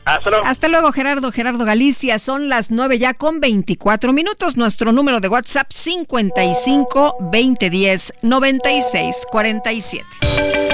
[0.04, 0.46] Hasta luego.
[0.46, 1.30] Hasta luego, Gerardo.
[1.30, 2.18] Gerardo Galicia.
[2.18, 4.56] Son las 9 ya con 24 minutos.
[4.56, 10.69] Nuestro número de WhatsApp 55 2010 96 47.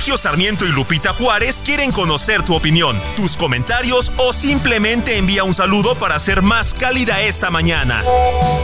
[0.00, 5.52] Sergio Sarmiento y Lupita Juárez quieren conocer tu opinión, tus comentarios o simplemente envía un
[5.52, 8.02] saludo para ser más cálida esta mañana.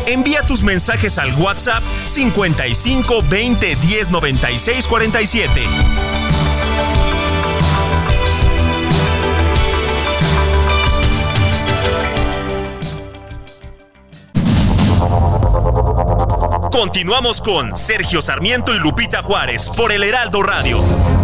[0.06, 5.66] Envía tus mensajes al WhatsApp 55 20 10 96 47.
[16.72, 21.15] Continuamos con Sergio Sarmiento y Lupita Juárez por el Heraldo Radio.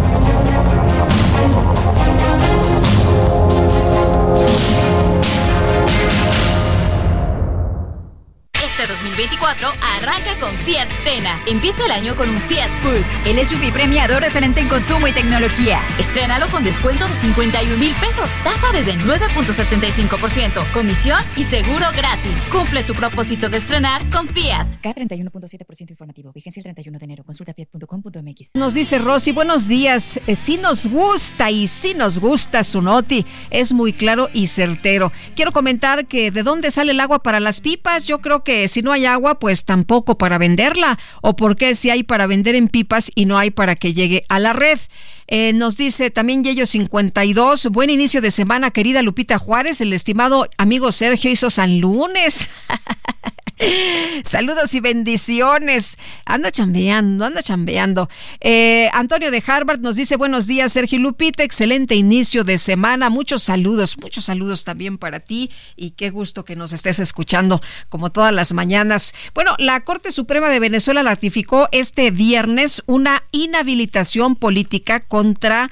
[8.87, 11.41] 2024 arranca con Fiat Strena.
[11.47, 15.79] Empieza el año con un Fiat Pulse, el SUV premiado referente en consumo y tecnología.
[15.99, 22.39] Estrénalo con descuento de 51 mil pesos, tasa desde 9.75%, comisión y seguro gratis.
[22.51, 24.67] Cumple tu propósito de estrenar con Fiat.
[24.81, 27.23] K31.7% informativo, vigencia el 31 de enero.
[27.23, 28.55] Consulta fiat.com.mx.
[28.55, 30.19] Nos dice Rosy, buenos días.
[30.27, 35.11] Eh, si nos gusta y si nos gusta su noti, es muy claro y certero.
[35.35, 38.81] Quiero comentar que de dónde sale el agua para las pipas, yo creo que si
[38.81, 40.97] no hay agua, pues tampoco para venderla.
[41.21, 44.23] O por qué si hay para vender en pipas y no hay para que llegue
[44.29, 44.79] a la red.
[45.27, 50.47] Eh, nos dice también Yello 52, buen inicio de semana, querida Lupita Juárez, el estimado
[50.57, 52.49] amigo Sergio hizo San Lunes.
[54.23, 55.97] Saludos y bendiciones.
[56.25, 58.09] Anda chambeando, anda chambeando.
[58.39, 63.09] Eh, Antonio de Harvard nos dice buenos días, Sergio Lupita, excelente inicio de semana.
[63.09, 68.11] Muchos saludos, muchos saludos también para ti y qué gusto que nos estés escuchando como
[68.11, 69.13] todas las mañanas.
[69.33, 75.69] Bueno, la Corte Suprema de Venezuela ratificó este viernes una inhabilitación política contra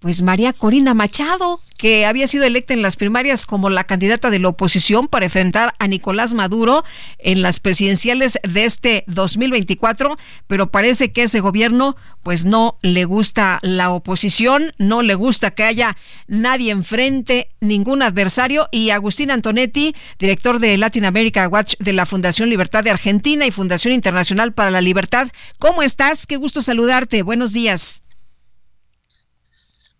[0.00, 4.38] pues María Corina Machado, que había sido electa en las primarias como la candidata de
[4.38, 6.84] la oposición para enfrentar a Nicolás Maduro
[7.18, 10.16] en las presidenciales de este 2024,
[10.46, 15.64] pero parece que ese gobierno pues no le gusta la oposición, no le gusta que
[15.64, 15.96] haya
[16.26, 22.50] nadie enfrente, ningún adversario y Agustín Antonetti, director de Latin America Watch de la Fundación
[22.50, 26.26] Libertad de Argentina y Fundación Internacional para la Libertad, ¿cómo estás?
[26.26, 27.22] Qué gusto saludarte.
[27.22, 28.02] Buenos días.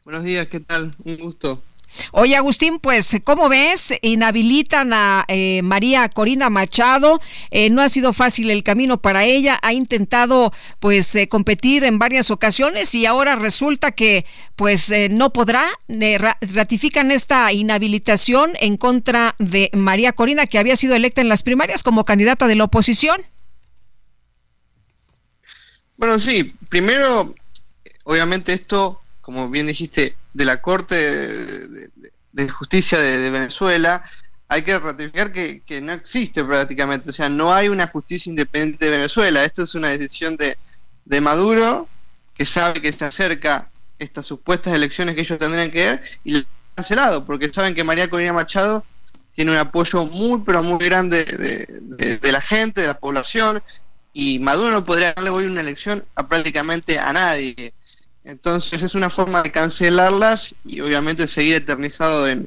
[0.08, 0.96] Buenos días, ¿qué tal?
[1.04, 1.62] Un gusto.
[2.12, 3.92] Oye, Agustín, pues, ¿cómo ves?
[4.00, 7.20] Inhabilitan a eh, María Corina Machado.
[7.50, 9.58] Eh, no ha sido fácil el camino para ella.
[9.60, 14.24] Ha intentado, pues, eh, competir en varias ocasiones y ahora resulta que,
[14.56, 15.66] pues, no podrá.
[16.40, 21.82] ratifican esta inhabilitación en contra de María Corina, que había sido electa en las primarias
[21.82, 23.20] como candidata de la oposición.
[25.98, 26.54] Bueno, sí.
[26.70, 27.34] Primero,
[28.04, 30.94] obviamente esto como bien dijiste, de la Corte
[32.32, 34.02] de, Justicia de, Venezuela,
[34.48, 38.90] hay que ratificar que, no existe prácticamente, o sea, no hay una justicia independiente de
[38.90, 39.44] Venezuela.
[39.44, 40.56] Esto es una decisión de,
[41.04, 41.86] de Maduro,
[42.32, 46.38] que sabe que se acerca estas supuestas elecciones que ellos tendrían que ver, y lo
[46.38, 46.46] han
[46.76, 48.82] cancelado, porque saben que María Corina Machado
[49.34, 53.62] tiene un apoyo muy, pero muy grande de, la gente, de la población,
[54.14, 57.74] y Maduro no podría darle hoy una elección a prácticamente a nadie.
[58.28, 62.46] Entonces es una forma de cancelarlas y obviamente seguir eternizado en,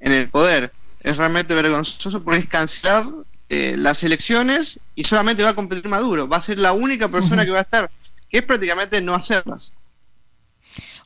[0.00, 0.70] el poder.
[1.00, 3.06] Es realmente vergonzoso porque es cancelar
[3.48, 6.28] eh, las elecciones y solamente va a competir Maduro.
[6.28, 7.90] Va a ser la única persona que va a estar,
[8.28, 9.72] que es prácticamente no hacerlas.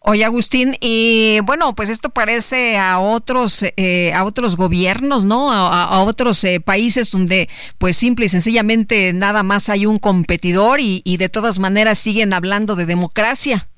[0.01, 5.53] Oye, Agustín, y bueno, pues esto parece a otros eh, a otros gobiernos, ¿no?
[5.53, 7.49] A, otros eh, países donde,
[7.79, 12.33] pues simple y sencillamente nada más hay un competidor y, y de todas maneras siguen
[12.33, 13.69] hablando de democracia.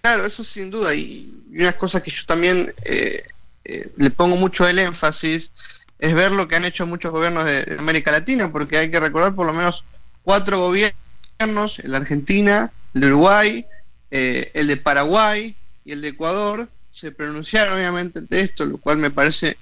[0.00, 0.94] Claro, eso sin duda.
[0.94, 3.24] Y, una cosa que yo también eh,
[3.64, 5.50] eh, le pongo mucho el énfasis
[5.98, 9.34] es ver lo que han hecho muchos gobiernos de, América Latina, porque hay que recordar
[9.34, 9.82] por lo menos
[10.22, 13.66] cuatro gobiernos, el de Argentina, el de Uruguay,
[14.10, 18.98] eh, el de Paraguay y el de Ecuador, se pronunciaron obviamente de esto, lo cual
[18.98, 19.56] me parece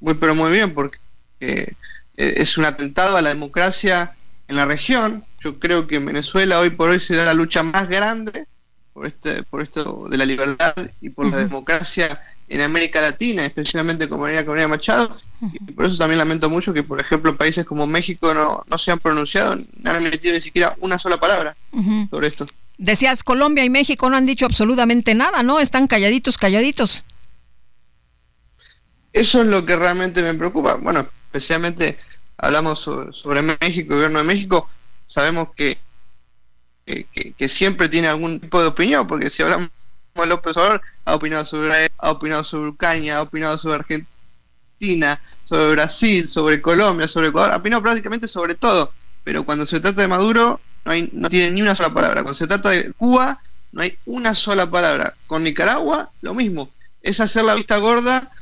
[0.00, 0.98] muy pero muy bien, porque
[2.16, 4.16] es un atentado a la democracia
[4.48, 5.24] en la región.
[5.40, 8.46] Yo creo que en Venezuela hoy por hoy se da la lucha más grande
[8.98, 14.08] por este por esto de la libertad y por la democracia en América Latina, especialmente
[14.08, 17.86] con María Corina Machado, y por eso también lamento mucho que, por ejemplo, países como
[17.86, 21.56] México no, no se han pronunciado, no han emitido ni siquiera una sola palabra
[22.10, 22.48] sobre esto.
[22.76, 25.60] Decías, Colombia y México no han dicho absolutamente nada, ¿no?
[25.60, 27.04] Están calladitos, calladitos.
[29.12, 30.74] Eso es lo que realmente me preocupa.
[30.74, 31.98] Bueno, especialmente
[32.36, 34.68] hablamos sobre, sobre México, el gobierno de México,
[35.06, 35.78] sabemos que
[37.36, 39.70] que, siempre tiene algún tipo de opinión, porque si hablamos
[40.14, 45.70] de López Obrador, ha opinado sobre ha opinado sobre Ucrania, ha opinado sobre Argentina, sobre
[45.70, 48.92] Brasil, sobre Colombia, sobre Ecuador, ha opinado prácticamente sobre todo,
[49.24, 52.38] pero cuando se trata de Maduro no, hay, no tiene ni una sola palabra, cuando
[52.38, 53.40] se trata de Cuba
[53.72, 56.70] no hay una sola palabra, con Nicaragua lo mismo,
[57.02, 58.32] es hacer la vista gorda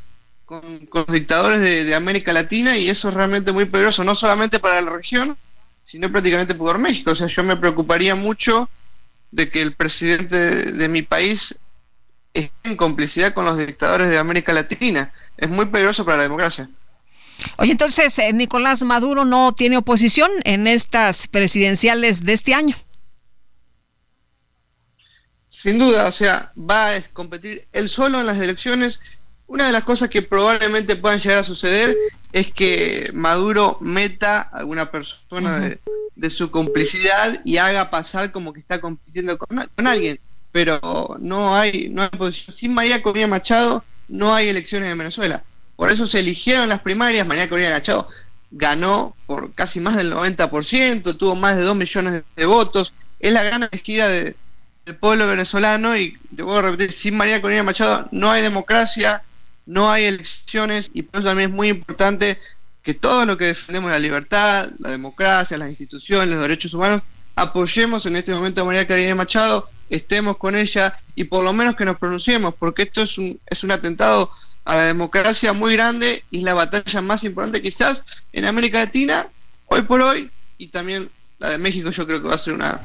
[0.44, 4.60] con, los dictadores de, de América Latina y eso es realmente muy peligroso, no solamente
[4.60, 5.36] para la región,
[5.86, 7.12] sino prácticamente por México.
[7.12, 8.68] O sea, yo me preocuparía mucho
[9.30, 11.54] de que el presidente de, mi país
[12.34, 15.12] esté en complicidad con los dictadores de América Latina.
[15.36, 16.68] Es muy peligroso para la democracia.
[17.58, 22.74] Oye, entonces, eh, Nicolás Maduro no tiene oposición en estas presidenciales de este año.
[25.48, 29.00] Sin duda, o sea, va a competir él solo en las elecciones
[29.48, 31.96] una de las cosas que probablemente puedan llegar a suceder
[32.32, 35.78] es que Maduro meta a alguna persona
[36.14, 40.18] de, su complicidad y haga pasar como que está compitiendo con, alguien.
[40.50, 42.56] Pero no hay, no hay posición.
[42.56, 45.44] Sin María Corina Machado no hay elecciones en Venezuela.
[45.76, 47.26] Por eso se eligieron las primarias.
[47.26, 48.08] María Corina Machado
[48.50, 52.92] ganó por casi más del 90%, tuvo más de 2 millones de votos.
[53.20, 54.34] Es la gran elegida del
[55.00, 59.22] pueblo venezolano y, debo repetir, sin María Corina Machado no hay democracia,
[59.66, 62.38] no hay elecciones y por eso también es muy importante
[62.82, 67.02] que todo lo que defendemos la libertad, la democracia, las instituciones, los derechos humanos,
[67.34, 71.76] apoyemos en este momento a María Karina Machado, estemos con ella y por lo menos
[71.76, 74.30] que nos pronunciemos, porque esto es un, es un atentado
[74.64, 78.02] a la democracia muy grande y la batalla más importante quizás
[78.32, 79.26] en América Latina,
[79.66, 82.80] hoy por hoy, y también la de México yo creo que va a ser una,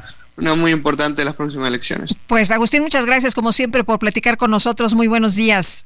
[0.56, 2.14] muy importante las próximas elecciones.
[2.28, 4.94] Pues Agustín, muchas gracias como siempre por platicar con nosotros.
[4.94, 5.86] Muy buenos días.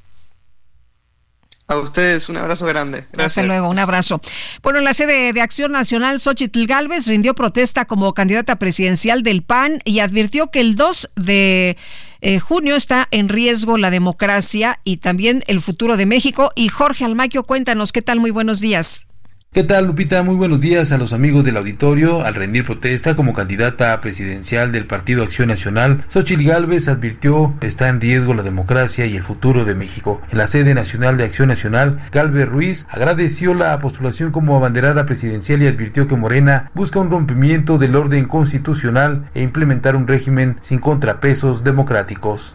[1.68, 3.06] A ustedes un abrazo grande.
[3.18, 4.20] Hasta luego, un abrazo.
[4.62, 9.80] Bueno, la sede de Acción Nacional, Xochitl Galvez, rindió protesta como candidata presidencial del PAN
[9.84, 11.76] y advirtió que el 2 de
[12.20, 16.52] eh, junio está en riesgo la democracia y también el futuro de México.
[16.54, 18.20] Y Jorge Almaquio, cuéntanos, ¿qué tal?
[18.20, 19.08] Muy buenos días.
[19.52, 20.22] ¿Qué tal, Lupita?
[20.22, 22.22] Muy buenos días a los amigos del auditorio.
[22.26, 28.02] Al rendir protesta como candidata presidencial del Partido Acción Nacional, Xochitl Gálvez advirtió está en
[28.02, 30.20] riesgo la democracia y el futuro de México.
[30.30, 35.62] En la sede nacional de Acción Nacional, Gálvez Ruiz agradeció la postulación como abanderada presidencial
[35.62, 40.80] y advirtió que Morena busca un rompimiento del orden constitucional e implementar un régimen sin
[40.80, 42.54] contrapesos democráticos.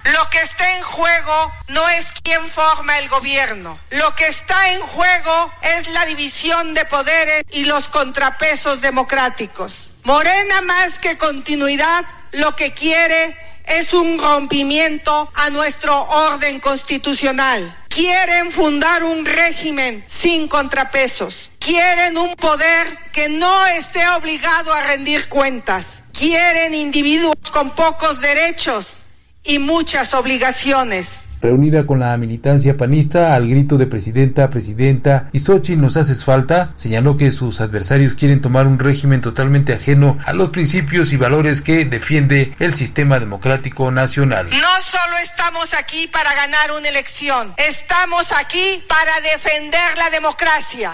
[0.91, 3.79] Juego no es quién forma el gobierno.
[3.89, 9.91] Lo que está en juego es la división de poderes y los contrapesos democráticos.
[10.03, 13.35] Morena más que continuidad lo que quiere
[13.65, 17.77] es un rompimiento a nuestro orden constitucional.
[17.87, 21.51] Quieren fundar un régimen sin contrapesos.
[21.59, 26.03] Quieren un poder que no esté obligado a rendir cuentas.
[26.17, 29.00] Quieren individuos con pocos derechos
[29.43, 31.25] y muchas obligaciones.
[31.41, 36.71] Reunida con la militancia panista al grito de presidenta, presidenta y Xochitl nos haces falta,
[36.75, 41.63] señaló que sus adversarios quieren tomar un régimen totalmente ajeno a los principios y valores
[41.63, 44.47] que defiende el sistema democrático nacional.
[44.51, 50.93] No solo estamos aquí para ganar una elección, estamos aquí para defender la democracia.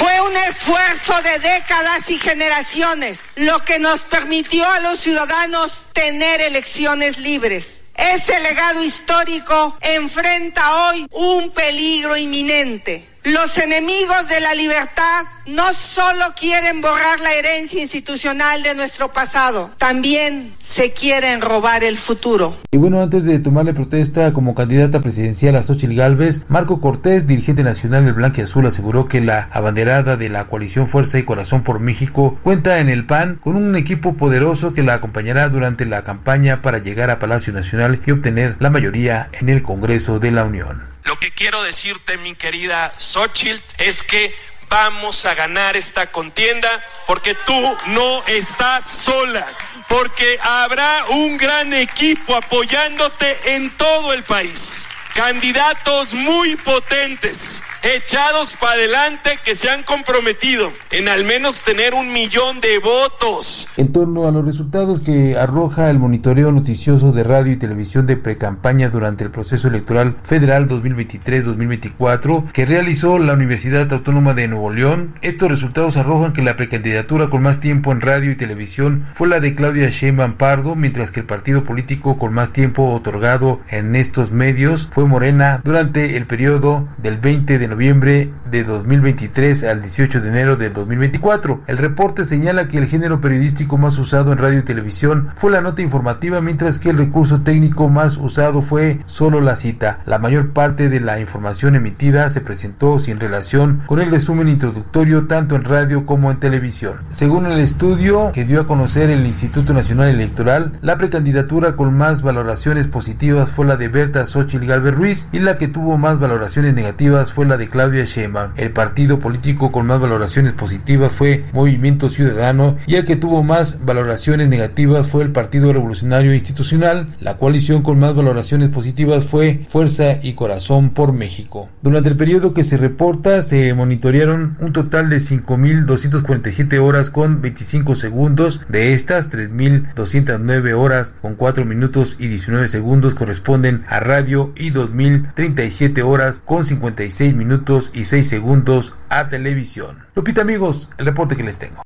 [0.00, 6.40] Fue un esfuerzo de décadas y generaciones lo que nos permitió a los ciudadanos tener
[6.40, 7.82] elecciones libres.
[7.94, 13.09] Ese legado histórico enfrenta hoy un peligro inminente.
[13.24, 19.70] Los enemigos de la libertad no solo quieren borrar la herencia institucional de nuestro pasado,
[19.76, 22.56] también se quieren robar el futuro.
[22.70, 27.62] Y bueno, antes de tomarle protesta como candidata presidencial a Xochitl Gálvez, Marco Cortés, dirigente
[27.62, 31.78] nacional del Blanque Azul, aseguró que la abanderada de la coalición Fuerza y Corazón por
[31.78, 36.62] México cuenta en el PAN con un equipo poderoso que la acompañará durante la campaña
[36.62, 40.89] para llegar a Palacio Nacional y obtener la mayoría en el Congreso de la Unión.
[41.04, 44.34] Lo que quiero decirte, mi querida Xochitl, es que
[44.68, 49.46] vamos a ganar esta contienda porque tú no estás sola,
[49.88, 54.86] porque habrá un gran equipo apoyándote en todo el país.
[55.20, 62.10] Candidatos muy potentes, echados para adelante que se han comprometido en al menos tener un
[62.10, 63.68] millón de votos.
[63.76, 68.16] En torno a los resultados que arroja el monitoreo noticioso de radio y televisión de
[68.16, 75.16] precampaña durante el proceso electoral federal 2023-2024 que realizó la Universidad Autónoma de Nuevo León,
[75.20, 79.38] estos resultados arrojan que la precandidatura con más tiempo en radio y televisión fue la
[79.38, 84.30] de Claudia Sheinbaum Pardo, mientras que el partido político con más tiempo otorgado en estos
[84.30, 90.28] medios fue Morena durante el periodo del 20 de noviembre de 2023 al 18 de
[90.28, 91.62] enero de 2024.
[91.66, 95.60] El reporte señala que el género periodístico más usado en radio y televisión fue la
[95.60, 100.00] nota informativa, mientras que el recurso técnico más usado fue solo la cita.
[100.06, 105.26] La mayor parte de la información emitida se presentó sin relación con el resumen introductorio
[105.26, 106.98] tanto en radio como en televisión.
[107.10, 112.22] Según el estudio que dio a conocer el Instituto Nacional Electoral, la precandidatura con más
[112.22, 116.74] valoraciones positivas fue la de Berta Xochitl Galvez Ruiz y la que tuvo más valoraciones
[116.74, 118.52] negativas fue la de Claudia Sheinbaum.
[118.56, 123.84] El partido político con más valoraciones positivas fue Movimiento Ciudadano y el que tuvo más
[123.84, 127.08] valoraciones negativas fue el Partido Revolucionario Institucional.
[127.20, 131.68] La coalición con más valoraciones positivas fue Fuerza y Corazón por México.
[131.82, 137.96] Durante el periodo que se reporta se monitorearon un total de 5.247 horas con 25
[137.96, 138.60] segundos.
[138.68, 146.02] De estas, 3.209 horas con 4 minutos y 19 segundos corresponden a radio y 2.037
[146.02, 150.06] horas con 56 minutos y 6 segundos a televisión.
[150.14, 151.82] Lupita amigos, el reporte que les tengo.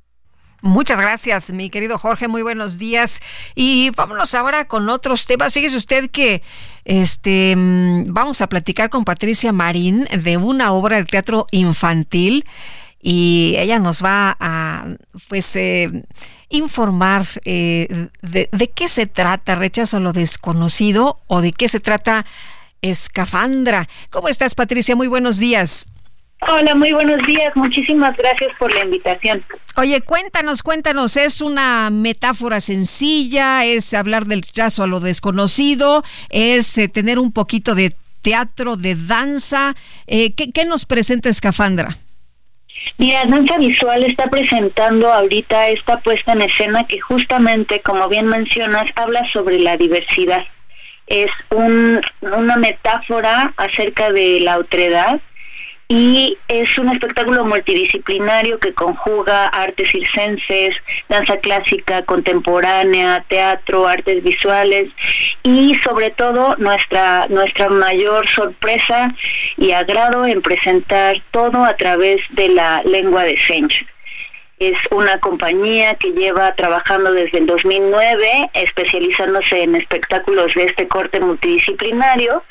[0.61, 2.27] Muchas gracias, mi querido Jorge.
[2.27, 3.19] Muy buenos días.
[3.53, 5.53] Y vámonos ahora con otros temas.
[5.53, 6.41] Fíjese usted que
[6.85, 7.53] este
[8.07, 12.45] vamos a platicar con Patricia Marín de una obra de teatro infantil
[12.99, 14.87] y ella nos va a
[15.27, 16.03] pues eh,
[16.49, 22.25] informar eh, de, de qué se trata rechazo lo desconocido o de qué se trata
[22.81, 23.87] escafandra.
[24.09, 24.95] ¿Cómo estás, Patricia?
[24.95, 25.87] Muy buenos días.
[26.47, 27.55] Hola, muy buenos días.
[27.55, 29.43] Muchísimas gracias por la invitación.
[29.77, 33.65] Oye, cuéntanos, cuéntanos, ¿es una metáfora sencilla?
[33.65, 36.03] ¿Es hablar del rechazo a lo desconocido?
[36.29, 37.95] ¿Es eh, tener un poquito de
[38.25, 39.75] teatro, de danza.
[40.07, 41.95] Eh, ¿qué, ¿Qué nos presenta Escafandra?
[42.97, 48.85] Mira, Danza Visual está presentando ahorita esta puesta en escena que justamente, como bien mencionas,
[48.95, 50.43] habla sobre la diversidad.
[51.07, 55.21] Es un, una metáfora acerca de la otredad
[55.87, 60.75] y es un espectáculo multidisciplinario que conjuga artes circenses,
[61.09, 64.89] danza clásica, contemporánea, teatro, artes visuales
[65.43, 69.13] y sobre todo nuestra nuestra mayor sorpresa
[69.57, 73.85] y agrado en presentar todo a través de la lengua de señas.
[74.59, 81.19] Es una compañía que lleva trabajando desde el 2009, especializándose en espectáculos de este corte
[81.19, 82.43] multidisciplinario.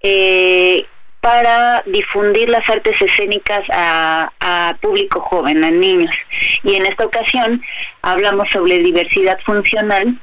[0.00, 0.86] Eh,
[1.24, 6.14] para difundir las artes escénicas a, público joven, a niños.
[6.62, 7.62] Y en esta ocasión
[8.02, 10.20] hablamos sobre diversidad funcional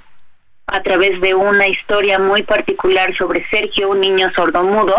[0.68, 4.96] a través de una historia muy particular sobre Sergio, un niño sordomudo,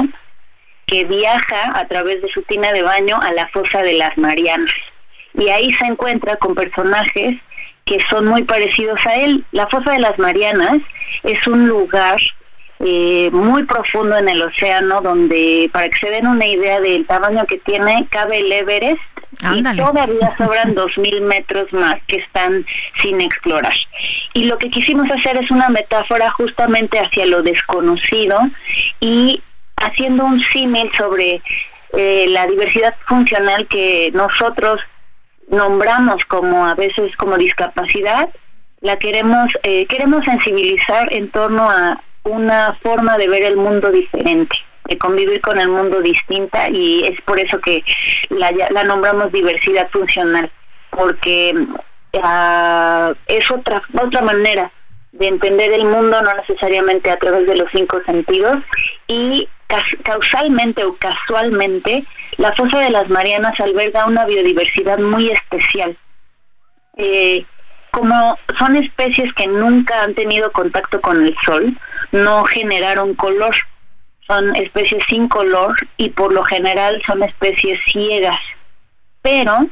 [0.87, 4.75] que viaja a través de su tina de baño a la fosa de las Marianas.
[5.35, 7.37] Y ahí se encuentra con personajes
[7.85, 9.45] que son muy parecidos a él.
[9.53, 10.79] La fosa de las Marianas
[11.25, 12.17] es un lugar
[12.81, 17.45] eh, muy profundo en el océano, donde para que se den una idea del tamaño
[17.47, 19.01] que tiene, cabe el Everest
[19.55, 22.67] y todavía sobran dos mil metros más que están
[23.01, 23.75] sin explorar.
[24.35, 28.41] Y lo que quisimos hacer es una metáfora justamente hacia lo desconocido
[29.01, 29.41] y
[29.77, 31.41] haciendo un símil sobre
[31.93, 34.81] eh, la diversidad funcional que nosotros
[35.53, 38.29] nombramos como a veces como discapacidad,
[38.81, 44.57] la queremos eh, queremos sensibilizar en torno a una forma de ver el mundo diferente
[44.89, 47.85] de convivir con el mundo distinta y es por eso que
[48.31, 50.51] la, la nombramos diversidad funcional
[50.91, 51.55] porque
[52.15, 54.73] uh, es otra otra manera
[55.13, 58.59] de entender el mundo no necesariamente a través de los cinco sentidos
[59.07, 59.49] y
[60.03, 62.05] causalmente o casualmente
[62.37, 65.97] la fosa de las Marianas alberga una biodiversidad muy especial
[66.97, 67.45] eh,
[67.91, 71.77] como son especies que nunca han tenido contacto con el sol,
[72.11, 73.55] no generaron color.
[74.27, 78.39] Son especies sin color y por lo general son especies ciegas.
[79.21, 79.67] Pero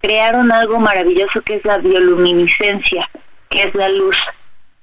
[0.00, 3.08] crearon algo maravilloso que es la bioluminiscencia,
[3.50, 4.16] que es la luz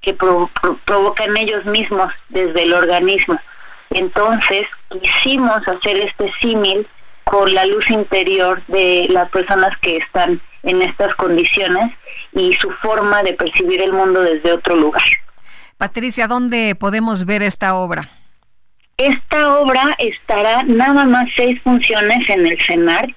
[0.06, 3.40] que provocan ellos mismos desde el organismo.
[3.90, 4.62] Entonces
[5.02, 6.86] quisimos hacer este símil
[7.24, 11.92] con la luz interior de las personas que están en estas condiciones
[12.32, 15.02] y su forma de percibir el mundo desde otro lugar.
[15.76, 18.02] Patricia, ¿dónde podemos ver esta obra?
[18.96, 23.10] Esta obra estará nada más seis funciones en el CENART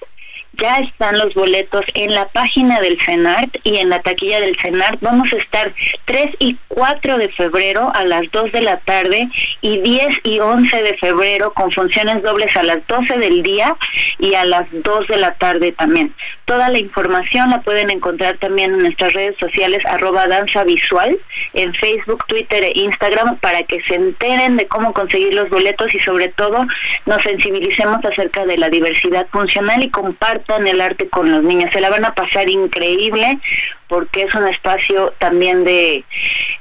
[0.54, 5.00] ya están los boletos en la página del CENART y en la taquilla del CENART.
[5.02, 5.74] Vamos a estar
[6.06, 9.30] 3 y 4 de febrero a las 2 de la tarde
[9.62, 13.76] y 10 y 11 de febrero con funciones dobles a las 12 del día
[14.18, 16.14] y a las 2 de la tarde también.
[16.46, 21.18] Toda la información la pueden encontrar también en nuestras redes sociales arroba danza visual
[21.54, 26.00] en Facebook, Twitter e Instagram para que se enteren de cómo conseguir los boletos y
[26.00, 26.66] sobre todo
[27.06, 31.70] nos sensibilicemos acerca de la diversidad funcional y compartan en el arte con los niños.
[31.72, 33.40] Se la van a pasar increíble
[33.88, 36.04] porque es un espacio también de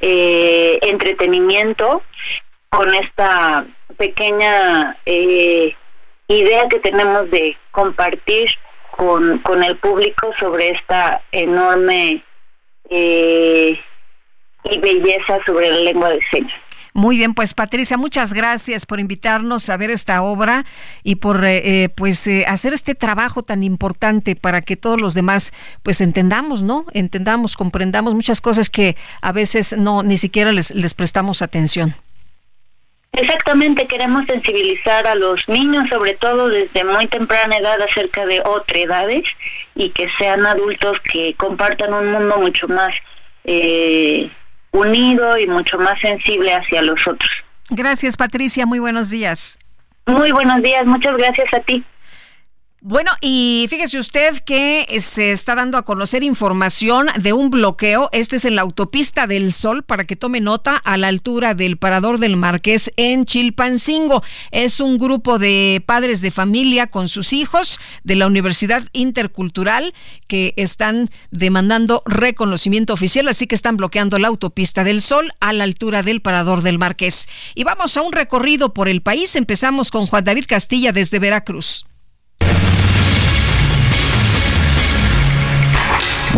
[0.01, 2.03] eh, entretenimiento
[2.71, 5.75] con esta pequeña eh,
[6.29, 8.49] idea que tenemos de compartir
[8.97, 12.23] con, con el público sobre esta enorme
[12.91, 13.81] eh,
[14.65, 16.68] y belleza sobre la lengua de señas.
[16.99, 20.65] Muy bien, pues Patricia, muchas gracias por invitarnos a ver esta obra
[21.05, 25.15] y por eh, eh, pues eh, hacer este trabajo tan importante para que todos los
[25.15, 25.53] demás
[25.85, 26.87] pues entendamos, ¿no?
[26.95, 31.95] Entendamos, comprendamos muchas cosas que a veces no ni siquiera les, les prestamos atención.
[33.13, 38.77] Exactamente, queremos sensibilizar a los niños, sobre todo desde muy temprana edad, acerca de otras
[38.77, 39.23] edades
[39.77, 42.93] y que sean adultos que compartan un mundo mucho más
[43.45, 44.29] eh,
[44.73, 47.31] unido y mucho más sensible hacia los otros.
[47.71, 48.67] Gracias, Patricia.
[48.67, 49.59] Muy buenos días.
[50.07, 50.87] Muy buenos días.
[50.87, 51.85] Muchas gracias a ti.
[52.81, 58.09] Bueno, y fíjese usted que se está dando a conocer información de un bloqueo.
[58.13, 61.77] Este es en la autopista del Sol, para que tome nota, a la altura del
[61.77, 64.23] Parador del Marqués en Chilpancingo.
[64.53, 69.93] Es un grupo de padres de familia con sus hijos de la Universidad Intercultural
[70.29, 75.65] que están demandando reconocimiento oficial, así que están bloqueando la autopista del Sol a la
[75.65, 77.29] altura del Parador del Marqués.
[77.57, 79.35] Y vamos a un recorrido por el país.
[79.35, 81.88] Empezamos con Juan David Castilla desde Veracruz.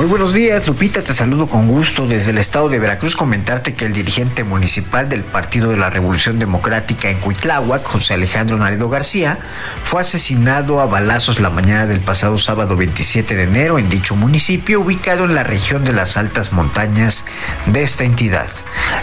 [0.00, 3.14] Muy buenos días, Lupita, te saludo con gusto desde el estado de Veracruz.
[3.14, 8.56] Comentarte que el dirigente municipal del Partido de la Revolución Democrática en Cuitláhuac, José Alejandro
[8.56, 9.40] Naredo García,
[9.82, 14.80] fue asesinado a balazos la mañana del pasado sábado 27 de enero en dicho municipio,
[14.80, 17.26] ubicado en la región de las altas montañas
[17.66, 18.48] de esta entidad.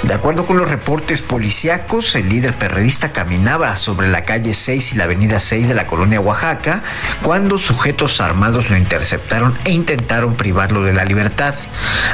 [0.01, 4.95] De acuerdo con los reportes policíacos, el líder perredista caminaba sobre la calle 6 y
[4.95, 6.81] la avenida 6 de la colonia Oaxaca
[7.21, 11.55] cuando sujetos armados lo interceptaron e intentaron privarlo de la libertad.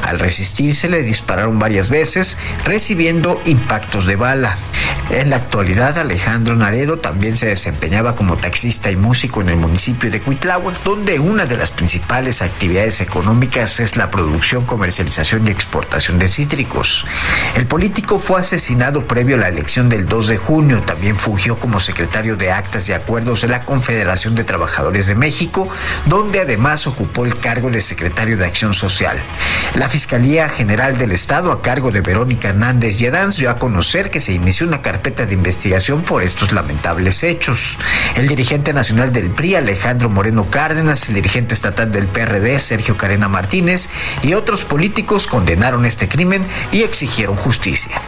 [0.04, 4.58] Al resistirse le dispararon varias veces, recibiendo impactos de bala.
[5.10, 10.10] En la actualidad, Alejandro Naredo también se desempeñaba como taxista y músico en el municipio
[10.10, 16.20] de Cuitláhuac, donde una de las principales actividades económicas es la producción, comercialización y exportación
[16.20, 17.06] de cítricos.
[17.56, 20.82] El político fue asesinado previo a la elección del 2 de junio.
[20.84, 25.68] También fungió como secretario de actas y acuerdos de la Confederación de Trabajadores de México,
[26.06, 29.18] donde además ocupó el cargo de secretario de Acción Social.
[29.76, 34.22] La Fiscalía General del Estado, a cargo de Verónica Hernández Lledans, dio a conocer que
[34.22, 37.78] se inició una carpeta de investigación por estos lamentables hechos.
[38.16, 43.28] El dirigente nacional del PRI, Alejandro Moreno Cárdenas, el dirigente estatal del PRD, Sergio Carena
[43.28, 43.90] Martínez,
[44.22, 48.00] y otros políticos condenaron este crimen y exigieron justicia.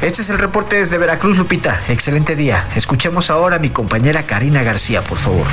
[0.00, 1.80] Este es el reporte desde Veracruz, Lupita.
[1.88, 2.68] Excelente día.
[2.76, 5.46] Escuchemos ahora a mi compañera Karina García, por favor.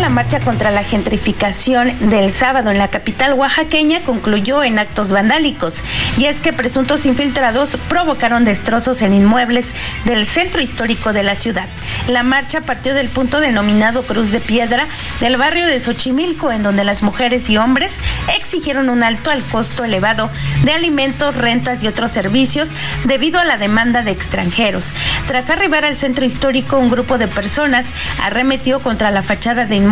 [0.00, 5.84] La marcha contra la gentrificación del sábado en la capital oaxaqueña concluyó en actos vandálicos,
[6.16, 9.74] y es que presuntos infiltrados provocaron destrozos en inmuebles
[10.06, 11.68] del centro histórico de la ciudad.
[12.08, 14.86] La marcha partió del punto denominado Cruz de Piedra
[15.20, 18.00] del barrio de Xochimilco, en donde las mujeres y hombres
[18.34, 20.30] exigieron un alto al costo elevado
[20.64, 22.70] de alimentos, rentas y otros servicios
[23.04, 24.94] debido a la demanda de extranjeros.
[25.26, 27.88] Tras arribar al centro histórico, un grupo de personas
[28.22, 29.89] arremetió contra la fachada de inmuebles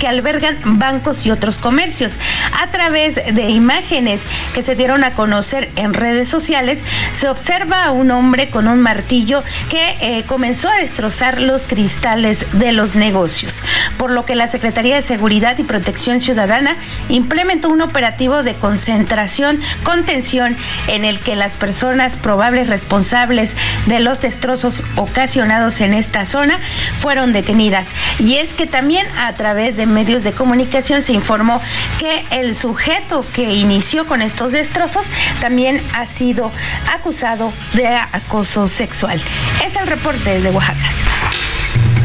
[0.00, 2.18] que albergan bancos y otros comercios.
[2.60, 7.90] A través de imágenes que se dieron a conocer en redes sociales, se observa a
[7.90, 13.62] un hombre con un martillo que eh, comenzó a destrozar los cristales de los negocios,
[13.98, 16.76] por lo que la Secretaría de Seguridad y Protección Ciudadana
[17.08, 20.56] implementó un operativo de concentración, contención,
[20.88, 23.56] en el que las personas probables responsables
[23.86, 26.58] de los destrozos ocasionados en esta zona
[26.98, 27.88] fueron detenidas.
[28.18, 31.60] Y es que también a través de medios de comunicación se informó
[31.98, 35.06] que el sujeto que inició con estos destrozos
[35.40, 36.50] también ha sido
[36.92, 39.20] acusado de acoso sexual.
[39.64, 40.90] Es el reporte desde Oaxaca.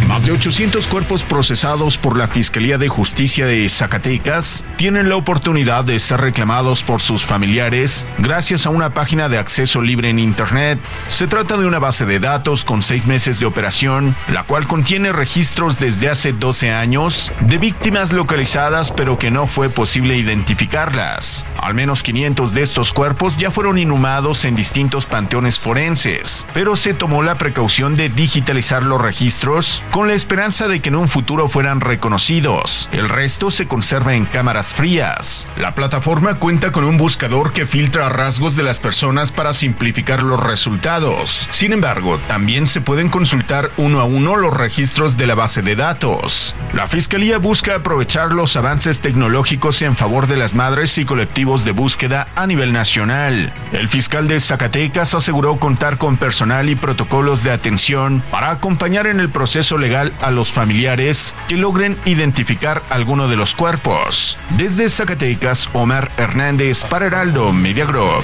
[0.09, 5.83] Más de 800 cuerpos procesados por la Fiscalía de Justicia de Zacatecas tienen la oportunidad
[5.83, 10.79] de ser reclamados por sus familiares gracias a una página de acceso libre en Internet.
[11.09, 15.11] Se trata de una base de datos con seis meses de operación, la cual contiene
[15.11, 21.45] registros desde hace 12 años de víctimas localizadas pero que no fue posible identificarlas.
[21.61, 26.95] Al menos 500 de estos cuerpos ya fueron inhumados en distintos panteones forenses, pero se
[26.95, 31.81] tomó la precaución de digitalizar los registros la esperanza de que en un futuro fueran
[31.81, 32.87] reconocidos.
[32.91, 35.47] El resto se conserva en cámaras frías.
[35.57, 40.39] La plataforma cuenta con un buscador que filtra rasgos de las personas para simplificar los
[40.41, 41.47] resultados.
[41.49, 45.75] Sin embargo, también se pueden consultar uno a uno los registros de la base de
[45.75, 46.55] datos.
[46.73, 51.71] La Fiscalía busca aprovechar los avances tecnológicos en favor de las madres y colectivos de
[51.71, 53.51] búsqueda a nivel nacional.
[53.73, 59.19] El fiscal de Zacatecas aseguró contar con personal y protocolos de atención para acompañar en
[59.19, 64.37] el proceso legal a los familiares que logren identificar alguno de los cuerpos.
[64.57, 68.23] Desde Zacatecas, Omar Hernández para Heraldo Media Group.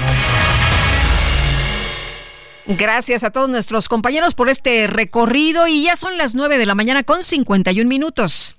[2.67, 6.75] Gracias a todos nuestros compañeros por este recorrido y ya son las 9 de la
[6.75, 8.57] mañana con 51 minutos.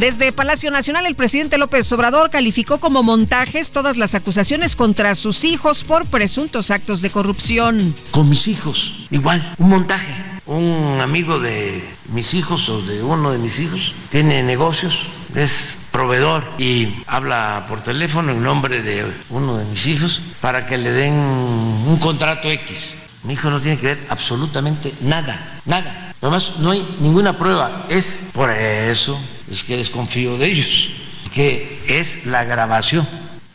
[0.00, 5.44] Desde Palacio Nacional, el presidente López Obrador calificó como montajes todas las acusaciones contra sus
[5.44, 7.94] hijos por presuntos actos de corrupción.
[8.10, 10.10] Con mis hijos, igual, un montaje.
[10.46, 16.44] Un amigo de mis hijos o de uno de mis hijos tiene negocios, es proveedor
[16.56, 21.12] y habla por teléfono en nombre de uno de mis hijos para que le den
[21.12, 22.94] un contrato X.
[23.24, 26.14] Mi hijo no tiene que ver absolutamente nada, nada.
[26.22, 27.84] Además, no hay ninguna prueba.
[27.90, 29.20] Es por eso
[29.50, 30.90] es que desconfío de ellos,
[31.34, 33.06] que es la grabación.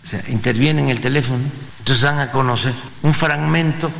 [0.03, 1.43] O sea, interviene en el teléfono,
[1.79, 3.91] entonces dan a conocer un fragmento.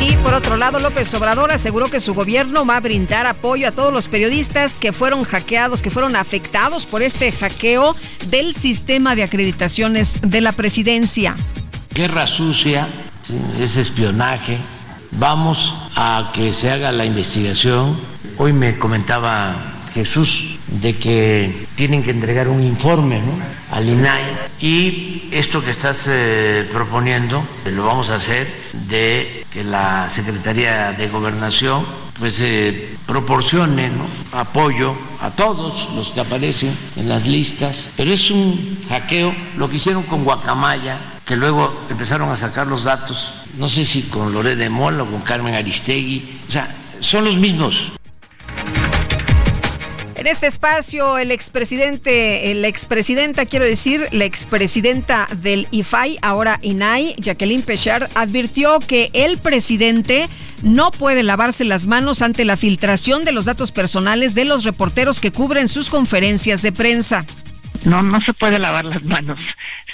[0.00, 3.72] Y por otro lado, López Obrador aseguró que su gobierno va a brindar apoyo a
[3.72, 7.96] todos los periodistas que fueron hackeados, que fueron afectados por este hackeo
[8.28, 11.36] del sistema de acreditaciones de la presidencia.
[11.94, 12.88] Guerra sucia,
[13.60, 14.58] es espionaje,
[15.12, 18.00] Vamos a que se haga la investigación.
[18.38, 23.20] Hoy me comentaba Jesús de que tienen que entregar un informe
[23.70, 24.24] al INAI.
[24.60, 31.08] Y esto que estás eh, proponiendo lo vamos a hacer de que la Secretaría de
[31.08, 31.84] Gobernación
[32.18, 33.90] pues eh, proporcione
[34.32, 39.76] apoyo a todos los que aparecen en las listas, pero es un hackeo, lo que
[39.76, 44.56] hicieron con Guacamaya, que luego empezaron a sacar los datos, no sé si con Loré
[44.56, 47.92] de Mola o con Carmen Aristegui, o sea, son los mismos.
[50.22, 57.16] En este espacio, el expresidente, la expresidenta, quiero decir, la expresidenta del IFAI, ahora INAI,
[57.18, 60.28] Jacqueline Pechard, advirtió que el presidente
[60.62, 65.18] no puede lavarse las manos ante la filtración de los datos personales de los reporteros
[65.18, 67.26] que cubren sus conferencias de prensa.
[67.84, 69.40] No, no se puede lavar las manos.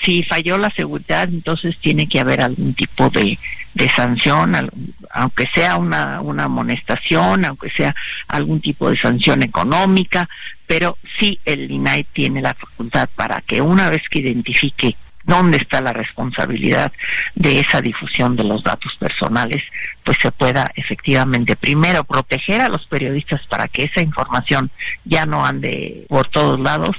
[0.03, 3.39] Si falló la seguridad, entonces tiene que haber algún tipo de,
[3.75, 4.71] de sanción,
[5.11, 7.95] aunque sea una, una amonestación, aunque sea
[8.27, 10.29] algún tipo de sanción económica,
[10.67, 14.97] pero sí el INAI tiene la facultad para que una vez que identifique
[15.29, 16.91] dónde está la responsabilidad
[17.35, 19.63] de esa difusión de los datos personales,
[20.03, 24.71] pues se pueda efectivamente primero proteger a los periodistas para que esa información
[25.05, 26.97] ya no ande por todos lados,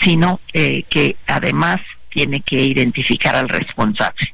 [0.00, 4.32] sino eh, que además tiene que identificar al responsable.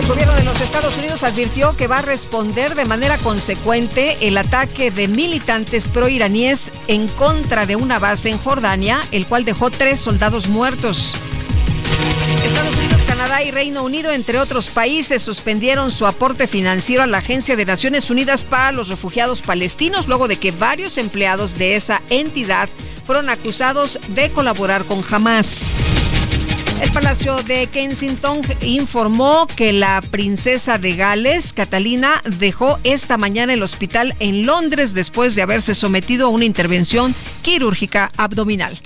[0.00, 4.38] El gobierno de los Estados Unidos advirtió que va a responder de manera consecuente el
[4.38, 10.00] ataque de militantes proiraníes en contra de una base en Jordania, el cual dejó tres
[10.00, 11.12] soldados muertos.
[12.42, 17.18] Estados Unidos, Canadá y Reino Unido, entre otros países, suspendieron su aporte financiero a la
[17.18, 22.00] Agencia de Naciones Unidas para los Refugiados Palestinos luego de que varios empleados de esa
[22.08, 22.70] entidad
[23.04, 25.66] fueron acusados de colaborar con Hamas.
[26.80, 33.62] El Palacio de Kensington informó que la princesa de Gales, Catalina, dejó esta mañana el
[33.62, 38.80] hospital en Londres después de haberse sometido a una intervención quirúrgica abdominal.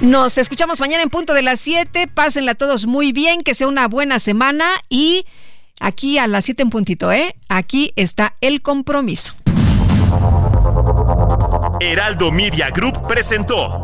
[0.00, 2.08] Nos escuchamos mañana en punto de las 7.
[2.08, 5.26] Pásenla todos muy bien, que sea una buena semana y
[5.80, 7.36] aquí a las 7 en puntito, ¿eh?
[7.50, 9.34] Aquí está el compromiso.
[11.80, 13.83] Heraldo Media Group presentó